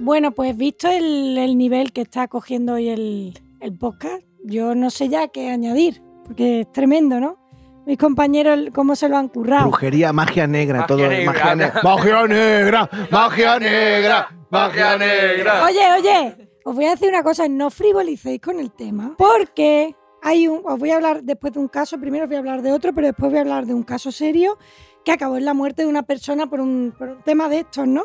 Bueno, 0.09 0.33
pues 0.33 0.57
visto 0.57 0.89
el, 0.89 1.37
el 1.37 1.59
nivel 1.59 1.93
que 1.93 2.01
está 2.01 2.29
cogiendo 2.29 2.73
hoy 2.73 2.89
el, 2.89 3.39
el 3.61 3.77
podcast, 3.77 4.23
yo 4.43 4.75
no 4.75 4.89
sé 4.89 5.11
ya 5.11 5.29
qué 5.29 5.51
añadir, 5.51 6.03
porque 6.25 6.61
es 6.61 6.73
tremendo, 6.73 7.21
¿no? 7.21 7.37
Mis 7.85 7.99
compañeros, 7.99 8.71
cómo 8.73 8.97
se 8.97 9.07
lo 9.11 9.19
han 9.19 9.29
currado. 9.29 9.69
Brujería, 9.69 10.15
magia 10.15 10.47
negra, 10.47 10.79
Magia 10.79 10.87
todo 10.87 11.09
negra. 11.11 11.33
magia 11.33 11.55
negra. 11.55 11.81
Magia 11.83 12.27
negra, 12.27 12.91
magia 13.11 13.59
negra, 13.59 14.29
magia 14.49 14.97
negra. 14.97 15.65
Oye, 15.67 15.93
oye, 16.01 16.49
os 16.65 16.75
voy 16.75 16.87
a 16.87 16.91
decir 16.93 17.11
una 17.11 17.23
cosa, 17.23 17.47
no 17.47 17.69
frivolicéis 17.69 18.41
con 18.41 18.61
el 18.61 18.73
tema, 18.73 19.15
porque 19.19 19.95
hay 20.23 20.49
un, 20.49 20.63
os 20.65 20.79
voy 20.79 20.91
a 20.91 20.97
hablar 20.97 21.23
después 21.23 21.53
de 21.53 21.59
un 21.59 21.69
caso, 21.69 22.01
primero 22.01 22.25
os 22.25 22.29
voy 22.31 22.37
a 22.37 22.41
hablar 22.41 22.63
de 22.63 22.73
otro, 22.73 22.95
pero 22.95 23.09
después 23.09 23.31
voy 23.31 23.41
a 23.41 23.43
hablar 23.43 23.67
de 23.67 23.75
un 23.75 23.83
caso 23.83 24.11
serio 24.11 24.57
que 25.05 25.13
acabó 25.13 25.37
en 25.37 25.45
la 25.45 25.53
muerte 25.53 25.83
de 25.83 25.89
una 25.89 26.05
persona 26.05 26.47
por 26.47 26.63
un, 26.63 26.95
por 26.99 27.09
un 27.11 27.23
tema 27.25 27.51
de 27.51 27.59
estos, 27.59 27.87
¿no? 27.87 28.05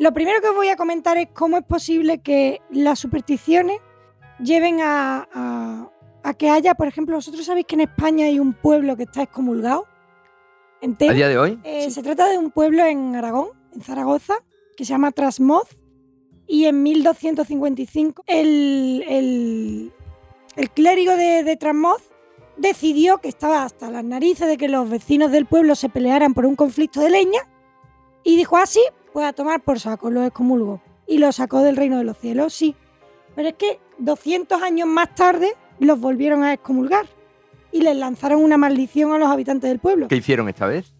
Lo 0.00 0.12
primero 0.12 0.40
que 0.40 0.48
os 0.48 0.54
voy 0.56 0.68
a 0.68 0.76
comentar 0.76 1.16
es 1.18 1.28
cómo 1.32 1.58
es 1.58 1.64
posible 1.64 2.18
que 2.18 2.60
las 2.70 2.98
supersticiones 2.98 3.78
lleven 4.42 4.80
a, 4.80 5.28
a- 5.32 5.90
a 6.22 6.34
que 6.34 6.50
haya, 6.50 6.74
por 6.74 6.88
ejemplo, 6.88 7.14
vosotros 7.16 7.44
sabéis 7.46 7.66
que 7.66 7.74
en 7.76 7.82
España 7.82 8.24
hay 8.26 8.38
un 8.38 8.52
pueblo 8.54 8.96
que 8.96 9.04
está 9.04 9.22
excomulgado. 9.22 9.86
¿A 10.82 10.84
entero. 10.86 11.14
día 11.14 11.28
de 11.28 11.38
hoy? 11.38 11.60
Eh, 11.64 11.90
Se 11.90 12.02
trata 12.02 12.28
de 12.28 12.38
un 12.38 12.50
pueblo 12.50 12.84
en 12.84 13.14
Aragón, 13.14 13.50
en 13.74 13.82
Zaragoza, 13.82 14.34
que 14.76 14.84
se 14.84 14.90
llama 14.94 15.12
Trasmoz. 15.12 15.68
Y 16.46 16.64
en 16.64 16.82
1255 16.82 18.24
el, 18.26 19.04
el- 19.08 19.92
el 20.56 20.70
clérigo 20.70 21.14
de, 21.16 21.44
de 21.44 21.56
Trasmoz 21.56 22.02
decidió 22.56 23.18
que 23.18 23.28
estaba 23.28 23.62
hasta 23.64 23.90
las 23.90 24.04
narices 24.04 24.48
de 24.48 24.56
que 24.56 24.68
los 24.68 24.88
vecinos 24.90 25.30
del 25.30 25.46
pueblo 25.46 25.74
se 25.74 25.88
pelearan 25.90 26.34
por 26.34 26.44
un 26.46 26.56
conflicto 26.56 27.00
de 27.00 27.10
leña 27.10 27.40
y 28.24 28.36
dijo 28.36 28.56
así, 28.56 28.80
pues 29.12 29.26
a 29.26 29.32
tomar 29.32 29.60
por 29.62 29.80
saco, 29.80 30.10
lo 30.10 30.24
excomulgó. 30.24 30.80
Y 31.06 31.18
lo 31.18 31.32
sacó 31.32 31.60
del 31.60 31.76
reino 31.76 31.98
de 31.98 32.04
los 32.04 32.18
cielos, 32.18 32.54
sí. 32.54 32.74
Pero 33.34 33.48
es 33.48 33.54
que 33.54 33.80
200 33.98 34.62
años 34.62 34.88
más 34.88 35.14
tarde 35.14 35.54
los 35.78 35.98
volvieron 35.98 36.42
a 36.44 36.52
excomulgar 36.52 37.06
y 37.72 37.82
les 37.82 37.96
lanzaron 37.96 38.42
una 38.42 38.56
maldición 38.56 39.12
a 39.12 39.18
los 39.18 39.28
habitantes 39.28 39.70
del 39.70 39.78
pueblo. 39.78 40.08
¿Qué 40.08 40.16
hicieron 40.16 40.48
esta 40.48 40.66
vez? 40.66 40.92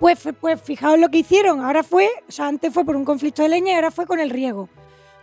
Pues, 0.00 0.28
pues 0.40 0.60
fijaos 0.60 0.98
lo 0.98 1.08
que 1.10 1.18
hicieron. 1.18 1.60
Ahora 1.60 1.82
fue, 1.82 2.08
o 2.28 2.32
sea, 2.32 2.46
antes 2.46 2.72
fue 2.72 2.84
por 2.84 2.96
un 2.96 3.04
conflicto 3.04 3.42
de 3.42 3.48
leña 3.48 3.72
y 3.72 3.74
ahora 3.76 3.90
fue 3.90 4.06
con 4.06 4.18
el 4.18 4.30
riego. 4.30 4.68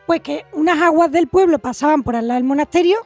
Pues 0.05 0.21
que 0.21 0.45
unas 0.53 0.81
aguas 0.81 1.11
del 1.11 1.27
pueblo 1.27 1.59
pasaban 1.59 2.03
por 2.03 2.15
al 2.15 2.27
lado 2.27 2.39
del 2.39 2.47
monasterio, 2.47 2.99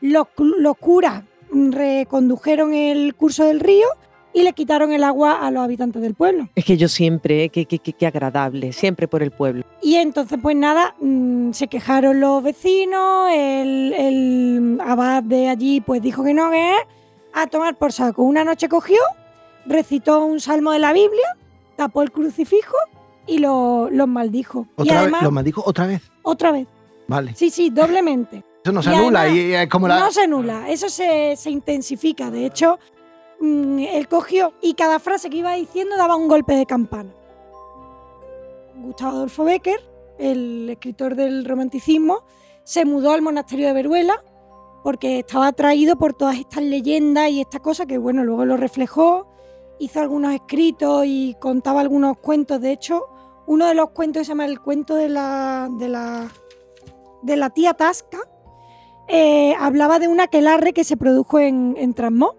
los, 0.00 0.26
los 0.36 0.76
curas 0.76 1.24
recondujeron 1.50 2.74
el 2.74 3.14
curso 3.14 3.44
del 3.44 3.60
río 3.60 3.86
y 4.34 4.42
le 4.42 4.52
quitaron 4.52 4.92
el 4.92 5.04
agua 5.04 5.46
a 5.46 5.50
los 5.52 5.62
habitantes 5.62 6.02
del 6.02 6.14
pueblo. 6.14 6.48
Es 6.56 6.64
que 6.64 6.76
yo 6.76 6.88
siempre, 6.88 7.44
eh, 7.44 7.48
qué, 7.50 7.64
qué, 7.66 7.78
qué- 7.78 7.92
qué 7.92 8.06
agradable, 8.06 8.72
siempre 8.72 9.06
por 9.08 9.22
el 9.22 9.30
pueblo. 9.30 9.64
Y 9.80 9.94
entonces, 9.94 10.38
pues 10.42 10.56
nada, 10.56 10.94
mm, 11.00 11.52
se 11.52 11.68
quejaron 11.68 12.18
los 12.20 12.42
vecinos, 12.42 13.30
el, 13.32 13.92
el 13.96 14.78
abad 14.84 15.22
de 15.22 15.48
allí 15.48 15.80
pues 15.80 16.02
dijo 16.02 16.24
que 16.24 16.34
no, 16.34 16.50
que 16.50 16.72
es, 16.72 16.80
a 17.32 17.46
tomar 17.46 17.76
por 17.76 17.92
saco. 17.92 18.22
Una 18.24 18.42
noche 18.44 18.68
cogió, 18.68 18.98
recitó 19.66 20.24
un 20.24 20.40
salmo 20.40 20.72
de 20.72 20.78
la 20.78 20.92
Biblia, 20.92 21.36
tapó 21.76 22.02
el 22.02 22.10
crucifijo 22.12 22.76
y 23.26 23.38
lo- 23.38 23.88
los 23.90 24.08
maldijo. 24.08 24.66
y 24.78 24.82
Otra 24.82 24.94
vez, 24.94 25.02
además, 25.02 25.22
lo 25.22 25.30
maldijo 25.30 25.62
otra 25.64 25.86
vez. 25.86 26.02
otra 26.22 26.52
vez. 26.52 26.66
Vale. 27.06 27.34
Sí, 27.34 27.50
sí, 27.50 27.70
doblemente. 27.70 28.42
Eso 28.64 28.72
no 28.72 28.82
se 28.82 28.90
Y 28.90 28.94
anula 28.94 29.20
además, 29.22 29.38
y 29.38 29.52
es 29.54 29.68
como 29.68 29.88
la. 29.88 30.00
No 30.00 30.10
se 30.10 30.22
anula, 30.22 30.70
eso 30.70 30.88
se, 30.88 31.36
se 31.36 31.50
intensifica. 31.50 32.30
De 32.30 32.46
hecho, 32.46 32.78
mm, 33.40 33.78
él 33.80 34.08
cogió 34.08 34.52
y 34.60 34.74
cada 34.74 34.98
frase 34.98 35.30
que 35.30 35.38
iba 35.38 35.52
diciendo 35.54 35.96
daba 35.96 36.16
un 36.16 36.28
golpe 36.28 36.54
de 36.54 36.66
campana. 36.66 37.12
Gustavo 38.76 39.16
Adolfo 39.16 39.44
Becker, 39.44 39.80
el 40.18 40.68
escritor 40.70 41.14
del 41.14 41.44
romanticismo, 41.44 42.24
se 42.64 42.84
mudó 42.84 43.12
al 43.12 43.22
monasterio 43.22 43.66
de 43.66 43.72
Veruela 43.72 44.22
porque 44.82 45.20
estaba 45.20 45.48
atraído 45.48 45.96
por 45.96 46.12
todas 46.12 46.36
estas 46.36 46.62
leyendas 46.62 47.30
y 47.30 47.40
estas 47.40 47.60
cosas 47.60 47.86
que, 47.86 47.96
bueno, 47.96 48.24
luego 48.24 48.44
lo 48.44 48.56
reflejó, 48.56 49.26
hizo 49.78 50.00
algunos 50.00 50.34
escritos 50.34 51.04
y 51.06 51.36
contaba 51.40 51.80
algunos 51.80 52.18
cuentos. 52.18 52.60
De 52.60 52.72
hecho, 52.72 53.06
uno 53.46 53.66
de 53.66 53.74
los 53.74 53.90
cuentos 53.90 54.26
se 54.26 54.32
llama 54.32 54.44
El 54.44 54.60
cuento 54.60 54.94
de 54.94 55.08
la, 55.08 55.68
de 55.78 55.88
la, 55.88 56.28
de 57.22 57.36
la 57.36 57.50
tía 57.50 57.72
Tasca, 57.74 58.18
eh, 59.08 59.54
hablaba 59.58 59.98
de 59.98 60.08
un 60.08 60.20
aquelarre 60.20 60.72
que 60.72 60.84
se 60.84 60.96
produjo 60.96 61.38
en, 61.38 61.74
en 61.78 61.94
Trasmoz 61.94 62.36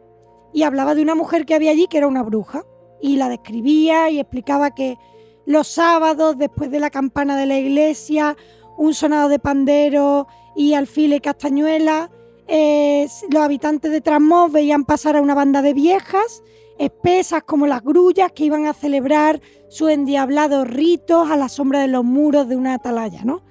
y 0.56 0.64
hablaba 0.64 0.96
de 0.96 1.02
una 1.02 1.16
mujer 1.16 1.46
que 1.46 1.54
había 1.54 1.72
allí 1.72 1.86
que 1.88 1.98
era 1.98 2.08
una 2.08 2.24
bruja. 2.24 2.64
y 3.02 3.18
la 3.18 3.28
describía 3.28 4.10
y 4.10 4.20
explicaba 4.20 4.74
que 4.74 4.98
los 5.46 5.68
sábados, 5.68 6.38
después 6.40 6.72
de 6.72 6.80
la 6.80 6.90
campana 6.90 7.38
de 7.38 7.46
la 7.46 7.60
iglesia, 7.60 8.36
un 8.78 8.94
sonado 8.94 9.28
de 9.28 9.38
pandero 9.38 10.28
y 10.56 10.74
alfile 10.74 11.18
y 11.18 11.20
castañuela, 11.20 12.10
eh, 12.48 13.06
los 13.30 13.44
habitantes 13.44 13.92
de 13.92 14.02
Trasmoz 14.02 14.52
veían 14.52 14.86
pasar 14.86 15.18
a 15.18 15.22
una 15.22 15.36
banda 15.36 15.62
de 15.62 15.74
viejas, 15.74 16.42
espesas 16.80 17.44
como 17.44 17.68
las 17.68 17.84
grullas, 17.84 18.32
que 18.32 18.46
iban 18.46 18.66
a 18.66 18.74
celebrar 18.74 19.42
sus 19.70 19.92
endiablados 19.92 20.68
ritos 20.68 21.30
a 21.30 21.36
la 21.36 21.50
sombra 21.50 21.82
de 21.82 21.90
los 21.90 22.06
muros 22.06 22.48
de 22.48 22.56
una 22.56 22.76
atalaya, 22.76 23.24
¿no? 23.26 23.44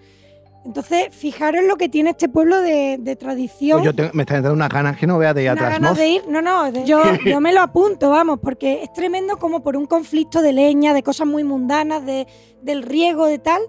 Entonces, 0.64 1.08
fijaros 1.10 1.62
lo 1.64 1.76
que 1.76 1.88
tiene 1.88 2.10
este 2.10 2.28
pueblo 2.28 2.60
de, 2.60 2.96
de 2.98 3.16
tradición. 3.16 3.80
Pues 3.80 3.84
yo 3.84 3.94
tengo- 3.94 4.10
me 4.14 4.22
está 4.22 4.36
entrando 4.36 4.54
unas 4.56 4.70
ganas 4.70 4.96
que 4.96 5.06
no 5.06 5.18
veas 5.18 5.34
de 5.34 5.42
ir 5.42 5.50
atrás. 5.50 5.72
ganas 5.72 5.96
de 5.98 6.08
ir, 6.08 6.22
no, 6.28 6.40
no, 6.40 6.72
de- 6.72 6.84
yo, 6.84 7.02
yo 7.26 7.40
me 7.40 7.52
lo 7.52 7.60
apunto, 7.60 8.08
vamos, 8.10 8.38
porque 8.42 8.82
es 8.82 8.92
tremendo 8.92 9.36
como 9.36 9.62
por 9.62 9.76
un 9.76 9.86
conflicto 9.86 10.40
de 10.40 10.52
leña, 10.54 10.94
de 10.94 11.02
cosas 11.02 11.26
muy 11.26 11.44
mundanas, 11.44 12.04
de, 12.06 12.26
del 12.62 12.82
riego, 12.82 13.26
de 13.26 13.38
tal, 13.38 13.60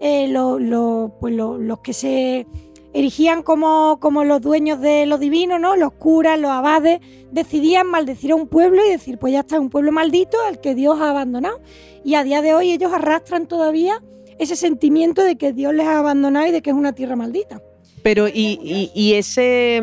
eh, 0.00 0.28
lo- 0.28 0.58
lo- 0.58 1.16
pues 1.20 1.34
lo- 1.34 1.56
los 1.56 1.78
que 1.78 1.94
se 1.94 2.46
erigían 2.94 3.42
como, 3.42 3.98
como 4.00 4.22
los 4.22 4.42
dueños 4.42 4.78
de 4.78 5.06
lo 5.06 5.16
divino, 5.16 5.58
¿no? 5.58 5.76
Los 5.76 5.92
curas, 5.94 6.38
los 6.38 6.50
abades, 6.50 7.00
decidían 7.30 7.86
maldecir 7.86 8.32
a 8.32 8.34
un 8.34 8.46
pueblo 8.48 8.84
y 8.86 8.90
decir, 8.90 9.16
pues 9.16 9.32
ya 9.32 9.40
está, 9.40 9.54
es 9.56 9.62
un 9.62 9.70
pueblo 9.70 9.90
maldito 9.92 10.36
al 10.46 10.60
que 10.60 10.74
Dios 10.74 11.00
ha 11.00 11.08
abandonado. 11.08 11.60
Y 12.04 12.16
a 12.16 12.24
día 12.24 12.42
de 12.42 12.52
hoy 12.52 12.70
ellos 12.72 12.92
arrastran 12.92 13.46
todavía 13.46 14.02
ese 14.42 14.56
sentimiento 14.56 15.22
de 15.22 15.36
que 15.36 15.52
Dios 15.52 15.72
les 15.74 15.86
ha 15.86 15.98
abandonado 15.98 16.46
y 16.46 16.50
de 16.50 16.62
que 16.62 16.70
es 16.70 16.76
una 16.76 16.92
tierra 16.94 17.16
maldita. 17.16 17.62
Pero, 18.02 18.28
y, 18.28 18.58
y- 18.62 18.90
y 18.94 19.14
ese, 19.14 19.80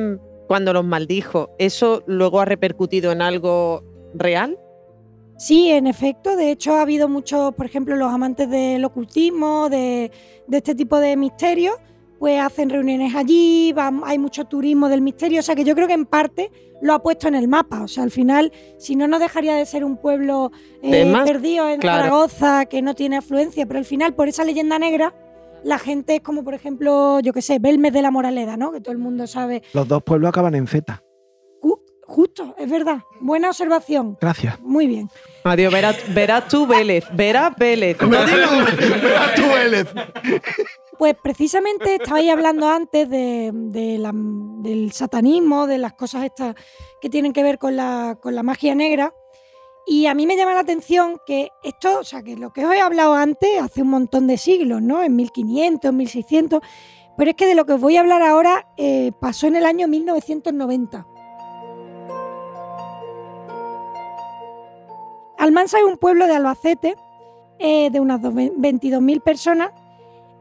cuando 0.48 0.74
los 0.74 0.84
maldijo, 0.86 1.50
¿eso 1.58 2.04
luego 2.08 2.39
ha 2.39 2.45
repercutido 2.45 3.12
en 3.12 3.22
algo 3.22 3.84
real? 4.13 4.58
Sí, 5.38 5.69
en 5.72 5.88
efecto. 5.88 6.36
De 6.36 6.52
hecho, 6.52 6.74
ha 6.74 6.82
habido 6.82 7.08
muchos, 7.08 7.56
por 7.56 7.65
ejemplo, 7.65 7.95
los 7.95 8.12
amantes 8.13 8.50
del 8.50 8.84
ocultismo, 8.84 9.69
de, 9.69 10.12
de 10.48 10.58
este 10.58 10.76
tipo 10.76 11.00
de 11.00 11.15
misterios, 11.15 11.76
pues 12.19 12.39
hacen 12.41 12.69
reuniones 12.69 13.15
allí, 13.15 13.71
van- 13.73 14.01
hay 14.05 14.17
mucho 14.19 14.45
turismo 14.45 14.89
del 14.89 15.01
misterio. 15.01 15.39
O 15.39 15.43
sea 15.43 15.55
que 15.55 15.63
yo 15.63 15.73
creo 15.75 15.88
que 15.88 15.93
en 15.93 16.05
parte 16.05 16.51
lo 16.82 16.93
ha 16.93 17.01
puesto 17.01 17.27
en 17.27 17.36
el 17.36 17.47
mapa. 17.47 17.82
O 17.82 17.88
sea, 17.88 18.03
al 18.03 18.12
final, 18.12 18.51
si 18.77 18.95
no, 18.95 19.08
no 19.08 19.19
dejaría 19.19 19.55
de 19.55 19.65
ser 19.65 19.84
un 19.84 19.97
pueblo 19.97 20.51
eh, 20.84 21.13
perdido 21.25 21.67
en 21.69 21.79
claro. 21.79 22.03
Zaragoza, 22.03 22.65
que 22.65 22.82
no 22.82 22.93
tiene 22.95 23.17
afluencia. 23.17 23.65
Pero 23.65 23.79
al 23.79 23.86
final, 23.86 24.13
por 24.15 24.27
esa 24.27 24.43
leyenda 24.43 24.77
negra, 24.79 25.13
la 25.63 25.79
gente 25.79 26.15
es 26.15 26.21
como, 26.21 26.43
por 26.43 26.53
ejemplo, 26.53 27.19
yo 27.21 27.34
qué 27.34 27.41
sé, 27.41 27.60
Belmes 27.60 27.91
de 27.93 28.01
la 28.01 28.12
Moraleda, 28.12 28.55
¿no? 28.58 28.71
Que 28.71 28.79
todo 28.82 28.91
el 28.91 28.97
mundo 28.97 29.25
sabe. 29.27 29.62
Los 29.73 29.88
dos 29.88 30.03
pueblos 30.03 30.29
acaban 30.29 30.55
en 30.55 30.67
Z. 30.67 31.01
Ju- 31.62 31.79
Justo, 32.05 32.55
es 32.58 32.69
verdad. 32.69 32.99
Buena 33.21 33.49
observación. 33.49 34.17
Gracias. 34.19 34.60
Muy 34.62 34.88
bien. 34.88 35.10
Adiós, 35.43 35.71
verás, 35.71 35.97
verás 36.13 36.47
tú 36.47 36.65
Vélez, 36.65 37.05
verás 37.13 37.53
Vélez. 37.58 37.97
Pues 41.00 41.16
precisamente 41.16 41.96
estabais 41.96 42.30
hablando 42.30 42.68
antes 42.68 43.10
del 43.10 44.92
satanismo, 44.92 45.66
de 45.66 45.78
las 45.78 45.94
cosas 45.94 46.26
estas 46.26 46.56
que 47.00 47.10
tienen 47.10 47.32
que 47.32 47.42
ver 47.42 47.58
con 47.58 47.78
la, 47.78 48.18
magia 48.44 48.76
negra. 48.76 49.14
Y 49.88 50.08
a 50.08 50.14
mí 50.14 50.28
me 50.28 50.36
llama 50.36 50.54
la 50.56 50.60
atención 50.60 51.22
que 51.26 51.52
esto, 51.64 52.00
o 52.00 52.04
sea, 52.04 52.22
que 52.22 52.36
lo 52.36 52.52
que 52.52 52.66
os 52.66 52.74
he 52.74 52.82
hablado 52.82 53.14
antes, 53.14 53.62
hace 53.62 53.82
un 53.82 53.92
montón 53.92 54.28
de 54.28 54.38
siglos, 54.38 54.82
¿no? 54.82 55.02
En 55.02 55.16
1500, 55.16 55.94
1600, 55.94 56.60
pero 57.16 57.32
es 57.32 57.38
que 57.38 57.48
de 57.48 57.56
lo 57.56 57.66
que 57.66 57.74
os 57.74 57.82
voy 57.82 57.96
a 57.96 58.02
hablar 58.02 58.22
ahora 58.22 58.68
eh, 58.76 59.14
pasó 59.22 59.48
en 59.48 59.56
el 59.56 59.66
año 59.66 59.88
1990. 59.88 61.08
Almansa 65.38 65.78
es 65.78 65.86
un 65.86 65.98
pueblo 65.98 66.28
de 66.28 66.36
Albacete 66.36 66.98
eh, 67.58 67.90
de 67.90 68.00
unas 68.02 68.22
dos- 68.22 68.34
22.000 68.34 69.22
personas 69.22 69.72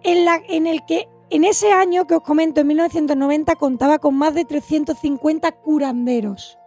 en, 0.02 0.66
el 0.66 0.84
que 0.87 1.08
en 1.30 1.44
ese 1.44 1.72
año 1.72 2.06
que 2.06 2.14
os 2.14 2.22
comento, 2.22 2.61
en 2.61 2.66
1990, 2.68 3.56
contaba 3.56 3.98
con 3.98 4.14
más 4.14 4.34
de 4.34 4.44
350 4.44 5.52
curanderos. 5.52 6.58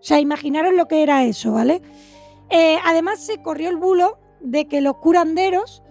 O 0.00 0.02
sea, 0.02 0.20
imaginaros 0.20 0.74
lo 0.74 0.86
que 0.86 1.02
era 1.02 1.24
eso, 1.24 1.52
¿vale? 1.52 1.82
Eh, 2.50 2.78
además, 2.84 3.20
se 3.20 3.42
corrió 3.42 3.68
el 3.68 3.76
bulo 3.76 4.18
de 4.40 4.66
que 4.68 4.80
los 4.80 4.98
curanderos, 4.98 5.82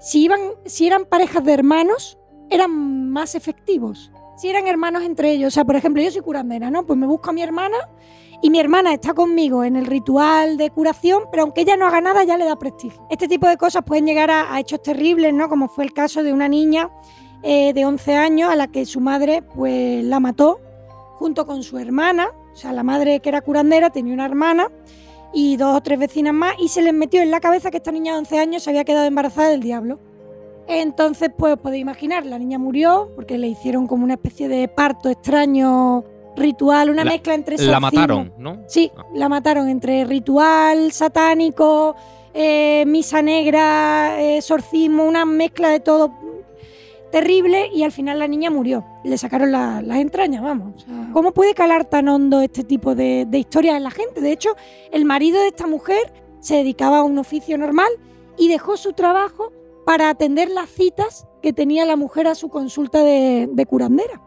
si, 0.00 0.24
iban, 0.24 0.40
si 0.64 0.86
eran 0.86 1.04
parejas 1.04 1.44
de 1.44 1.52
hermanos, 1.52 2.18
eran 2.48 3.10
más 3.10 3.34
efectivos. 3.34 4.10
Si 4.36 4.48
eran 4.48 4.66
hermanos 4.66 5.02
entre 5.02 5.32
ellos. 5.32 5.48
O 5.48 5.50
sea, 5.50 5.64
por 5.64 5.76
ejemplo, 5.76 6.02
yo 6.02 6.10
soy 6.10 6.22
curandera, 6.22 6.70
¿no? 6.70 6.86
Pues 6.86 6.98
me 6.98 7.06
busco 7.06 7.30
a 7.30 7.32
mi 7.32 7.42
hermana 7.42 7.76
y 8.42 8.50
mi 8.50 8.58
hermana 8.58 8.92
está 8.92 9.12
conmigo 9.12 9.64
en 9.64 9.76
el 9.76 9.86
ritual 9.86 10.56
de 10.56 10.70
curación, 10.70 11.24
pero 11.30 11.42
aunque 11.42 11.62
ella 11.62 11.76
no 11.76 11.86
haga 11.86 12.00
nada, 12.00 12.24
ya 12.24 12.38
le 12.38 12.46
da 12.46 12.56
prestigio. 12.56 13.06
Este 13.10 13.28
tipo 13.28 13.46
de 13.46 13.56
cosas 13.56 13.82
pueden 13.84 14.06
llegar 14.06 14.30
a, 14.30 14.58
hechos 14.58 14.82
terribles, 14.82 15.34
¿no? 15.34 15.48
Como 15.48 15.68
fue 15.68 15.84
el 15.84 15.92
caso 15.92 16.22
de 16.22 16.32
una 16.32 16.48
niña 16.48 16.90
eh, 17.42 17.72
de 17.74 17.84
11 17.84 18.14
años 18.16 18.50
a 18.50 18.56
la 18.56 18.68
que 18.68 18.86
su 18.86 19.00
madre 19.00 19.42
pues 19.42 20.04
la 20.04 20.20
mató 20.20 20.60
junto 21.16 21.44
con 21.44 21.62
su 21.62 21.78
hermana. 21.78 22.30
O 22.52 22.56
sea, 22.56 22.72
la 22.72 22.82
madre 22.82 23.20
que 23.20 23.28
era 23.28 23.42
curandera 23.42 23.90
tenía 23.90 24.14
una 24.14 24.24
hermana 24.24 24.68
y 25.32 25.56
dos 25.56 25.76
o 25.76 25.80
tres 25.82 25.98
vecinas 25.98 26.32
más 26.32 26.54
y 26.58 26.68
se 26.68 26.82
les 26.82 26.94
metió 26.94 27.20
en 27.22 27.30
la 27.30 27.40
cabeza 27.40 27.70
que 27.70 27.76
esta 27.76 27.92
niña 27.92 28.12
de 28.12 28.20
11 28.20 28.38
años 28.38 28.62
se 28.62 28.70
había 28.70 28.84
quedado 28.84 29.06
embarazada 29.06 29.50
del 29.50 29.60
diablo. 29.60 29.98
Entonces, 30.66 31.30
pues 31.36 31.56
podéis 31.56 31.82
imaginar, 31.82 32.24
la 32.24 32.38
niña 32.38 32.58
murió 32.58 33.10
porque 33.16 33.38
le 33.38 33.48
hicieron 33.48 33.86
como 33.86 34.04
una 34.04 34.14
especie 34.14 34.48
de 34.48 34.68
parto 34.68 35.10
extraño 35.10 36.04
ritual, 36.40 36.90
una 36.90 37.04
La- 37.04 37.10
mezcla 37.12 37.34
entre 37.34 37.56
La 37.58 37.78
mataron, 37.78 38.32
¿no? 38.38 38.64
Sí, 38.66 38.90
Ah. 38.96 39.04
la 39.14 39.28
mataron 39.28 39.68
entre 39.68 40.04
ritual 40.04 40.90
satánico, 40.92 41.94
eh, 42.34 42.84
misa 42.86 43.22
negra, 43.22 44.20
eh, 44.20 44.38
exorcismo, 44.38 45.04
una 45.04 45.24
mezcla 45.24 45.68
de 45.68 45.80
todo 45.80 46.12
terrible 47.10 47.68
y 47.74 47.82
al 47.82 47.90
final 47.92 48.18
la 48.20 48.28
niña 48.28 48.50
murió. 48.50 48.84
Le 49.04 49.18
sacaron 49.18 49.50
la- 49.50 49.82
las 49.82 49.98
entrañas, 49.98 50.42
vamos. 50.42 50.84
Sea, 50.84 51.10
¿Cómo 51.12 51.32
puede 51.32 51.54
calar 51.54 51.84
tan 51.84 52.08
hondo 52.08 52.40
este 52.40 52.62
tipo 52.62 52.94
de, 52.94 53.26
de 53.28 53.38
historias 53.38 53.76
en 53.76 53.82
la 53.82 53.90
gente? 53.90 54.20
De 54.20 54.30
hecho, 54.32 54.50
el 54.92 55.04
marido 55.04 55.40
de 55.40 55.48
esta 55.48 55.66
mujer 55.66 56.12
se 56.38 56.56
dedicaba 56.56 56.98
a 56.98 57.02
un 57.02 57.18
oficio 57.18 57.58
normal 57.58 57.90
y 58.38 58.48
dejó 58.48 58.76
su 58.76 58.92
trabajo 58.92 59.52
para 59.84 60.08
atender 60.08 60.50
las 60.50 60.68
citas 60.70 61.26
que 61.42 61.52
tenía 61.52 61.84
la 61.84 61.96
mujer 61.96 62.28
a 62.28 62.34
su 62.36 62.48
consulta 62.48 63.02
de, 63.02 63.48
de 63.50 63.66
curandera. 63.66 64.20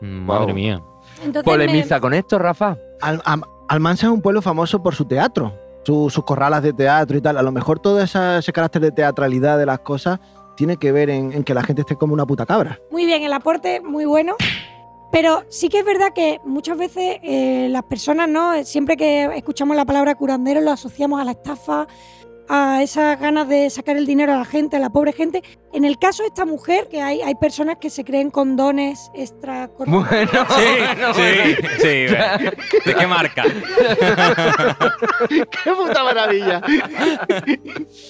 Madre 0.00 0.46
Wow. 0.46 0.54
mía. 0.54 0.82
Entonces, 1.24 1.44
Polemiza 1.44 1.96
me- 1.96 2.00
con 2.00 2.14
esto, 2.14 2.38
Rafa. 2.38 2.76
Al- 3.00 3.22
Almansa 3.68 4.06
es 4.06 4.12
un 4.12 4.20
pueblo 4.22 4.42
famoso 4.42 4.82
por 4.82 4.94
su 4.94 5.04
teatro, 5.04 5.52
su- 5.84 6.10
sus 6.10 6.24
corralas 6.24 6.62
de 6.62 6.72
teatro 6.72 7.16
y 7.16 7.20
tal. 7.20 7.36
A 7.38 7.42
lo 7.42 7.52
mejor 7.52 7.78
todo 7.78 8.00
esa- 8.02 8.38
ese 8.38 8.52
carácter 8.52 8.82
de 8.82 8.90
teatralidad 8.92 9.58
de 9.58 9.66
las 9.66 9.80
cosas 9.80 10.18
tiene 10.56 10.76
que 10.76 10.92
ver 10.92 11.08
en, 11.10 11.32
en 11.32 11.44
que 11.44 11.54
la 11.54 11.62
gente 11.62 11.82
esté 11.82 11.96
como 11.96 12.12
una 12.14 12.26
puta 12.26 12.44
cabra. 12.46 12.78
Muy 12.90 13.06
bien, 13.06 13.22
el 13.22 13.32
aporte 13.32 13.80
muy 13.80 14.04
bueno. 14.04 14.34
Pero 15.12 15.42
sí 15.48 15.68
que 15.68 15.80
es 15.80 15.84
verdad 15.84 16.12
que 16.14 16.40
muchas 16.44 16.78
veces 16.78 17.18
eh, 17.24 17.66
las 17.68 17.82
personas, 17.82 18.28
¿no? 18.28 18.62
Siempre 18.62 18.96
que 18.96 19.24
escuchamos 19.36 19.76
la 19.76 19.84
palabra 19.84 20.14
curandero 20.14 20.60
lo 20.60 20.70
asociamos 20.70 21.20
a 21.20 21.24
la 21.24 21.32
estafa, 21.32 21.88
a 22.52 22.82
esas 22.82 23.18
ganas 23.20 23.46
de 23.48 23.70
sacar 23.70 23.96
el 23.96 24.06
dinero 24.06 24.32
a 24.32 24.36
la 24.38 24.44
gente, 24.44 24.76
a 24.76 24.80
la 24.80 24.90
pobre 24.90 25.12
gente. 25.12 25.42
En 25.72 25.84
el 25.84 25.98
caso 25.98 26.24
de 26.24 26.28
esta 26.30 26.44
mujer, 26.44 26.88
que 26.90 27.00
hay, 27.00 27.20
hay 27.22 27.36
personas 27.36 27.76
que 27.80 27.90
se 27.90 28.04
creen 28.04 28.30
con 28.30 28.56
dones 28.56 29.08
extra 29.14 29.70
Bueno, 29.78 30.06
Sí, 30.08 30.64
bueno, 30.78 31.14
sí, 31.14 31.22
bueno. 31.22 31.68
sí. 31.78 32.06
¿De 32.86 32.94
qué 32.98 33.06
marca? 33.06 33.44
¡Qué 35.28 35.72
puta 35.72 36.02
maravilla! 36.04 36.60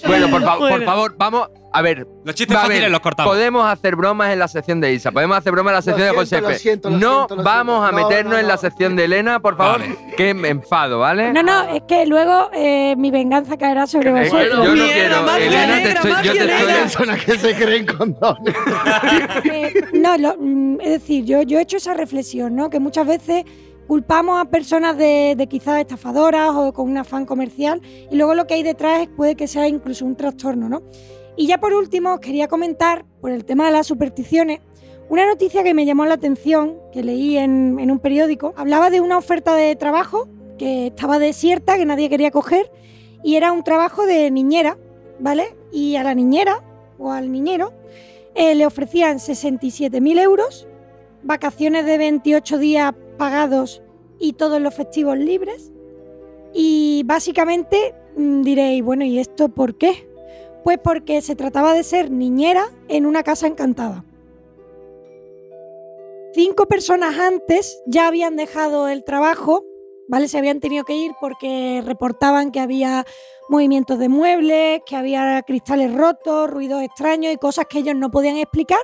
Bueno, 0.06 0.28
por, 0.30 0.42
fa- 0.42 0.58
por 0.58 0.84
favor, 0.84 1.14
vamos. 1.18 1.48
A 1.72 1.82
ver, 1.82 2.06
Los 2.24 2.34
chistes 2.34 2.56
Va 2.56 2.60
a 2.60 2.62
fáciles 2.64 2.82
ver, 2.82 2.90
los 2.90 3.00
cortamos. 3.00 3.32
podemos 3.32 3.64
hacer 3.66 3.94
bromas 3.96 4.32
en 4.32 4.38
la 4.40 4.48
sección 4.48 4.80
de 4.80 4.92
Isa, 4.92 5.12
podemos 5.12 5.36
hacer 5.38 5.52
bromas 5.52 5.70
en 5.70 5.74
la 5.76 5.82
sección 5.82 5.98
de 6.08 6.10
siento, 6.10 6.20
Josepe. 6.20 6.52
lo 6.52 6.58
siento, 6.58 6.90
lo 6.90 6.96
no 6.98 7.16
siento, 7.18 7.36
lo 7.36 7.42
vamos 7.44 7.74
siento. 7.82 7.86
a 7.86 8.00
No, 8.00 8.08
meternos 8.08 8.32
no, 8.34 8.38
en 8.40 8.48
la 8.48 8.54
no. 8.54 8.60
sección 8.60 8.96
de 8.96 9.04
Elena, 9.04 9.40
por 9.40 9.56
favor, 9.56 9.80
Vale. 9.80 9.96
que 10.16 10.34
me 10.34 10.48
enfado, 10.48 10.98
¿vale? 10.98 11.32
No, 11.32 11.42
no, 11.42 11.68
es 11.68 11.82
que 11.86 12.06
luego 12.06 12.50
eh, 12.52 12.94
mi 12.96 13.10
venganza 13.10 13.56
caerá 13.56 13.86
sobre 13.86 14.10
vosotros. 14.10 14.66
yo 14.66 14.74
no 14.74 14.84
quiero, 14.84 15.22
magia 15.22 15.46
Elena, 15.46 15.74
te 15.76 15.82
negra, 15.84 15.92
estoy, 15.92 16.10
yo 16.24 16.32
te 16.32 16.54
estoy. 16.56 16.72
Personas 16.74 17.24
que 17.24 17.38
se 17.38 17.54
creen 17.54 17.86
con 17.86 18.14
dones. 18.18 18.54
Eh, 19.52 19.74
no, 19.94 20.16
lo- 20.18 20.36
mm, 20.38 20.80
es 20.80 20.90
decir, 20.90 21.24
yo, 21.24 21.42
yo 21.42 21.58
he 21.58 21.62
hecho 21.62 21.76
esa 21.76 21.94
reflexión, 21.94 22.54
¿no? 22.56 22.68
Que 22.70 22.80
muchas 22.80 23.06
veces 23.06 23.44
culpamos 23.86 24.40
a 24.40 24.44
personas 24.44 24.96
de, 24.96 25.34
de 25.36 25.46
quizás 25.48 25.80
estafadoras 25.80 26.50
o 26.54 26.72
con 26.72 26.88
un 26.90 26.96
afán 26.98 27.26
comercial 27.26 27.80
y 28.10 28.16
luego 28.16 28.34
lo 28.34 28.46
que 28.46 28.54
hay 28.54 28.62
detrás 28.62 29.08
puede 29.16 29.34
que 29.34 29.48
sea 29.48 29.66
incluso 29.66 30.04
un 30.04 30.16
trastorno, 30.16 30.68
¿no? 30.68 30.82
Y 31.36 31.46
ya 31.46 31.58
por 31.58 31.72
último, 31.72 32.14
os 32.14 32.20
quería 32.20 32.48
comentar, 32.48 33.04
por 33.20 33.30
el 33.30 33.44
tema 33.44 33.66
de 33.66 33.72
las 33.72 33.86
supersticiones, 33.86 34.60
una 35.08 35.26
noticia 35.26 35.62
que 35.62 35.74
me 35.74 35.86
llamó 35.86 36.04
la 36.04 36.14
atención, 36.14 36.78
que 36.92 37.02
leí 37.02 37.36
en, 37.36 37.90
un 37.90 37.98
periódico, 37.98 38.52
hablaba 38.56 38.90
de 38.90 39.00
una 39.00 39.18
oferta 39.18 39.54
de 39.54 39.74
trabajo 39.76 40.28
que 40.58 40.88
estaba 40.88 41.18
desierta, 41.18 41.76
que 41.76 41.86
nadie 41.86 42.08
quería 42.08 42.30
coger, 42.30 42.70
y 43.24 43.36
era 43.36 43.52
un 43.52 43.64
trabajo 43.64 44.06
de 44.06 44.30
niñera, 44.30 44.78
¿vale? 45.18 45.56
Y 45.72 45.96
a 45.96 46.04
la 46.04 46.14
niñera 46.14 46.62
o 46.98 47.10
al 47.10 47.32
niñero 47.32 47.72
eh, 48.34 48.54
le 48.54 48.66
ofrecían 48.66 49.18
67.000 49.18 50.20
euros, 50.20 50.68
vacaciones 51.22 51.86
de 51.86 51.98
28 51.98 52.58
días 52.58 52.94
pagados 53.18 53.82
y 54.18 54.34
todos 54.34 54.60
los 54.60 54.74
festivos 54.74 55.18
libres. 55.18 55.72
Y 56.52 57.02
básicamente 57.04 57.94
Mm, 58.16 58.42
Diréis, 58.42 58.82
bueno, 58.82 59.04
¿y 59.04 59.18
esto 59.18 59.48
por 59.48 59.76
qué? 59.76 60.08
Pues 60.64 60.78
porque 60.82 61.22
se 61.22 61.36
trataba 61.36 61.74
de 61.74 61.82
ser 61.82 62.10
niñera 62.10 62.66
en 62.88 63.06
una 63.06 63.22
casa 63.22 63.46
encantada. 63.46 64.04
Cinco 66.32 66.66
personas 66.66 67.18
antes 67.18 67.82
ya 67.86 68.06
habían 68.06 68.36
dejado 68.36 68.88
el 68.88 69.02
trabajo, 69.02 69.64
¿vale? 70.08 70.28
Se 70.28 70.38
habían 70.38 70.60
tenido 70.60 70.84
que 70.84 70.94
ir 70.94 71.12
porque 71.20 71.82
reportaban 71.84 72.52
que 72.52 72.60
había 72.60 73.04
movimientos 73.48 73.98
de 73.98 74.08
muebles, 74.08 74.80
que 74.86 74.94
había 74.94 75.42
cristales 75.42 75.92
rotos, 75.92 76.48
ruidos 76.48 76.82
extraños 76.82 77.34
y 77.34 77.36
cosas 77.36 77.66
que 77.68 77.80
ellos 77.80 77.96
no 77.96 78.12
podían 78.12 78.36
explicar 78.36 78.78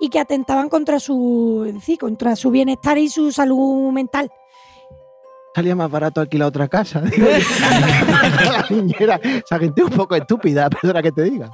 y 0.00 0.08
que 0.08 0.18
atentaban 0.18 0.70
contra 0.70 0.98
su, 0.98 1.70
contra 2.00 2.34
su 2.34 2.50
bienestar 2.50 2.96
y 2.96 3.10
su 3.10 3.30
salud 3.30 3.92
mental. 3.92 4.30
Salía 5.56 5.74
más 5.74 5.90
barato 5.90 6.20
alquilar 6.20 6.48
otra 6.48 6.68
casa. 6.68 7.00
la 7.16 8.66
niñera. 8.68 9.18
Esa 9.24 9.58
gente 9.58 9.80
es 9.80 9.88
un 9.88 9.96
poco 9.96 10.14
estúpida, 10.14 10.68
perdona 10.82 11.00
que 11.02 11.12
te 11.12 11.22
diga. 11.22 11.50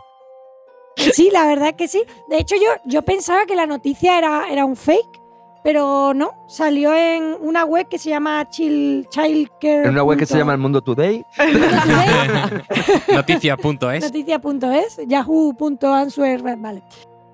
Sí, 0.96 1.30
la 1.32 1.46
verdad 1.46 1.76
que 1.76 1.86
sí. 1.86 2.02
De 2.28 2.38
hecho, 2.38 2.56
yo, 2.56 2.66
yo 2.84 3.02
pensaba 3.02 3.46
que 3.46 3.54
la 3.54 3.64
noticia 3.64 4.18
era, 4.18 4.50
era 4.50 4.64
un 4.64 4.74
fake, 4.74 5.20
pero 5.62 6.14
no. 6.14 6.32
Salió 6.48 6.92
en 6.92 7.36
una 7.42 7.64
web 7.64 7.86
que 7.88 7.96
se 7.96 8.10
llama 8.10 8.48
Chill, 8.50 9.06
Childcare. 9.08 9.84
En 9.84 9.90
una 9.90 10.02
web 10.02 10.18
que 10.18 10.26
se 10.26 10.36
llama 10.36 10.54
El 10.54 10.58
Mundo 10.58 10.82
Today. 10.82 11.24
Noticias.es. 13.14 14.02
Noticia.es, 14.02 15.00
yahoo.answer, 15.06 16.42
vale. 16.42 16.82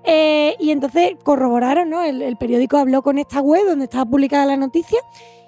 Eh, 0.03 0.55
y 0.59 0.69
entonces 0.69 1.13
corroboraron, 1.23 1.89
¿no? 1.89 2.03
El, 2.03 2.21
el 2.21 2.37
periódico 2.37 2.77
habló 2.77 3.01
con 3.01 3.17
esta 3.17 3.41
web 3.41 3.65
donde 3.65 3.85
estaba 3.85 4.05
publicada 4.05 4.45
la 4.45 4.55
noticia 4.55 4.99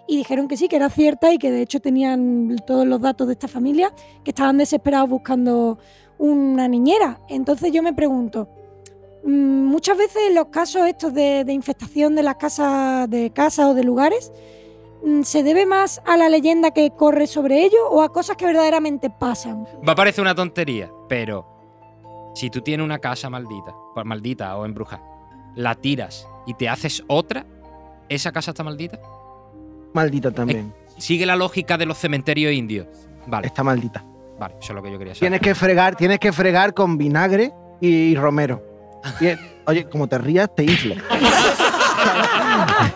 y 0.08 0.18
dijeron 0.18 0.48
que 0.48 0.58
sí, 0.58 0.68
que 0.68 0.76
era 0.76 0.90
cierta 0.90 1.32
y 1.34 1.38
que 1.38 1.52
de 1.52 1.62
hecho 1.62 1.80
tenían 1.80 2.58
todos 2.66 2.86
los 2.86 3.00
datos 3.02 3.28
de 3.28 3.34
esta 3.34 3.48
familia, 3.48 3.94
que 4.24 4.32
estaban 4.32 4.58
desesperados 4.58 5.10
buscando 5.10 5.80
una 6.18 6.68
niñera. 6.68 7.20
Entonces 7.30 7.72
yo 7.72 7.82
me 7.82 7.94
pregunto, 7.94 8.48
mm, 9.24 9.30
muchas 9.66 9.98
veces 9.98 10.34
los 10.34 10.48
casos 10.48 10.88
estos 10.88 11.14
de, 11.14 11.46
infestación 11.50 12.16
de 12.16 12.24
las 12.24 12.36
casas, 12.36 13.10
de 13.10 13.32
casas 13.32 13.68
o 13.68 13.74
de 13.74 13.84
lugares, 13.84 14.32
mm, 15.04 15.24
¿se 15.24 15.44
debe 15.44 15.66
más 15.66 16.02
a 16.06 16.18
la 16.18 16.30
leyenda 16.30 16.72
que 16.72 16.92
corre 16.92 17.28
sobre 17.28 17.64
ello 17.64 17.90
o 17.90 18.02
a 18.02 18.10
cosas 18.12 18.38
que 18.38 18.46
verdaderamente 18.46 19.10
pasan? 19.10 19.66
Va 19.88 19.94
a 19.94 19.96
parecer 19.96 20.22
una 20.22 20.36
tontería, 20.36 20.92
pero 21.08 21.46
si 22.36 22.50
tú 22.50 22.62
tienes 22.62 22.84
una 22.84 23.00
casa 23.00 23.30
maldita, 23.30 23.74
pues 23.94 24.06
maldita 24.06 24.58
o 24.58 24.66
embrujada, 24.66 25.04
la 25.56 25.76
tiras 25.76 26.28
y 26.46 26.54
te 26.54 26.70
haces 26.70 27.04
otra, 27.08 27.46
¿esa 28.10 28.32
casa 28.32 28.52
está 28.52 28.64
maldita? 28.64 29.00
Maldita 29.94 30.32
también. 30.32 30.74
Sigue 30.98 31.26
la 31.26 31.36
lógica 31.36 31.78
de 31.78 31.86
los 31.86 31.98
cementerios 31.98 32.54
indios. 32.54 32.88
Vale, 33.28 33.48
Está 33.48 33.64
maldita. 33.64 34.04
vale, 34.40 34.56
eso 34.62 34.72
es 34.74 34.76
lo 34.76 34.82
que 34.84 34.92
yo 34.92 34.98
quería 34.98 35.14
saber. 35.14 35.20
Tienes 35.32 35.42
que 35.42 35.56
fregar, 35.56 35.96
tienes 35.96 36.20
que 36.20 36.32
fregar 36.32 36.74
con 36.74 36.98
vinagre 36.98 37.52
y 37.80 38.16
romero. 38.16 38.64
Y- 39.20 39.30
oye, 39.70 39.86
como 39.86 40.08
te 40.08 40.18
rías, 40.18 40.50
te 40.56 40.64
inflo. 40.64 40.96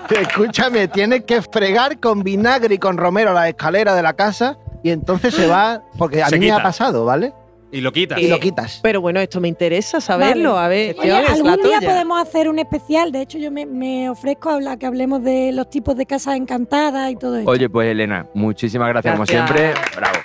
Escúchame, 0.09 0.87
tienes 0.87 1.23
que 1.25 1.41
fregar 1.41 1.99
con 1.99 2.23
vinagre 2.23 2.75
y 2.75 2.77
con 2.77 2.97
romero 2.97 3.33
la 3.33 3.49
escalera 3.49 3.95
de 3.95 4.01
la 4.03 4.13
casa 4.13 4.57
y 4.83 4.91
entonces 4.91 5.33
se 5.33 5.47
va, 5.47 5.81
porque 5.97 6.21
a 6.23 6.29
Se 6.29 6.37
mí 6.37 6.45
me 6.47 6.51
ha 6.51 6.61
pasado, 6.63 7.05
¿vale? 7.05 7.33
Y 7.75 7.81
lo 7.81 7.91
quitas. 7.91 8.17
Y 8.19 8.29
lo 8.29 8.39
quitas. 8.39 8.79
Pero 8.81 9.01
bueno, 9.01 9.19
esto 9.19 9.41
me 9.41 9.49
interesa 9.49 9.99
saberlo. 9.99 10.53
Vale. 10.53 10.65
A 10.65 10.67
ver, 10.69 10.95
Oye, 10.97 11.11
algún 11.11 11.55
día 11.55 11.79
tuya. 11.79 11.81
podemos 11.81 12.21
hacer 12.21 12.47
un 12.47 12.57
especial. 12.57 13.11
De 13.11 13.21
hecho, 13.21 13.37
yo 13.37 13.51
me, 13.51 13.65
me 13.65 14.09
ofrezco 14.09 14.49
a 14.49 14.53
hablar, 14.53 14.77
que 14.77 14.85
hablemos 14.85 15.21
de 15.21 15.51
los 15.51 15.69
tipos 15.69 15.97
de 15.97 16.05
casas 16.05 16.37
encantadas 16.37 17.11
y 17.11 17.17
todo 17.17 17.35
esto. 17.35 17.51
Oye, 17.51 17.69
pues 17.69 17.91
Elena, 17.91 18.27
muchísimas 18.33 18.87
gracias, 18.87 19.13
como 19.13 19.25
siempre. 19.25 19.73
Bravo. 19.93 20.15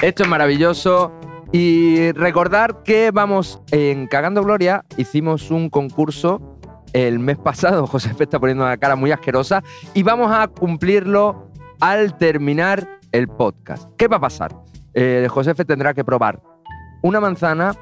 Esto 0.00 0.22
es 0.22 0.28
maravilloso. 0.30 1.12
Y 1.52 2.12
recordar 2.12 2.82
que 2.82 3.10
vamos 3.10 3.60
en 3.70 4.06
Cagando 4.06 4.42
Gloria, 4.42 4.86
hicimos 4.96 5.50
un 5.50 5.68
concurso 5.68 6.58
el 6.94 7.18
mes 7.18 7.36
pasado. 7.36 7.86
José 7.90 8.12
F 8.12 8.24
está 8.24 8.40
poniendo 8.40 8.64
una 8.64 8.78
cara 8.78 8.96
muy 8.96 9.12
asquerosa. 9.12 9.62
Y 9.92 10.02
vamos 10.04 10.32
a 10.32 10.48
cumplirlo 10.48 11.50
al 11.80 12.16
terminar 12.16 12.88
el 13.12 13.28
podcast. 13.28 13.90
¿Qué 13.98 14.08
va 14.08 14.16
a 14.16 14.20
pasar? 14.20 14.52
Eh, 14.94 15.26
José 15.30 15.52
F 15.52 15.64
tendrá 15.64 15.94
que 15.94 16.04
probar 16.04 16.40
una 17.02 17.20
manzana, 17.20 17.74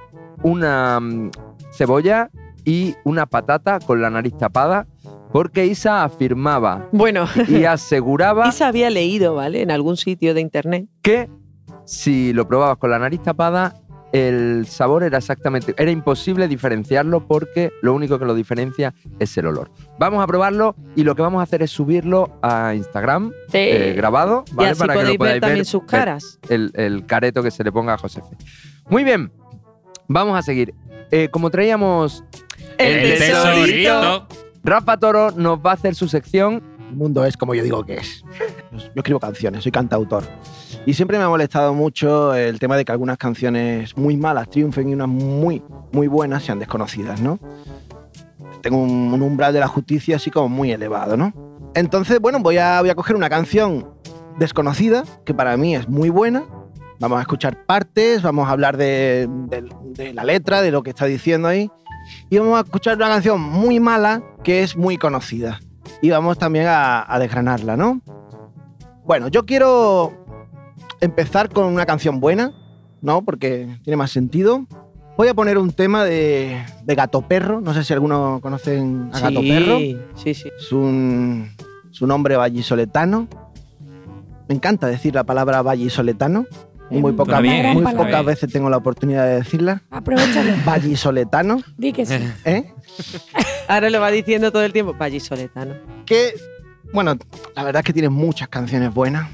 una 0.42 1.01
mm, 1.01 1.31
cebolla 1.73 2.31
y 2.64 2.94
una 3.05 3.27
patata 3.27 3.79
con 3.81 4.01
la 4.01 4.11
nariz 4.11 4.37
tapada, 4.37 4.87
porque 5.33 5.66
Isa 5.66 6.05
afirmaba 6.05 6.88
Bueno, 6.92 7.27
y 7.49 7.64
aseguraba 7.64 8.49
Isa 8.49 8.68
había 8.68 8.90
leído, 8.90 9.35
¿vale? 9.35 9.62
En 9.62 9.70
algún 9.70 9.96
sitio 9.96 10.35
de 10.35 10.40
internet. 10.40 10.87
que 11.03 11.29
si 11.85 12.33
lo 12.33 12.46
probabas 12.46 12.77
con 12.79 12.90
la 12.90 12.99
nariz 12.99 13.23
tapada, 13.23 13.75
el 14.12 14.66
sabor 14.66 15.03
era 15.05 15.18
exactamente, 15.18 15.75
era 15.79 15.90
imposible 15.90 16.49
diferenciarlo 16.49 17.27
porque 17.27 17.73
lo 17.83 17.94
único 17.94 18.18
que 18.18 18.25
lo 18.25 18.35
diferencia 18.35 18.94
es 19.18 19.37
el 19.38 19.46
olor. 19.46 19.70
Vamos 19.99 20.23
a 20.23 20.27
probarlo 20.27 20.75
y 20.96 21.05
lo 21.05 21.14
que 21.14 21.23
vamos 21.23 21.40
a 21.40 21.44
hacer 21.44 21.62
es 21.62 21.70
subirlo 21.70 22.38
a 22.42 22.75
Instagram 22.75 23.33
eh, 23.53 23.94
grabado, 23.96 24.44
y 24.51 24.55
¿vale? 24.55 24.70
así 24.70 24.81
Para 24.81 24.94
que 24.94 25.05
lo 25.05 25.14
podáis 25.14 25.18
ver 25.35 25.40
también 25.40 25.59
ver, 25.59 25.66
sus 25.66 25.85
caras. 25.85 26.38
el, 26.49 26.73
el 26.75 27.07
careto 27.07 27.42
que 27.42 27.51
se 27.51 27.62
le 27.64 27.73
ponga 27.73 27.94
a 27.94 27.99
José. 27.99 28.20
F. 28.20 28.37
Muy 28.88 29.05
bien, 29.05 29.33
vamos 30.09 30.38
a 30.38 30.42
seguir. 30.42 30.75
Eh, 31.11 31.29
como 31.31 31.51
traíamos 31.51 32.25
El 32.79 33.18
tesorito. 33.18 34.27
Rafa 34.62 34.99
Toro 34.99 35.31
nos 35.33 35.59
va 35.59 35.70
a 35.70 35.75
hacer 35.75 35.94
su 35.94 36.07
sección. 36.09 36.62
El 36.90 36.96
mundo 36.96 37.24
es 37.24 37.37
como 37.37 37.55
yo 37.55 37.62
digo 37.62 37.85
que 37.85 37.94
es. 37.98 38.24
Yo 38.72 38.90
escribo 38.96 39.20
canciones, 39.20 39.62
soy 39.62 39.70
cantautor. 39.70 40.24
Y 40.87 40.94
siempre 40.94 41.18
me 41.18 41.24
ha 41.24 41.29
molestado 41.29 41.72
mucho 41.72 42.35
el 42.35 42.59
tema 42.59 42.76
de 42.76 42.85
que 42.85 42.90
algunas 42.90 43.16
canciones 43.16 43.96
muy 43.96 44.16
malas 44.16 44.50
triunfen 44.50 44.88
y 44.88 44.94
unas 44.94 45.07
muy, 45.09 45.62
muy 45.92 46.09
buenas 46.09 46.42
sean 46.42 46.59
desconocidas, 46.59 47.20
¿no? 47.20 47.38
Tengo 48.61 48.79
un, 48.79 49.22
umbral 49.22 49.53
de 49.53 49.61
la 49.61 49.68
justicia 49.68 50.16
así 50.16 50.31
como 50.33 50.48
muy 50.48 50.72
elevado, 50.72 51.16
¿no? 51.16 51.33
Entonces, 51.74 52.18
bueno, 52.20 52.40
voy 52.40 52.59
a, 52.59 52.81
voy 52.81 52.92
coger 52.94 53.14
una 53.14 53.31
canción 53.31 53.88
desconocida, 54.38 55.05
que 55.24 55.33
para 55.33 55.57
mí 55.57 55.76
es 55.76 55.88
muy 55.88 56.09
buena. 56.11 56.44
Vamos 56.98 57.18
a 57.18 57.22
escuchar 57.22 57.64
partes, 57.66 58.22
vamos 58.22 58.48
a 58.48 58.50
hablar 58.50 58.76
de- 58.76 59.29
de 59.94 60.12
la 60.12 60.24
letra, 60.24 60.61
de 60.61 60.72
lo 60.72 60.83
que 60.83 60.90
está 60.90 61.07
diciendo 61.07 61.46
ahí. 61.46 61.70
Y 62.31 62.38
vamos 62.38 62.59
a 62.59 62.62
escuchar 62.64 62.96
una 62.96 63.09
canción 63.09 63.40
muy 63.40 63.79
mala, 63.79 64.22
que 64.42 64.62
es 64.64 64.76
muy 64.76 64.96
conocida 64.96 65.61
y 66.02 66.10
vamos 66.10 66.38
también 66.38 66.66
a, 66.66 67.04
a 67.12 67.18
desgranarla, 67.18 67.76
¿no? 67.76 68.00
Bueno, 69.04 69.28
yo 69.28 69.44
quiero 69.46 70.12
empezar 71.00 71.48
con 71.50 71.64
una 71.66 71.86
canción 71.86 72.20
buena, 72.20 72.52
¿no? 73.02 73.22
Porque 73.22 73.68
tiene 73.82 73.96
más 73.96 74.10
sentido. 74.10 74.66
Voy 75.16 75.28
a 75.28 75.34
poner 75.34 75.58
un 75.58 75.72
tema 75.72 76.04
de, 76.04 76.62
de 76.84 76.94
Gato 76.94 77.22
Perro. 77.22 77.60
No 77.60 77.74
sé 77.74 77.84
si 77.84 77.92
algunos 77.92 78.40
conocen 78.40 79.10
a 79.12 79.20
Gato 79.20 79.40
Perro. 79.40 79.78
sí, 80.14 80.34
sí. 80.34 80.48
Es 80.58 80.72
un, 80.72 81.50
es 81.90 82.00
un 82.00 82.10
hombre 82.10 82.36
vallisoletano. 82.36 83.28
Me 84.48 84.54
encanta 84.54 84.86
decir 84.86 85.14
la 85.14 85.24
palabra 85.24 85.62
vallisoletano. 85.62 86.46
Y 86.92 86.98
muy, 87.00 87.12
poca- 87.12 87.40
gran 87.40 87.74
muy 87.74 87.84
palabra. 87.84 88.06
pocas 88.06 88.24
veces 88.24 88.52
tengo 88.52 88.68
la 88.68 88.76
oportunidad 88.78 89.24
de 89.26 89.36
decirla. 89.36 89.82
Aprovechalo. 89.90 90.52
Vallisoletano, 90.64 91.58
Di 91.76 91.92
que 91.92 92.04
sí. 92.06 92.14
¿eh? 92.44 92.72
Ahora 93.70 93.88
lo 93.88 94.00
va 94.00 94.11
diciendo 94.11 94.50
todo 94.50 94.64
el 94.64 94.72
tiempo. 94.72 94.94
Vallisoletano. 94.94 95.74
que, 96.04 96.35
bueno, 96.92 97.16
la 97.54 97.62
verdad 97.62 97.80
es 97.80 97.87
que 97.87 97.92
tiene 97.92 98.09
muchas 98.09 98.48
canciones 98.48 98.92
buenas, 98.92 99.28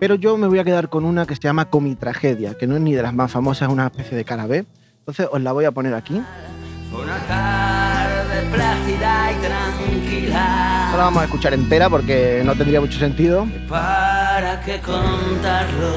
pero 0.00 0.14
yo 0.14 0.38
me 0.38 0.46
voy 0.46 0.58
a 0.60 0.64
quedar 0.64 0.88
con 0.88 1.04
una 1.04 1.26
que 1.26 1.36
se 1.36 1.42
llama 1.42 1.66
Comi 1.66 1.94
Tragedia, 1.94 2.56
que 2.56 2.66
no 2.66 2.76
es 2.76 2.80
ni 2.80 2.94
de 2.94 3.02
las 3.02 3.12
más 3.12 3.30
famosas, 3.30 3.68
es 3.68 3.72
una 3.72 3.88
especie 3.88 4.16
de 4.16 4.24
cara 4.24 4.46
B. 4.46 4.64
Entonces 5.00 5.28
os 5.30 5.42
la 5.42 5.52
voy 5.52 5.66
a 5.66 5.72
poner 5.72 5.92
aquí. 5.92 6.22
Una 6.90 7.18
tarde 7.28 8.50
plácida 8.50 9.32
y 9.32 9.34
tranquila. 9.44 10.88
No 10.92 10.96
la 10.96 11.04
vamos 11.04 11.20
a 11.20 11.24
escuchar 11.26 11.52
entera 11.52 11.90
porque 11.90 12.40
no 12.46 12.54
tendría 12.54 12.80
mucho 12.80 12.98
sentido. 12.98 13.46
¿Para 13.68 14.58
qué 14.62 14.80
contarlo? 14.80 15.96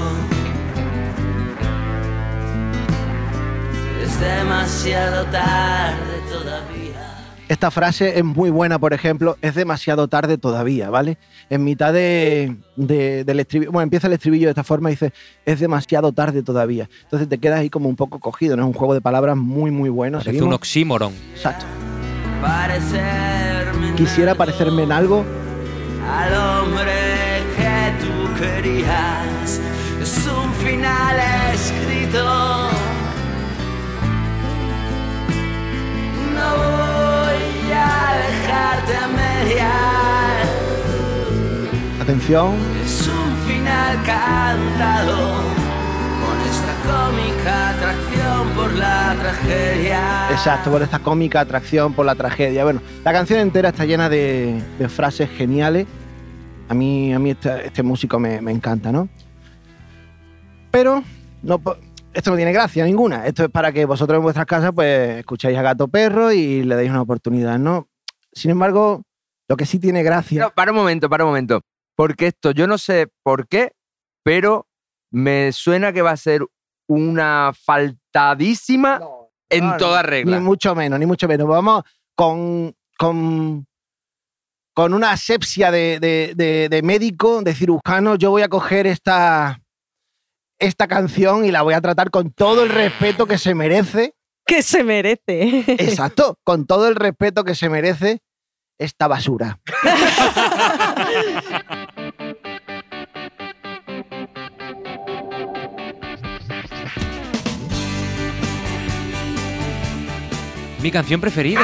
Es 4.03 4.19
demasiado 4.19 5.25
tarde 5.27 6.21
todavía. 6.29 6.84
Esta 7.47 7.69
frase 7.69 8.17
es 8.17 8.23
muy 8.23 8.49
buena, 8.49 8.79
por 8.79 8.93
ejemplo, 8.93 9.37
es 9.41 9.53
demasiado 9.53 10.07
tarde 10.07 10.39
todavía, 10.39 10.89
¿vale? 10.89 11.19
En 11.51 11.63
mitad 11.63 11.93
de, 11.93 12.55
de- 12.75 13.23
del 13.23 13.39
estribillo, 13.39 13.71
bueno, 13.71 13.83
empieza 13.83 14.07
el 14.07 14.13
estribillo 14.13 14.47
de 14.47 14.51
esta 14.51 14.63
forma 14.63 14.89
y 14.89 14.93
dice, 14.93 15.13
es 15.45 15.59
demasiado 15.59 16.11
tarde 16.11 16.41
todavía. 16.41 16.89
Entonces 17.03 17.29
te 17.29 17.37
quedas 17.37 17.59
ahí 17.59 17.69
como 17.69 17.87
un 17.87 17.95
poco 17.95 18.19
cogido, 18.19 18.55
¿no? 18.57 18.63
Es 18.63 18.67
un 18.67 18.73
juego 18.73 18.95
de 18.95 19.01
palabras 19.01 19.37
muy, 19.37 19.69
muy 19.69 19.89
bueno. 19.89 20.17
Parece 20.17 20.41
un 20.43 20.53
oxímoron. 20.53 21.13
Exacto. 21.35 21.65
Parecerme 22.41 23.89
en 23.89 23.95
Quisiera 23.95 24.33
parecerme 24.33 24.81
en 24.83 24.91
algo 24.91 25.23
al 26.11 26.33
hombre 26.33 26.93
que 27.55 28.05
tú 28.05 28.41
querías. 28.43 29.61
Es 30.01 30.27
un 30.27 30.51
final 30.55 31.15
escrito. 31.53 32.44
Dejarte 38.17 38.95
a 38.95 39.07
medias. 39.07 39.75
Atención. 42.01 42.55
Es 42.83 43.07
un 43.07 43.35
final 43.47 43.97
cantado 44.05 45.41
con 46.21 46.37
esta 46.49 46.73
cómica 46.85 47.69
atracción 47.69 48.49
por 48.55 48.73
la 48.73 49.15
tragedia. 49.19 50.27
Exacto, 50.31 50.71
por 50.71 50.81
esta 50.81 50.99
cómica 50.99 51.39
atracción 51.41 51.93
por 51.93 52.05
la 52.05 52.15
tragedia. 52.15 52.63
Bueno, 52.63 52.81
la 53.03 53.11
canción 53.11 53.39
entera 53.39 53.69
está 53.69 53.85
llena 53.85 54.09
de, 54.09 54.61
de 54.77 54.89
frases 54.89 55.29
geniales. 55.29 55.87
A 56.67 56.73
mí, 56.73 57.13
a 57.13 57.19
mí 57.19 57.31
este, 57.31 57.67
este 57.67 57.83
músico 57.83 58.19
me, 58.19 58.41
me 58.41 58.51
encanta, 58.51 58.91
¿no? 58.91 59.07
Pero 60.71 61.03
no, 61.41 61.61
esto 62.15 62.31
no 62.31 62.35
tiene 62.37 62.51
gracia 62.53 62.83
ninguna. 62.85 63.25
Esto 63.27 63.43
es 63.45 63.49
para 63.49 63.71
que 63.71 63.85
vosotros 63.85 64.17
en 64.17 64.23
vuestras 64.23 64.45
casas 64.45 64.71
pues 64.73 65.17
escuchéis 65.19 65.57
a 65.57 65.61
Gato 65.61 65.87
Perro 65.87 66.31
y 66.31 66.63
le 66.63 66.75
deis 66.75 66.89
una 66.89 67.01
oportunidad, 67.01 67.59
¿no? 67.59 67.87
Sin 68.33 68.51
embargo, 68.51 69.03
lo 69.47 69.55
que 69.57 69.65
sí 69.65 69.79
tiene 69.79 70.01
gracia... 70.03 70.41
No, 70.41 70.51
para 70.51 70.71
un 70.71 70.77
momento, 70.77 71.09
para 71.09 71.23
un 71.23 71.29
momento. 71.29 71.61
Porque 71.95 72.27
esto, 72.27 72.51
yo 72.51 72.67
no 72.67 72.77
sé 72.77 73.07
por 73.23 73.47
qué, 73.47 73.71
pero 74.23 74.67
me 75.11 75.51
suena 75.51 75.93
que 75.93 76.01
va 76.01 76.11
a 76.11 76.17
ser 76.17 76.41
una 76.87 77.51
faltadísima 77.53 78.99
en 79.49 79.63
No, 79.65 79.71
no, 79.71 79.77
toda 79.77 80.01
regla. 80.01 80.37
Ni 80.37 80.43
mucho 80.43 80.75
menos, 80.75 80.99
ni 80.99 81.05
mucho 81.05 81.27
menos. 81.27 81.47
Vamos 81.47 81.83
con, 82.15 82.73
con, 82.97 83.65
con 84.73 84.93
una 84.93 85.11
asepsia 85.11 85.71
de, 85.71 85.99
de- 85.99 86.33
de- 86.35 86.67
de 86.69 86.81
médico, 86.81 87.41
de 87.41 87.53
cirujano. 87.53 88.15
Yo 88.15 88.31
voy 88.31 88.41
a 88.41 88.49
coger 88.49 88.87
esta, 88.87 89.61
esta 90.59 90.87
canción 90.87 91.45
y 91.45 91.51
la 91.51 91.61
voy 91.61 91.73
a 91.73 91.81
tratar 91.81 92.11
con 92.11 92.31
todo 92.31 92.63
el 92.63 92.69
respeto 92.69 93.25
que 93.25 93.37
se 93.37 93.55
merece. 93.55 94.15
Que 94.45 94.61
se 94.61 94.83
merece. 94.83 95.63
Exacto, 95.67 96.37
con 96.43 96.65
todo 96.65 96.87
el 96.87 96.95
respeto 96.95 97.43
que 97.43 97.55
se 97.55 97.69
merece 97.69 98.21
esta 98.77 99.07
basura. 99.07 99.59
Mi 110.81 110.91
canción 110.91 111.19
preferida. 111.19 111.61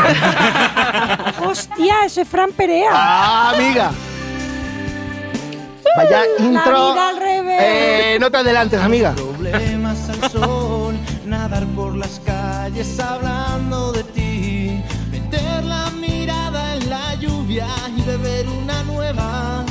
¡Hostia! 1.46 2.06
Eso 2.06 2.22
es 2.22 2.28
Fran 2.28 2.52
Perea. 2.54 2.90
¡Ah, 2.92 3.52
amiga! 3.54 3.92
Vaya 5.98 6.22
La 6.40 6.46
intro. 6.46 6.94
vida 6.94 7.10
al 7.10 7.18
revés. 7.18 7.60
Eh, 7.62 8.18
no 8.20 8.32
te 8.32 8.38
adelantes, 8.38 8.80
amiga. 8.82 9.14
Problemas 9.14 10.10
al 10.10 10.32
sol, 10.32 10.96
nadar 11.26 11.66
por 11.76 11.96
las 11.96 12.20
calles 12.26 13.00
hablando 13.00 13.92
de 13.92 14.04
ti, 14.04 14.84
meter 15.12 15.64
la 15.64 15.90
mirada 15.92 16.76
en 16.76 16.90
la 16.90 17.16
lluvia 17.16 17.68
y 17.96 18.02
beber 18.04 18.48
una 18.48 18.84
nueva 18.84 19.66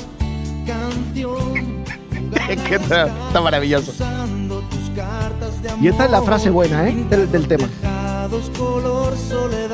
canción. 0.66 1.84
Es 2.48 2.60
que 2.62 2.74
está, 2.76 3.06
está 3.26 3.40
maravilloso. 3.40 3.92
Y 5.80 5.88
esta 5.88 6.04
es 6.04 6.10
la 6.10 6.22
frase 6.22 6.50
buena, 6.50 6.86
¿eh? 6.88 6.94
Del, 7.08 7.30
del 7.30 7.48
tema. 7.48 7.68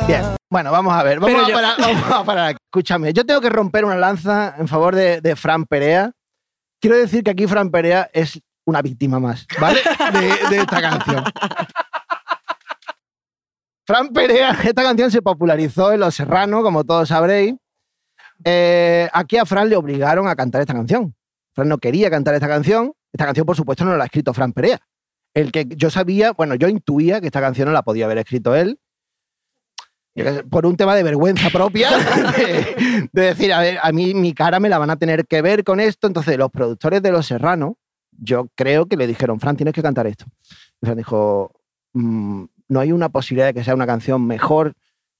Bien, 0.06 0.22
bueno, 0.50 0.70
vamos 0.70 0.94
a 0.94 1.02
ver. 1.02 1.18
Vamos, 1.20 1.42
a 1.44 1.48
yo- 1.48 1.54
parar, 1.54 1.74
vamos 1.78 2.10
a 2.10 2.24
parar. 2.24 2.56
Escúchame, 2.70 3.12
yo 3.12 3.24
tengo 3.26 3.40
que 3.40 3.48
romper 3.50 3.84
una 3.84 3.96
lanza 3.96 4.54
en 4.58 4.68
favor 4.68 4.94
de, 4.94 5.20
de 5.20 5.36
Fran 5.36 5.64
Perea. 5.64 6.12
Quiero 6.86 7.00
decir 7.00 7.24
que 7.24 7.32
aquí 7.32 7.48
Fran 7.48 7.72
Perea 7.72 8.08
es 8.12 8.40
una 8.64 8.80
víctima 8.80 9.18
más, 9.18 9.44
¿vale? 9.60 9.80
De, 10.50 10.56
esta 10.56 10.80
canción. 10.80 11.24
Fran 13.84 14.10
Perea, 14.10 14.52
esta 14.62 14.84
canción 14.84 15.10
se 15.10 15.20
popularizó 15.20 15.92
en 15.92 15.98
Los 15.98 16.14
Serrano, 16.14 16.62
como 16.62 16.84
todos 16.84 17.08
sabréis. 17.08 17.56
Eh, 18.44 19.08
aquí 19.12 19.36
a 19.36 19.44
Fran 19.44 19.68
le 19.68 19.74
obligaron 19.74 20.28
a 20.28 20.36
cantar 20.36 20.60
esta 20.60 20.74
canción. 20.74 21.12
Fran 21.56 21.68
no 21.68 21.78
quería 21.78 22.08
cantar 22.08 22.34
esta 22.34 22.46
canción. 22.46 22.92
Esta 23.12 23.24
canción, 23.24 23.46
por 23.46 23.56
supuesto, 23.56 23.84
no 23.84 23.96
la 23.96 24.04
ha 24.04 24.06
escrito 24.06 24.32
Fran 24.32 24.52
Perea. 24.52 24.78
El 25.34 25.50
que 25.50 25.66
yo 25.68 25.90
sabía, 25.90 26.34
bueno, 26.34 26.54
yo 26.54 26.68
intuía 26.68 27.20
que 27.20 27.26
esta 27.26 27.40
canción 27.40 27.66
no 27.66 27.72
la 27.72 27.82
podía 27.82 28.04
haber 28.04 28.18
escrito 28.18 28.54
él, 28.54 28.78
por 30.50 30.66
un 30.66 30.76
tema 30.76 30.94
de 30.94 31.02
vergüenza 31.02 31.50
propia, 31.50 31.90
de, 32.36 33.08
de 33.12 33.22
decir, 33.22 33.52
a 33.52 33.60
ver, 33.60 33.78
a 33.82 33.92
mí 33.92 34.14
mi 34.14 34.32
cara 34.32 34.60
me 34.60 34.68
la 34.68 34.78
van 34.78 34.90
a 34.90 34.96
tener 34.96 35.26
que 35.26 35.42
ver 35.42 35.64
con 35.64 35.80
esto. 35.80 36.06
Entonces, 36.06 36.36
los 36.38 36.50
productores 36.50 37.02
de 37.02 37.12
Los 37.12 37.26
Serrano, 37.26 37.76
yo 38.18 38.48
creo 38.54 38.86
que 38.86 38.96
le 38.96 39.06
dijeron, 39.06 39.40
Fran, 39.40 39.56
tienes 39.56 39.74
que 39.74 39.82
cantar 39.82 40.06
esto. 40.06 40.24
Y 40.80 40.86
Fran 40.86 40.96
dijo, 40.96 41.52
"Mm, 41.92 42.44
no 42.68 42.80
hay 42.80 42.92
una 42.92 43.08
posibilidad 43.08 43.46
de 43.46 43.54
que 43.54 43.64
sea 43.64 43.74
una 43.74 43.86
canción 43.86 44.26
mejor. 44.26 44.74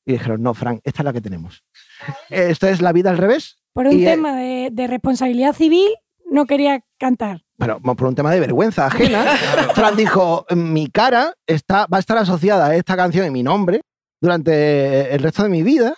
Y 0.05 0.13
dijeron, 0.13 0.43
no, 0.43 0.55
Fran, 0.55 0.81
esta 0.85 1.03
es 1.03 1.05
la 1.05 1.13
que 1.13 1.21
tenemos. 1.21 1.65
Esto 2.31 2.69
es 2.69 2.81
La 2.81 2.93
vida 2.93 3.11
al 3.11 3.19
revés. 3.19 3.59
Por 3.73 3.87
un 3.87 3.99
y, 3.99 4.07
eh, 4.07 4.11
tema 4.11 4.37
de, 4.37 4.71
de 4.73 4.87
responsabilidad 4.87 5.53
civil, 5.53 5.89
no 6.31 6.47
quería 6.47 6.81
cantar. 6.99 7.43
Bueno, 7.59 7.81
por 7.81 8.07
un 8.07 8.15
tema 8.15 8.33
de 8.33 8.41
vergüenza 8.41 8.87
ajena, 8.87 9.25
Fran 9.75 9.97
dijo, 9.97 10.47
mi 10.55 10.89
cara 10.89 11.35
está, 11.47 11.87
va 11.87 11.99
a 11.99 12.01
estar 12.01 12.19
asociada 12.19 12.67
a 12.67 12.77
esta 12.77 12.97
canción 12.97 13.27
y 13.27 13.31
mi 13.31 13.43
nombre 13.43 13.83
durante 14.21 15.15
el 15.15 15.23
resto 15.23 15.43
de 15.43 15.49
mi 15.49 15.63
vida 15.63 15.95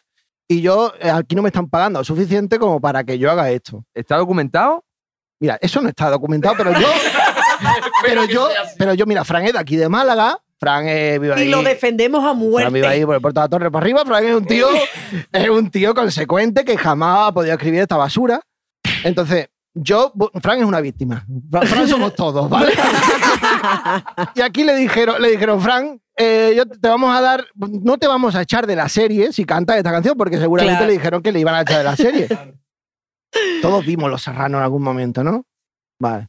y 0.49 0.63
yo 0.63 0.93
eh, 0.99 1.11
aquí 1.11 1.35
no 1.35 1.43
me 1.43 1.49
están 1.49 1.69
pagando 1.69 2.03
suficiente 2.03 2.59
como 2.59 2.81
para 2.81 3.05
que 3.05 3.19
yo 3.19 3.31
haga 3.31 3.51
esto. 3.51 3.85
¿Está 3.95 4.17
documentado? 4.17 4.83
Mira, 5.41 5.59
eso 5.61 5.81
no 5.83 5.91
está 5.91 6.11
documentado, 6.11 6.55
pero 6.57 6.73
yo, 6.73 6.89
pero 8.03 8.25
yo, 8.25 8.49
pero 8.79 8.95
yo, 8.95 9.07
mira, 9.07 9.25
Fran 9.25 9.45
es 9.45 9.53
de 9.53 9.59
aquí 9.59 9.77
de 9.77 9.89
Málaga, 9.89 10.41
Fran 10.59 10.89
eh, 10.89 11.19
vive 11.19 11.35
ahí. 11.35 11.47
Y 11.47 11.51
lo 11.51 11.63
defendemos 11.63 12.25
a 12.25 12.29
Fran 12.29 12.39
vive 12.39 12.51
muerte. 12.51 12.87
ahí 12.87 13.05
por 13.05 13.15
el 13.15 13.21
puerto 13.21 13.41
de 13.41 13.45
la 13.45 13.49
Torre 13.49 13.71
para 13.71 13.85
arriba. 13.85 14.05
Fran 14.05 14.25
es 14.25 14.35
un 14.35 14.47
tío, 14.47 14.67
es 15.33 15.49
un 15.51 15.71
tío 15.71 15.95
consecuente 15.95 16.65
que 16.65 16.77
jamás 16.77 17.29
ha 17.29 17.33
podido 17.33 17.55
escribir 17.55 17.83
esta 17.83 17.97
basura. 17.97 18.41
Entonces, 19.05 19.49
yo, 19.75 20.13
Fran 20.41 20.61
es 20.61 20.65
una 20.65 20.81
víctima. 20.81 21.25
Fran, 21.51 21.67
Fran 21.67 21.87
somos 21.87 22.15
todos, 22.15 22.49
¿vale? 22.49 22.73
y 24.35 24.41
aquí 24.41 24.65
le 24.65 24.75
dijeron, 24.77 25.21
le 25.21 25.31
dijeron, 25.31 25.61
Fran, 25.61 26.01
eh, 26.17 26.55
yo 26.57 26.67
te 26.67 26.89
vamos 26.89 27.15
a 27.17 27.21
dar, 27.21 27.45
no 27.55 27.97
te 27.99 28.07
vamos 28.07 28.35
a 28.35 28.43
echar 28.43 28.67
de 28.67 28.77
la 28.77 28.89
serie 28.89 29.33
si 29.33 29.45
cantas 29.45 29.77
esta 29.77 29.91
canción, 29.91 30.17
porque 30.17 30.39
seguramente 30.39 30.77
Claro. 30.79 30.87
le 30.89 30.93
dijeron 30.95 31.23
que 31.23 31.33
le 31.33 31.41
iban 31.41 31.55
a 31.55 31.63
echar 31.63 31.79
de 31.79 31.85
la 31.85 31.97
serie. 31.97 32.29
Todos 33.63 33.85
vimos 33.85 34.11
Los 34.11 34.23
Serranos 34.23 34.59
en 34.59 34.65
algún 34.65 34.83
momento, 34.83 35.23
¿no? 35.23 35.45
Vale. 36.01 36.29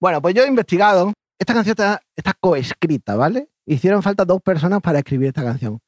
Bueno, 0.00 0.20
pues 0.20 0.34
yo 0.34 0.44
he 0.44 0.48
investigado. 0.48 1.12
Esta 1.38 1.54
canción 1.54 1.72
está, 1.72 2.00
está 2.14 2.34
coescrita, 2.34 3.14
¿vale? 3.16 3.48
Hicieron 3.66 4.02
falta 4.02 4.24
dos 4.24 4.40
personas 4.42 4.80
para 4.80 4.98
escribir 4.98 5.28
esta 5.28 5.42
canción. 5.42 5.78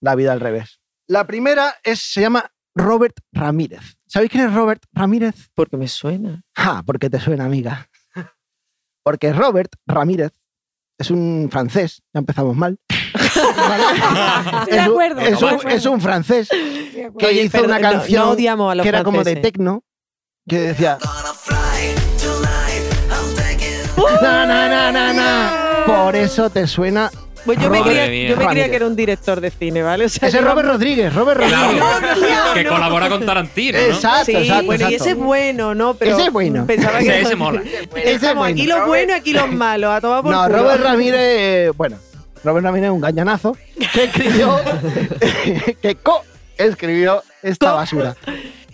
La 0.00 0.14
vida 0.14 0.32
al 0.32 0.40
revés. 0.40 0.80
La 1.06 1.26
primera 1.26 1.74
es, 1.82 2.00
se 2.00 2.20
llama 2.22 2.50
Robert 2.74 3.16
Ramírez. 3.32 3.96
¿Sabéis 4.06 4.30
quién 4.30 4.44
es 4.48 4.54
Robert 4.54 4.82
Ramírez? 4.92 5.50
Porque 5.54 5.76
me 5.76 5.88
suena. 5.88 6.42
Ah, 6.56 6.82
porque 6.84 7.10
te 7.10 7.20
suena, 7.20 7.44
amiga. 7.44 7.88
Porque 9.02 9.32
Robert 9.32 9.72
Ramírez 9.86 10.32
es 10.98 11.10
un 11.10 11.48
francés, 11.50 12.02
ya 12.12 12.18
empezamos 12.18 12.54
mal. 12.56 12.78
¿Vale? 13.56 13.84
Es, 14.68 14.86
un, 14.86 14.92
acuerdo, 14.92 15.20
es 15.20 15.42
un- 15.42 15.48
acuerdo. 15.48 15.68
es 15.76 15.86
un 15.86 16.00
francés 16.00 16.48
que 16.50 17.26
Oye, 17.26 17.42
hizo 17.44 17.62
una 17.64 17.78
no- 17.78 17.90
no 17.90 17.98
canción 17.98 18.28
odiamos 18.28 18.72
a 18.72 18.74
los 18.74 18.82
que 18.84 18.88
era 18.88 19.02
como 19.04 19.24
de 19.24 19.36
tecno, 19.36 19.82
que 20.48 20.58
decía 20.60 20.98
na, 24.22 24.46
na, 24.46 24.68
na, 24.68 24.92
na, 24.92 25.12
na. 25.12 25.84
Por 25.86 26.16
eso 26.16 26.50
te 26.50 26.66
suena. 26.66 27.10
Pues 27.46 27.58
yo 27.58 27.70
me, 27.70 27.80
creía, 27.82 28.06
mía. 28.08 28.28
yo 28.30 28.36
me 28.36 28.44
creía 28.44 28.48
Ramírez. 28.48 28.70
que 28.70 28.76
era 28.76 28.86
un 28.86 28.96
director 28.96 29.40
de 29.40 29.50
cine, 29.50 29.82
¿vale? 29.82 30.04
O 30.04 30.08
sea, 30.08 30.28
Ese 30.28 30.38
es 30.38 30.44
Robert 30.44 30.68
Rodríguez, 30.68 31.14
Robert 31.14 31.40
Rodríguez. 31.40 31.82
que 32.54 32.66
colabora 32.66 33.08
con 33.08 33.24
Tarantino, 33.24 33.78
¿no? 33.78 33.84
Exacto, 33.84 34.24
Sí, 34.26 34.32
exacto. 34.36 34.64
bueno, 34.66 34.90
y 34.90 34.94
ese 34.94 35.10
es 35.10 35.16
bueno, 35.16 35.74
¿no? 35.74 35.94
Pero 35.94 36.16
Ese 36.16 36.26
es 36.26 36.32
bueno. 36.32 36.66
Pensaba 36.66 36.98
que 36.98 37.06
Ese, 37.08 37.20
ese 37.22 37.36
mola. 37.36 37.62
Ese 37.62 38.12
es 38.14 38.20
bueno. 38.34 38.42
aquí 38.44 38.66
los 38.66 38.86
buenos, 38.86 39.16
aquí 39.16 39.32
los 39.32 39.48
malos. 39.50 39.90
A 39.90 40.00
tomar 40.00 40.22
por 40.22 40.32
No, 40.32 40.44
culo. 40.44 40.58
Robert 40.58 40.82
Ramírez, 40.82 41.20
eh, 41.20 41.72
bueno, 41.76 41.96
Robert 42.44 42.64
Ramírez 42.64 42.88
es 42.88 42.92
un 42.92 43.00
gañanazo 43.00 43.56
que 43.94 44.04
escribió, 44.04 44.60
que 45.82 45.94
co-escribió 45.96 47.22
esta 47.42 47.70
Co- 47.70 47.76
basura. 47.76 48.16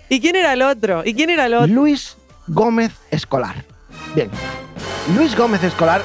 ¿Y 0.08 0.20
quién 0.20 0.36
era 0.36 0.52
el 0.52 0.62
otro? 0.62 1.02
¿Y 1.04 1.14
quién 1.14 1.30
era 1.30 1.46
el 1.46 1.54
otro? 1.54 1.66
Luis 1.68 2.16
Gómez 2.48 2.92
Escolar. 3.10 3.64
Bien, 4.14 4.30
Luis 5.16 5.36
Gómez 5.36 5.62
Escolar, 5.62 6.02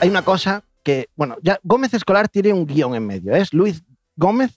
hay 0.00 0.08
una 0.08 0.22
cosa 0.22 0.62
que, 0.84 1.08
bueno, 1.16 1.36
ya 1.42 1.58
Gómez 1.64 1.92
Escolar 1.94 2.28
tiene 2.28 2.52
un 2.52 2.64
guion 2.66 2.94
en 2.94 3.04
medio, 3.06 3.34
es 3.34 3.52
Luis 3.52 3.82
Gómez 4.16 4.52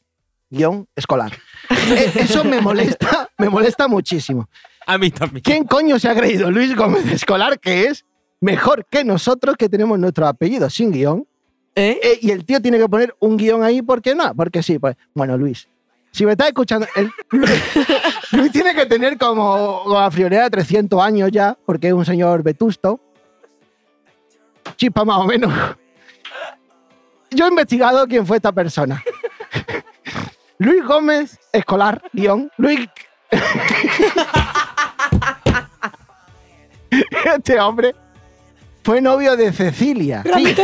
guion 0.50 0.88
escolar. 0.96 1.32
Eh, 1.70 2.12
Eso 2.16 2.44
me 2.44 2.62
molesta, 2.62 3.30
me 3.40 3.50
molesta 3.50 3.88
muchísimo. 3.88 4.48
A 4.86 4.98
mí 4.98 5.10
también. 5.10 5.42
¿Quién 5.42 5.64
coño 5.66 5.98
se 6.00 6.08
ha 6.08 6.16
creído 6.16 6.50
Luis 6.52 6.74
Gómez 6.76 7.06
Escolar 7.12 7.60
que 7.60 7.86
es 7.88 8.06
mejor 8.40 8.86
que 8.86 9.04
nosotros 9.04 9.56
que 9.58 9.68
tenemos 9.68 9.98
nuestro 10.00 10.28
apellido 10.28 10.70
sin 10.70 10.92
guion? 10.92 11.28
¿Eh? 11.76 12.00
Eh, 12.02 12.20
y 12.22 12.32
el 12.32 12.46
tío 12.46 12.62
tiene 12.62 12.78
que 12.78 12.88
poner 12.88 13.14
un 13.20 13.36
guion 13.38 13.64
ahí, 13.64 13.82
¿por 13.82 14.02
qué 14.02 14.16
no? 14.16 14.34
Porque 14.36 14.64
sí, 14.64 14.80
pues. 14.80 14.96
Bueno, 15.14 15.38
Luis, 15.38 15.68
si 16.12 16.26
me 16.26 16.32
estás 16.32 16.48
escuchando, 16.48 16.88
el- 16.96 17.12
Luis 18.32 18.52
tiene 18.54 18.74
que 18.74 18.86
tener 18.86 19.18
como, 19.18 19.82
como 19.84 20.00
la 20.00 20.10
friolera 20.10 20.44
de 20.46 20.50
300 20.52 21.02
años 21.02 21.30
ya, 21.32 21.58
porque 21.66 21.88
es 21.90 21.94
un 21.94 22.06
señor 22.06 22.42
vetusto. 22.42 23.00
Chispa 24.78 25.04
más 25.06 25.18
o 25.18 25.26
menos. 25.26 25.52
Yo 27.32 27.46
he 27.46 27.50
investigado 27.50 28.08
quién 28.08 28.26
fue 28.26 28.38
esta 28.38 28.52
persona. 28.52 29.04
Luis 30.60 30.84
Gómez 30.86 31.40
Escolar, 31.52 32.02
guion. 32.14 32.52
Luis. 32.58 32.88
este 37.36 37.60
hombre 37.60 37.94
fue 38.84 39.02
novio 39.02 39.36
de 39.36 39.52
Cecilia. 39.52 40.24
Sí, 40.36 40.56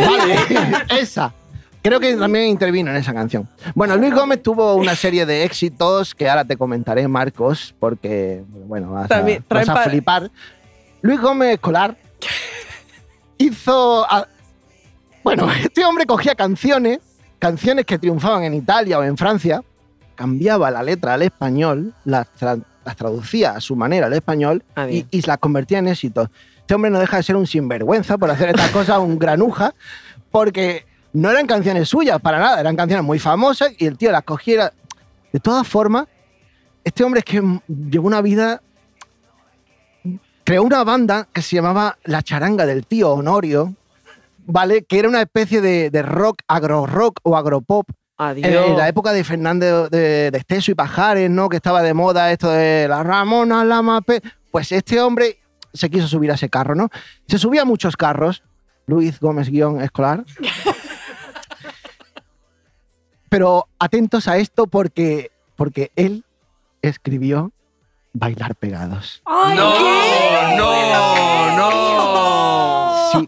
esa. 0.89 1.33
Creo 1.81 1.99
que 1.99 2.15
también 2.15 2.45
intervino 2.45 2.91
en 2.91 2.95
esa 2.97 3.13
canción. 3.13 3.49
Bueno, 3.75 3.97
Luis 3.97 4.13
Gómez 4.15 4.41
tuvo 4.41 4.75
una 4.75 4.95
serie 4.95 5.25
de 5.25 5.43
éxitos 5.43 6.15
que 6.15 6.29
ahora 6.29 6.45
te 6.45 6.55
comentaré, 6.55 7.05
Marcos, 7.09 7.75
porque, 7.77 8.41
bueno, 8.47 8.91
vas, 8.91 9.11
a, 9.11 9.21
vas 9.49 9.67
a 9.67 9.73
pa- 9.73 9.83
flipar. 9.83 10.31
Luis 11.01 11.19
Gómez 11.19 11.55
Escolar 11.55 11.97
hizo... 13.37 14.07
bueno, 15.23 15.49
este 15.63 15.85
hombre 15.85 16.05
cogía 16.05 16.35
canciones, 16.35 16.99
canciones 17.39 17.85
que 17.85 17.97
triunfaban 17.97 18.43
en 18.43 18.53
Italia 18.53 18.99
o 18.99 19.03
en 19.03 19.17
Francia, 19.17 19.63
cambiaba 20.15 20.69
la 20.71 20.83
letra 20.83 21.13
al 21.15 21.21
español, 21.23 21.93
las, 22.05 22.27
tra- 22.39 22.63
las 22.85 22.95
traducía 22.95 23.51
a 23.51 23.61
su 23.61 23.75
manera 23.75 24.07
al 24.07 24.13
español 24.13 24.63
Adiós. 24.75 25.05
y, 25.11 25.17
y 25.17 25.21
las 25.21 25.37
convertía 25.39 25.79
en 25.79 25.87
éxitos. 25.87 26.29
Este 26.59 26.75
hombre 26.75 26.91
no 26.91 26.99
deja 26.99 27.17
de 27.17 27.23
ser 27.23 27.35
un 27.35 27.47
sinvergüenza 27.47 28.17
por 28.17 28.29
hacer 28.29 28.49
estas 28.49 28.69
cosas, 28.71 28.99
un 28.99 29.17
granuja, 29.19 29.73
porque 30.31 30.85
no 31.13 31.29
eran 31.29 31.45
canciones 31.47 31.89
suyas 31.89 32.19
para 32.21 32.39
nada, 32.39 32.59
eran 32.59 32.75
canciones 32.75 33.03
muy 33.05 33.19
famosas 33.19 33.71
y 33.77 33.85
el 33.85 33.97
tío 33.97 34.11
las 34.11 34.23
cogiera. 34.23 34.71
De 35.31 35.39
todas 35.39 35.67
formas, 35.67 36.05
este 36.83 37.03
hombre 37.03 37.19
es 37.19 37.25
que 37.25 37.41
llevó 37.67 38.07
una 38.07 38.21
vida. 38.21 38.61
Creó 40.43 40.63
una 40.63 40.83
banda 40.83 41.27
que 41.31 41.41
se 41.41 41.55
llamaba 41.55 41.97
La 42.03 42.21
Charanga 42.21 42.65
del 42.65 42.85
Tío 42.85 43.11
Honorio, 43.11 43.73
¿vale? 44.45 44.83
Que 44.83 44.99
era 44.99 45.09
una 45.09 45.21
especie 45.21 45.61
de, 45.61 45.89
de 45.89 46.01
rock, 46.01 46.39
agro-rock 46.47 47.19
o 47.23 47.35
agropop 47.37 47.89
Adiós. 48.17 48.47
en, 48.47 48.71
en 48.71 48.77
la 48.77 48.87
época 48.87 49.11
de 49.13 49.23
Fernández 49.23 49.89
de, 49.89 50.31
de 50.31 50.37
Esteso 50.37 50.71
y 50.71 50.75
Pajares, 50.75 51.29
¿no? 51.29 51.49
Que 51.49 51.57
estaba 51.57 51.81
de 51.81 51.93
moda 51.93 52.31
esto 52.31 52.49
de 52.49 52.87
la 52.87 53.03
Ramona, 53.03 53.63
la 53.65 53.81
Mape. 53.81 54.21
Pues 54.51 54.71
este 54.71 55.01
hombre 55.01 55.39
se 55.73 55.89
quiso 55.89 56.07
subir 56.07 56.29
a 56.31 56.35
ese 56.35 56.49
carro, 56.49 56.75
¿no? 56.75 56.89
Se 57.27 57.37
subía 57.39 57.63
a 57.63 57.65
muchos 57.65 57.95
carros. 57.97 58.43
Luis 58.85 59.19
Gómez 59.19 59.49
guion 59.49 59.81
escolar. 59.81 60.23
Pero 63.29 63.67
atentos 63.79 64.27
a 64.27 64.37
esto 64.37 64.67
porque, 64.67 65.31
porque 65.55 65.91
él 65.95 66.23
escribió 66.81 67.51
Bailar 68.13 68.55
Pegados. 68.55 69.23
¡Ay, 69.25 69.57
No, 69.57 69.73
qué! 69.73 70.55
no, 70.57 71.57
no. 71.57 72.32
Sí, 73.19 73.27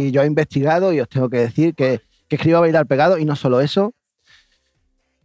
sí, 0.00 0.10
yo 0.12 0.22
he 0.22 0.26
investigado 0.26 0.92
y 0.92 1.00
os 1.00 1.08
tengo 1.08 1.28
que 1.28 1.38
decir 1.38 1.74
que, 1.74 2.00
que 2.28 2.36
escribió 2.36 2.60
Bailar 2.60 2.86
Pegado 2.86 3.18
y 3.18 3.24
no 3.24 3.36
solo 3.36 3.60
eso, 3.60 3.94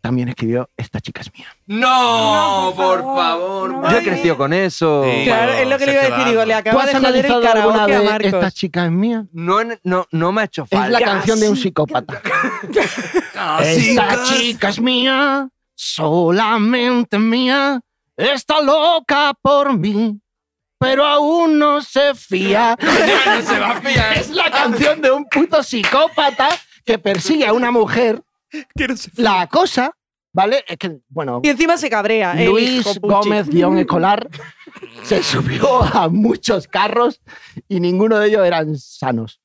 también 0.02 0.28
escribió 0.28 0.70
Esta 0.76 1.00
chica 1.00 1.22
es 1.22 1.32
mía. 1.34 1.48
No, 1.66 2.70
No, 2.70 2.76
por 2.76 3.00
favor, 3.02 3.70
no 3.72 3.90
Yo 3.90 3.98
he 4.00 4.04
crecido 4.04 4.36
con 4.38 4.52
eso. 4.52 5.04
Sí. 5.06 5.24
Claro, 5.24 5.54
es 5.54 5.68
lo 5.68 5.78
que 5.78 5.86
le 5.86 5.94
iba 5.94 6.02
a 6.02 6.10
decir. 6.10 6.26
Digo, 6.26 6.44
le 6.46 6.54
¿Tú 6.54 6.60
acaba 6.60 6.86
de 6.86 6.94
joder 7.00 7.26
el 7.26 7.42
karaoke 7.42 7.96
a 7.96 8.02
Marcos. 8.02 8.34
Esta 8.34 8.52
chica 8.52 8.86
es 8.86 8.92
mía? 8.92 9.26
No, 9.32 9.60
no, 9.84 10.06
no 10.12 10.32
me 10.34 10.42
ha 10.42 10.44
hecho 10.44 10.64
Es 10.64 10.78
falta. 10.78 11.00
la 11.00 11.06
canción 11.06 11.40
de 11.40 11.50
un 11.50 11.56
psicópata. 11.56 12.22
Esta 13.64 14.24
chica 14.26 14.70
es 14.70 14.82
mía, 14.82 15.48
solamente 15.74 17.18
mía, 17.18 17.80
está 18.18 18.62
loca 18.62 19.34
por 19.42 19.78
mí, 19.78 20.20
pero 20.84 21.06
aún 21.06 21.58
no 21.58 21.82
se 21.82 22.14
fía. 22.14 22.78
No 22.82 23.42
se 23.42 23.58
va 23.60 23.72
a 23.72 23.82
fiar. 23.82 24.18
Es 24.18 24.30
la 24.30 24.52
canción 24.52 25.02
de 25.02 25.12
un 25.12 25.24
puto 25.26 25.64
psicópata 25.64 26.50
que 26.86 27.00
persigue 27.00 27.48
a 27.48 27.54
una 27.54 27.72
mujer, 27.72 28.22
la 29.16 29.42
acosa, 29.42 29.92
¿vale? 30.34 30.66
Es 30.68 30.78
que, 30.78 31.00
bueno, 31.08 31.40
Y 31.42 31.48
encima 31.50 31.78
se 31.78 31.90
cabrea. 31.90 32.34
el 32.34 32.50
Luis 32.50 32.70
hijo 32.82 32.96
Pucci. 32.96 33.08
Gómez 33.14 33.48
guion 33.48 33.78
escolar 33.78 34.28
se 35.04 35.24
subió 35.24 35.82
a 35.84 36.10
muchos 36.10 36.68
carros 36.68 37.22
y 37.70 37.80
ninguno 37.80 38.20
de 38.20 38.28
ellos 38.28 38.46
eran 38.46 38.78
sanos. 38.78 39.40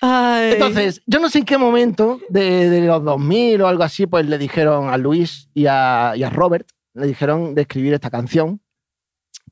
Ay. 0.00 0.52
Entonces, 0.54 1.02
yo 1.06 1.18
no 1.18 1.28
sé 1.28 1.40
en 1.40 1.44
qué 1.44 1.58
momento 1.58 2.18
de, 2.30 2.70
de 2.70 2.80
los 2.86 3.04
2000 3.04 3.60
o 3.60 3.68
algo 3.68 3.82
así, 3.82 4.06
pues 4.06 4.26
le 4.26 4.38
dijeron 4.38 4.88
a 4.88 4.96
Luis 4.96 5.50
y 5.52 5.66
a, 5.66 6.14
y 6.16 6.22
a 6.22 6.30
Robert, 6.30 6.66
le 6.94 7.06
dijeron 7.06 7.54
de 7.54 7.62
escribir 7.62 7.92
esta 7.92 8.08
canción. 8.08 8.62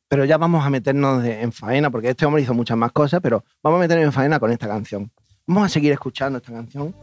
Pero 0.09 0.25
ya 0.25 0.39
vamos 0.39 0.65
a 0.65 0.71
meternos 0.71 1.25
en 1.25 1.53
faena, 1.53 1.91
porque 1.91 2.11
este 2.11 2.27
hombre 2.27 2.43
hizo 2.43 2.55
muchas 2.55 2.77
más 2.77 2.93
cosas, 2.93 3.21
pero 3.21 3.45
vamos 3.63 3.79
a 3.79 3.81
meternos 3.81 4.05
en 4.05 4.13
faena 4.13 4.39
con 4.39 4.53
esta 4.53 4.69
canción. 4.69 5.11
Vamos 5.47 5.67
a 5.67 5.69
seguir 5.69 5.93
escuchando 5.93 6.39
esta 6.39 6.53
canción. 6.53 6.95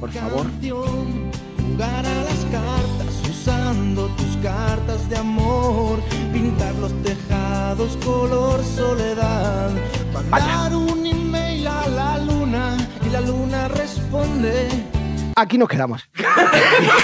Por 0.00 0.10
favor. 0.10 0.46
canción, 0.46 1.30
jugar 1.70 2.06
a 2.06 2.22
las 2.24 2.44
cartas 2.50 3.28
usando 3.28 4.06
tus 4.16 4.36
cartas 4.42 5.08
de 5.08 5.16
amor, 5.16 6.00
pintar 6.32 6.74
los 6.76 6.92
tejados 7.02 7.96
color 8.04 8.62
soledad, 8.64 9.70
mandar 10.30 10.74
un 10.74 11.06
email 11.06 11.66
a 11.66 11.88
la 11.88 12.18
luna 12.18 12.76
y 13.06 13.10
la 13.10 13.20
luna 13.20 13.68
responde. 13.68 14.97
Aquí 15.38 15.56
nos 15.56 15.68
quedamos. 15.68 16.02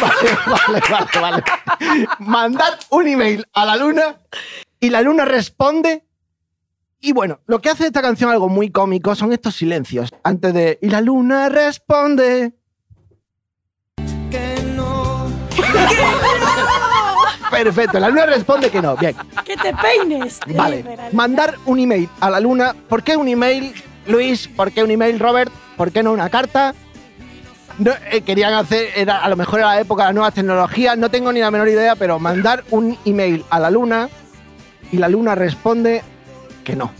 vale, 0.00 0.28
vale, 0.44 0.82
vale, 0.90 1.20
vale. 1.20 1.44
Mandar 2.18 2.76
un 2.90 3.06
email 3.06 3.46
a 3.52 3.64
la 3.64 3.76
luna 3.76 4.16
y 4.80 4.90
la 4.90 5.02
luna 5.02 5.24
responde. 5.24 6.04
Y 6.98 7.12
bueno, 7.12 7.38
lo 7.46 7.60
que 7.60 7.70
hace 7.70 7.86
esta 7.86 8.02
canción 8.02 8.30
algo 8.32 8.48
muy 8.48 8.72
cómico 8.72 9.14
son 9.14 9.32
estos 9.32 9.54
silencios. 9.54 10.10
Antes 10.24 10.52
de. 10.52 10.80
Y 10.82 10.88
la 10.88 11.00
luna 11.00 11.48
responde. 11.48 12.54
Que 14.32 14.56
no, 14.74 15.26
Perfecto, 17.52 18.00
la 18.00 18.08
luna 18.08 18.26
responde 18.26 18.68
que 18.68 18.82
no. 18.82 18.96
Bien, 18.96 19.14
¡Que 19.44 19.56
te 19.56 19.72
peines! 19.76 20.40
vale. 20.56 20.84
Mandar 21.12 21.54
un 21.66 21.78
email 21.78 22.08
a 22.18 22.30
la 22.30 22.40
luna. 22.40 22.74
¿Por 22.88 23.04
qué 23.04 23.16
un 23.16 23.28
email, 23.28 23.72
Luis? 24.08 24.48
¿Por 24.48 24.72
qué 24.72 24.82
un 24.82 24.90
email, 24.90 25.20
Robert? 25.20 25.52
¿Por 25.76 25.92
qué 25.92 26.02
no 26.02 26.10
una 26.10 26.30
carta? 26.30 26.74
No, 27.78 27.92
eh, 28.10 28.20
querían 28.22 28.54
hacer, 28.54 28.90
era, 28.94 29.18
a 29.18 29.28
lo 29.28 29.36
mejor 29.36 29.60
era 29.60 29.68
la 29.68 29.80
época 29.80 30.04
de 30.04 30.08
las 30.08 30.14
nuevas 30.14 30.34
tecnologías, 30.34 30.96
no 30.96 31.10
tengo 31.10 31.32
ni 31.32 31.40
la 31.40 31.50
menor 31.50 31.68
idea, 31.68 31.96
pero 31.96 32.18
mandar 32.20 32.62
un 32.70 32.96
email 33.04 33.44
a 33.50 33.58
la 33.58 33.70
luna 33.70 34.08
y 34.92 34.98
la 34.98 35.08
luna 35.08 35.34
responde 35.34 36.02
que 36.62 36.76
no. 36.76 36.92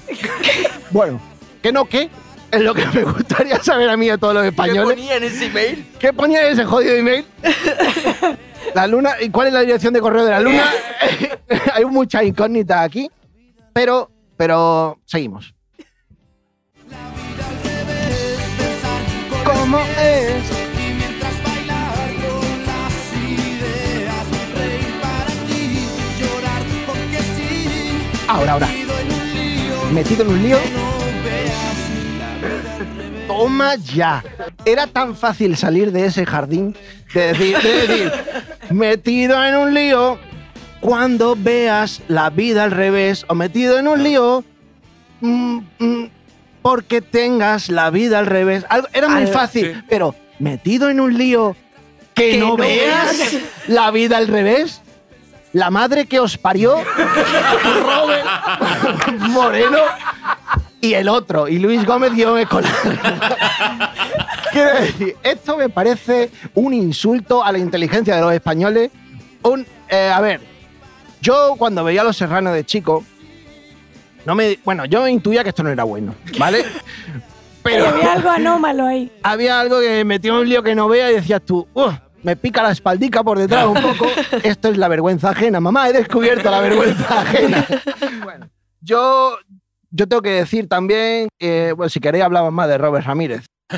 bueno, 0.91 1.21
que 1.63 1.73
no, 1.73 1.85
¿qué? 1.85 2.11
Es 2.51 2.61
lo 2.61 2.75
que 2.75 2.87
me 2.87 3.05
gustaría 3.05 3.63
saber 3.63 3.89
a 3.89 3.97
mí 3.97 4.09
de 4.09 4.19
todos 4.19 4.35
los 4.35 4.43
¿Qué 4.43 4.49
españoles. 4.49 4.97
ponía 4.97 5.17
en 5.17 5.25
ese 5.25 5.47
email? 5.47 5.87
¿Qué 5.99 6.13
ponía 6.13 6.47
en 6.47 6.53
ese 6.53 6.65
jodido 6.65 6.95
email? 6.95 7.25
La 8.75 8.87
luna, 8.89 9.15
¿y 9.21 9.31
cuál 9.31 9.49
es 9.49 9.53
la 9.53 9.61
dirección 9.61 9.93
de 9.93 10.01
correo 10.01 10.25
de 10.25 10.33
la 10.33 10.41
luna? 10.41 10.69
Hay 11.75 11.85
muchas 11.85 12.25
incógnitas 12.25 12.81
aquí, 12.81 13.09
pero, 13.73 14.11
pero 14.37 14.99
seguimos. 15.05 15.55
¿Cómo 19.45 19.79
es? 20.01 20.64
Ahora, 28.35 28.53
ahora. 28.53 28.69
metido 29.93 30.23
en 30.25 30.29
un 30.29 30.43
lío, 30.43 30.59
Toma 33.29 33.77
ya. 33.77 34.23
Era 34.65 34.87
tan 34.87 35.17
fácil 35.17 35.57
salir 35.57 35.93
de 35.93 36.07
ese 36.07 36.27
jardín 36.27 36.77
de 37.15 37.29
decir, 37.33 37.57
de 37.59 37.87
decir, 37.87 38.13
metido 38.71 39.43
en 39.45 39.57
un 39.57 39.75
lío, 39.75 40.19
cuando 40.81 41.37
veas 41.37 42.03
la 42.09 42.29
vida 42.31 42.65
al 42.65 42.71
revés, 42.71 43.25
o 43.29 43.35
metido 43.35 43.79
en 43.79 43.89
un 43.89 44.03
lío, 44.03 44.45
mm, 45.21 45.59
mm, 45.79 46.05
porque 46.61 47.01
tengas 47.01 47.69
la 47.71 47.91
vida 47.91 48.19
al 48.19 48.27
revés. 48.27 48.65
Algo- 48.69 48.89
era 48.93 49.09
muy 49.09 49.23
Al- 49.23 49.29
fácil, 49.29 49.83
pero 49.89 50.15
metido 50.39 50.91
en 50.91 51.01
un 51.01 51.17
lío, 51.17 51.57
que, 52.15 52.37
no, 52.39 52.57
veas. 52.57 53.37
la 53.69 53.91
vida 53.91 54.19
al 54.19 54.29
revés. 54.29 54.83
La 55.55 55.71
madre 55.71 56.07
que 56.07 56.19
os 56.21 56.37
parió, 56.37 56.77
Robert 57.87 58.27
Moreno, 59.21 59.79
y 60.81 60.95
el 60.95 61.09
otro, 61.09 61.47
y 61.49 61.59
Luis 61.61 61.87
Gómez 61.87 62.13
guion 62.13 62.39
escolar. 62.41 62.73
Quiero 64.53 64.75
decir, 64.81 65.17
esto 65.23 65.57
me 65.57 65.69
parece 65.69 66.31
un 66.55 66.75
insulto 66.75 67.43
a 67.43 67.51
la 67.53 67.59
inteligencia 67.59 68.17
de 68.17 68.21
los 68.21 68.33
españoles. 68.33 68.91
Un, 69.43 69.65
eh, 69.89 70.11
a 70.13 70.21
ver, 70.21 70.41
yo 71.23 71.55
cuando 71.57 71.85
veía 71.85 72.01
a 72.01 72.05
Los 72.05 72.17
Serranos 72.17 72.53
de 72.53 72.65
chico, 72.65 73.05
no 74.27 74.35
me, 74.35 74.59
bueno, 74.65 74.85
yo 74.87 75.07
intuía 75.07 75.43
que 75.45 75.51
esto 75.51 75.63
no 75.63 75.71
era 75.71 75.85
bueno, 75.85 76.15
¿vale? 76.39 76.65
Pero 77.63 77.89
había 77.89 78.13
algo 78.13 78.29
anómalo 78.29 78.87
ahí. 78.87 79.11
había 79.23 79.61
algo 79.61 79.81
que 79.81 79.89
me 79.89 80.05
metió 80.05 80.39
un 80.41 80.49
lío 80.49 80.63
que 80.63 80.75
no 80.75 80.89
vea 80.89 81.11
y 81.11 81.15
decías 81.15 81.43
tú, 81.47 81.67
"Uf, 81.75 81.95
me 82.25 82.35
pica 82.37 82.63
la 82.63 82.73
espaldica 82.73 83.23
por 83.23 83.39
detrás 83.39 83.67
un 83.67 83.75
poco. 83.81 84.07
Esto 84.43 84.69
es 84.69 84.77
la 84.79 84.89
vergüenza 84.89 85.31
ajena. 85.31 85.61
Mamá, 85.61 85.89
he 85.89 85.93
descubierto 85.93 86.51
la 86.51 86.61
vergüenza 86.61 87.21
ajena. 87.21 87.67
Bueno, 88.23 88.49
yo, 88.81 89.37
yo 89.91 90.09
tengo 90.09 90.23
que 90.23 90.31
decir 90.31 90.69
también 90.69 91.29
que, 91.39 91.73
bueno, 91.73 91.89
si 91.91 92.01
queréis 92.01 92.25
hablamos 92.25 92.53
más 92.53 92.67
de 92.69 92.79
Robert 92.79 93.07
Ramírez. 93.07 93.45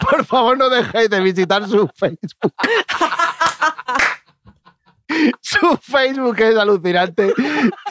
por 0.00 0.24
favor, 0.24 0.56
no 0.56 0.68
dejéis 0.68 1.10
de 1.10 1.20
visitar 1.20 1.66
su 1.68 1.88
Facebook. 1.94 2.52
Su 5.40 5.78
Facebook 5.80 6.38
es 6.40 6.56
alucinante. 6.56 7.32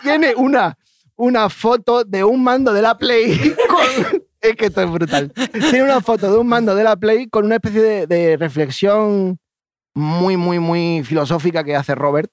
Tiene 0.04 0.34
una, 0.36 0.78
una 1.16 1.50
foto 1.50 2.04
de 2.04 2.24
un 2.24 2.44
mando 2.44 2.72
de 2.74 2.82
la 2.84 2.98
Play 2.98 3.56
con- 3.70 4.24
Es 4.42 4.56
que 4.56 4.68
esto 4.68 4.82
es 4.82 4.92
brutal. 4.92 5.32
Tiene 5.52 5.84
una 5.84 6.02
foto 6.02 6.32
de 6.32 6.38
un 6.38 6.48
mando 6.48 6.76
de 6.76 6.84
la 6.84 6.96
Play 6.96 7.28
con 7.28 7.46
una 7.46 7.56
especie 7.56 7.82
de, 7.82 8.08
de 8.08 8.38
reflexión 8.38 9.40
muy, 9.96 10.38
muy, 10.38 10.60
muy 10.60 11.04
filosófica 11.04 11.64
que 11.64 11.76
hace 11.76 11.96
Robert. 11.96 12.32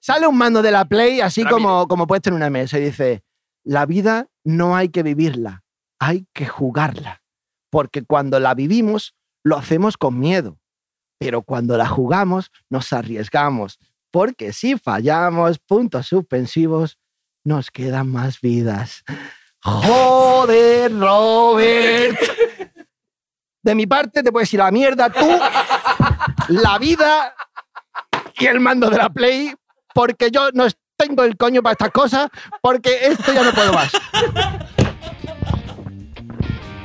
Sale 0.00 0.26
un 0.26 0.36
mando 0.36 0.62
de 0.62 0.70
la 0.70 0.84
Play 0.84 1.20
así 1.20 1.44
como, 1.44 1.88
como 1.88 2.06
puesto 2.06 2.28
en 2.28 2.36
una 2.36 2.50
mesa 2.50 2.78
y 2.78 2.84
dice, 2.84 3.24
la 3.64 3.86
vida 3.86 4.28
no 4.44 4.76
hay 4.76 4.90
que 4.90 5.02
vivirla, 5.02 5.64
hay 5.98 6.26
que 6.32 6.46
jugarla. 6.46 7.22
Porque 7.70 8.04
cuando 8.04 8.38
la 8.38 8.54
vivimos, 8.54 9.14
lo 9.42 9.56
hacemos 9.56 9.96
con 9.96 10.20
miedo. 10.20 10.60
Pero 11.18 11.42
cuando 11.42 11.76
la 11.76 11.88
jugamos, 11.88 12.50
nos 12.68 12.92
arriesgamos. 12.92 13.78
Porque 14.10 14.52
si 14.52 14.78
fallamos, 14.78 15.58
puntos 15.58 16.06
suspensivos, 16.06 16.98
nos 17.42 17.70
quedan 17.70 18.08
más 18.08 18.40
vidas. 18.40 19.02
Joder, 19.64 20.92
Robert. 20.98 22.18
De 23.62 23.74
mi 23.74 23.86
parte, 23.86 24.22
te 24.22 24.30
puedes 24.30 24.52
ir 24.52 24.60
a 24.60 24.64
la 24.66 24.70
mierda 24.70 25.08
tú, 25.08 25.26
la 26.48 26.78
vida 26.78 27.34
y 28.38 28.44
el 28.46 28.60
mando 28.60 28.90
de 28.90 28.98
la 28.98 29.08
Play, 29.08 29.54
porque 29.94 30.30
yo 30.30 30.50
no 30.52 30.66
tengo 30.98 31.24
el 31.24 31.38
coño 31.38 31.62
para 31.62 31.72
estas 31.72 31.90
cosas, 31.90 32.28
porque 32.60 33.06
esto 33.06 33.32
ya 33.32 33.42
no 33.42 33.52
puedo 33.52 33.72
más. 33.72 33.90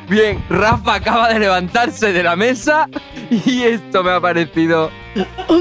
Bien, 0.08 0.44
Rafa 0.50 0.96
acaba 0.96 1.30
de 1.30 1.40
levantarse 1.40 2.12
de 2.14 2.24
la 2.24 2.36
mesa 2.36 2.90
y 3.30 3.64
esto 3.64 4.02
me 4.04 4.12
ha 4.12 4.22
parecido 4.22 4.90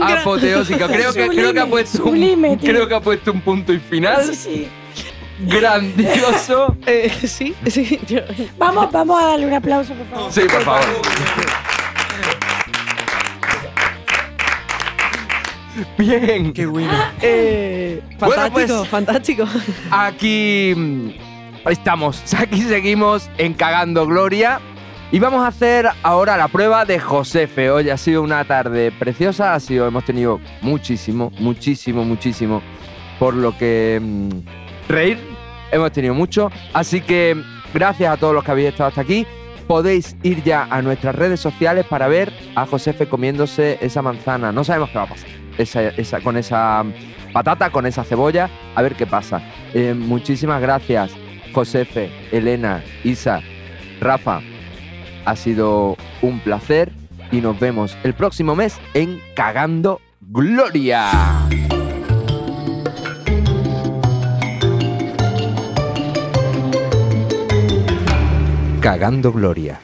apoteósico. 0.01 0.87
Creo 0.87 1.13
que, 1.13 1.29
creo 1.29 1.53
que 1.53 1.61
ha 1.61 1.67
puesto 1.67 2.05
un, 2.05 2.59
tío. 2.59 2.71
creo 2.71 2.89
que 2.89 2.95
ha 2.95 3.01
puesto 3.01 3.33
un 3.33 3.43
punto 3.43 3.73
y 3.73 3.79
final 3.79 4.25
Sí, 4.25 4.35
sí. 4.35 4.69
Grandioso. 5.41 6.77
Eh, 6.87 7.11
sí, 7.27 7.55
sí. 7.67 8.01
yo- 8.07 8.21
Vamos, 8.59 8.91
vamos 8.93 9.21
a 9.23 9.27
darle 9.27 9.47
un 9.47 9.53
aplauso, 9.55 9.95
por 9.95 10.07
favor. 10.07 10.33
Sí, 10.33 10.41
por 10.51 10.63
favor. 10.63 10.85
Bien. 15.97 16.53
Qué 16.53 16.67
bueno. 16.67 16.91
Eh, 17.23 18.03
Bueno, 18.19 18.35
fantástico, 18.35 18.79
pues- 18.79 18.89
fantástico. 18.89 19.45
Aquí 19.91 20.73
mm, 20.77 21.09
estamos, 21.69 22.23
aquí 22.39 22.63
seguimos 22.63 23.29
en 23.39 23.55
Cagando 23.55 24.07
Gloria. 24.07 24.61
Y 25.11 25.21
vamos 25.21 25.43
a 25.43 25.47
hacer 25.47 25.89
ahora 26.03 26.37
la 26.37 26.49
prueba 26.49 26.85
de 26.85 26.99
Josefe. 27.01 27.71
Hoy 27.71 27.89
ha 27.89 27.97
sido 27.97 28.21
una 28.23 28.45
tarde 28.45 28.93
preciosa, 28.93 29.55
ha 29.55 29.61
sido, 29.61 29.87
hemos 29.87 30.05
tenido 30.05 30.39
muchísimo, 30.61 31.33
muchísimo, 31.39 32.05
muchísimo 32.05 32.61
por 33.19 33.33
lo 33.35 33.57
que 33.57 33.99
mm, 34.03 34.29
reír. 34.89 35.19
Hemos 35.71 35.93
tenido 35.93 36.15
mucho. 36.15 36.51
Así 36.73 37.01
que 37.01 37.37
gracias 37.75 38.13
a 38.13 38.17
todos 38.17 38.35
los 38.35 38.43
que 38.45 38.51
habéis 38.51 38.69
estado 38.69 38.89
hasta 38.89 39.01
aquí. 39.03 39.27
Podéis 39.67 40.17
ir 40.23 40.43
ya 40.43 40.67
a 40.71 40.81
nuestras 40.81 41.15
redes 41.15 41.41
sociales 41.41 41.85
para 41.87 42.09
ver 42.09 42.33
a 42.55 42.65
Josefe 42.65 43.07
comiéndose 43.07 43.79
esa 43.83 44.01
manzana. 44.01 44.51
No 44.51 44.65
sabemos 44.65 44.89
qué 44.91 44.97
va 44.99 45.05
a 45.05 45.09
pasar 45.09 45.29
esa- 45.59 45.89
esa- 45.89 46.21
con 46.21 46.39
esa 46.39 46.85
patata, 47.35 47.69
con 47.69 47.85
esa 47.85 48.03
cebolla. 48.03 48.49
A 48.75 48.81
ver 48.81 48.95
qué 48.95 49.07
pasa. 49.07 49.43
Eh, 49.75 49.93
muchísimas 49.95 50.63
gracias, 50.63 51.11
Josefe, 51.53 52.11
Elena, 52.33 52.83
Isa, 53.05 53.43
Rafa. 54.01 54.41
Ha 55.27 55.37
sido 55.37 55.99
un 56.23 56.41
placer 56.41 56.91
y 57.31 57.43
nos 57.43 57.61
vemos 57.61 57.95
el 58.05 58.15
próximo 58.15 58.55
mes 58.57 58.81
en 58.95 59.21
Cagando 59.35 60.01
Gloria. 60.23 61.11
Cagando 68.89 69.31
Gloria 69.31 69.79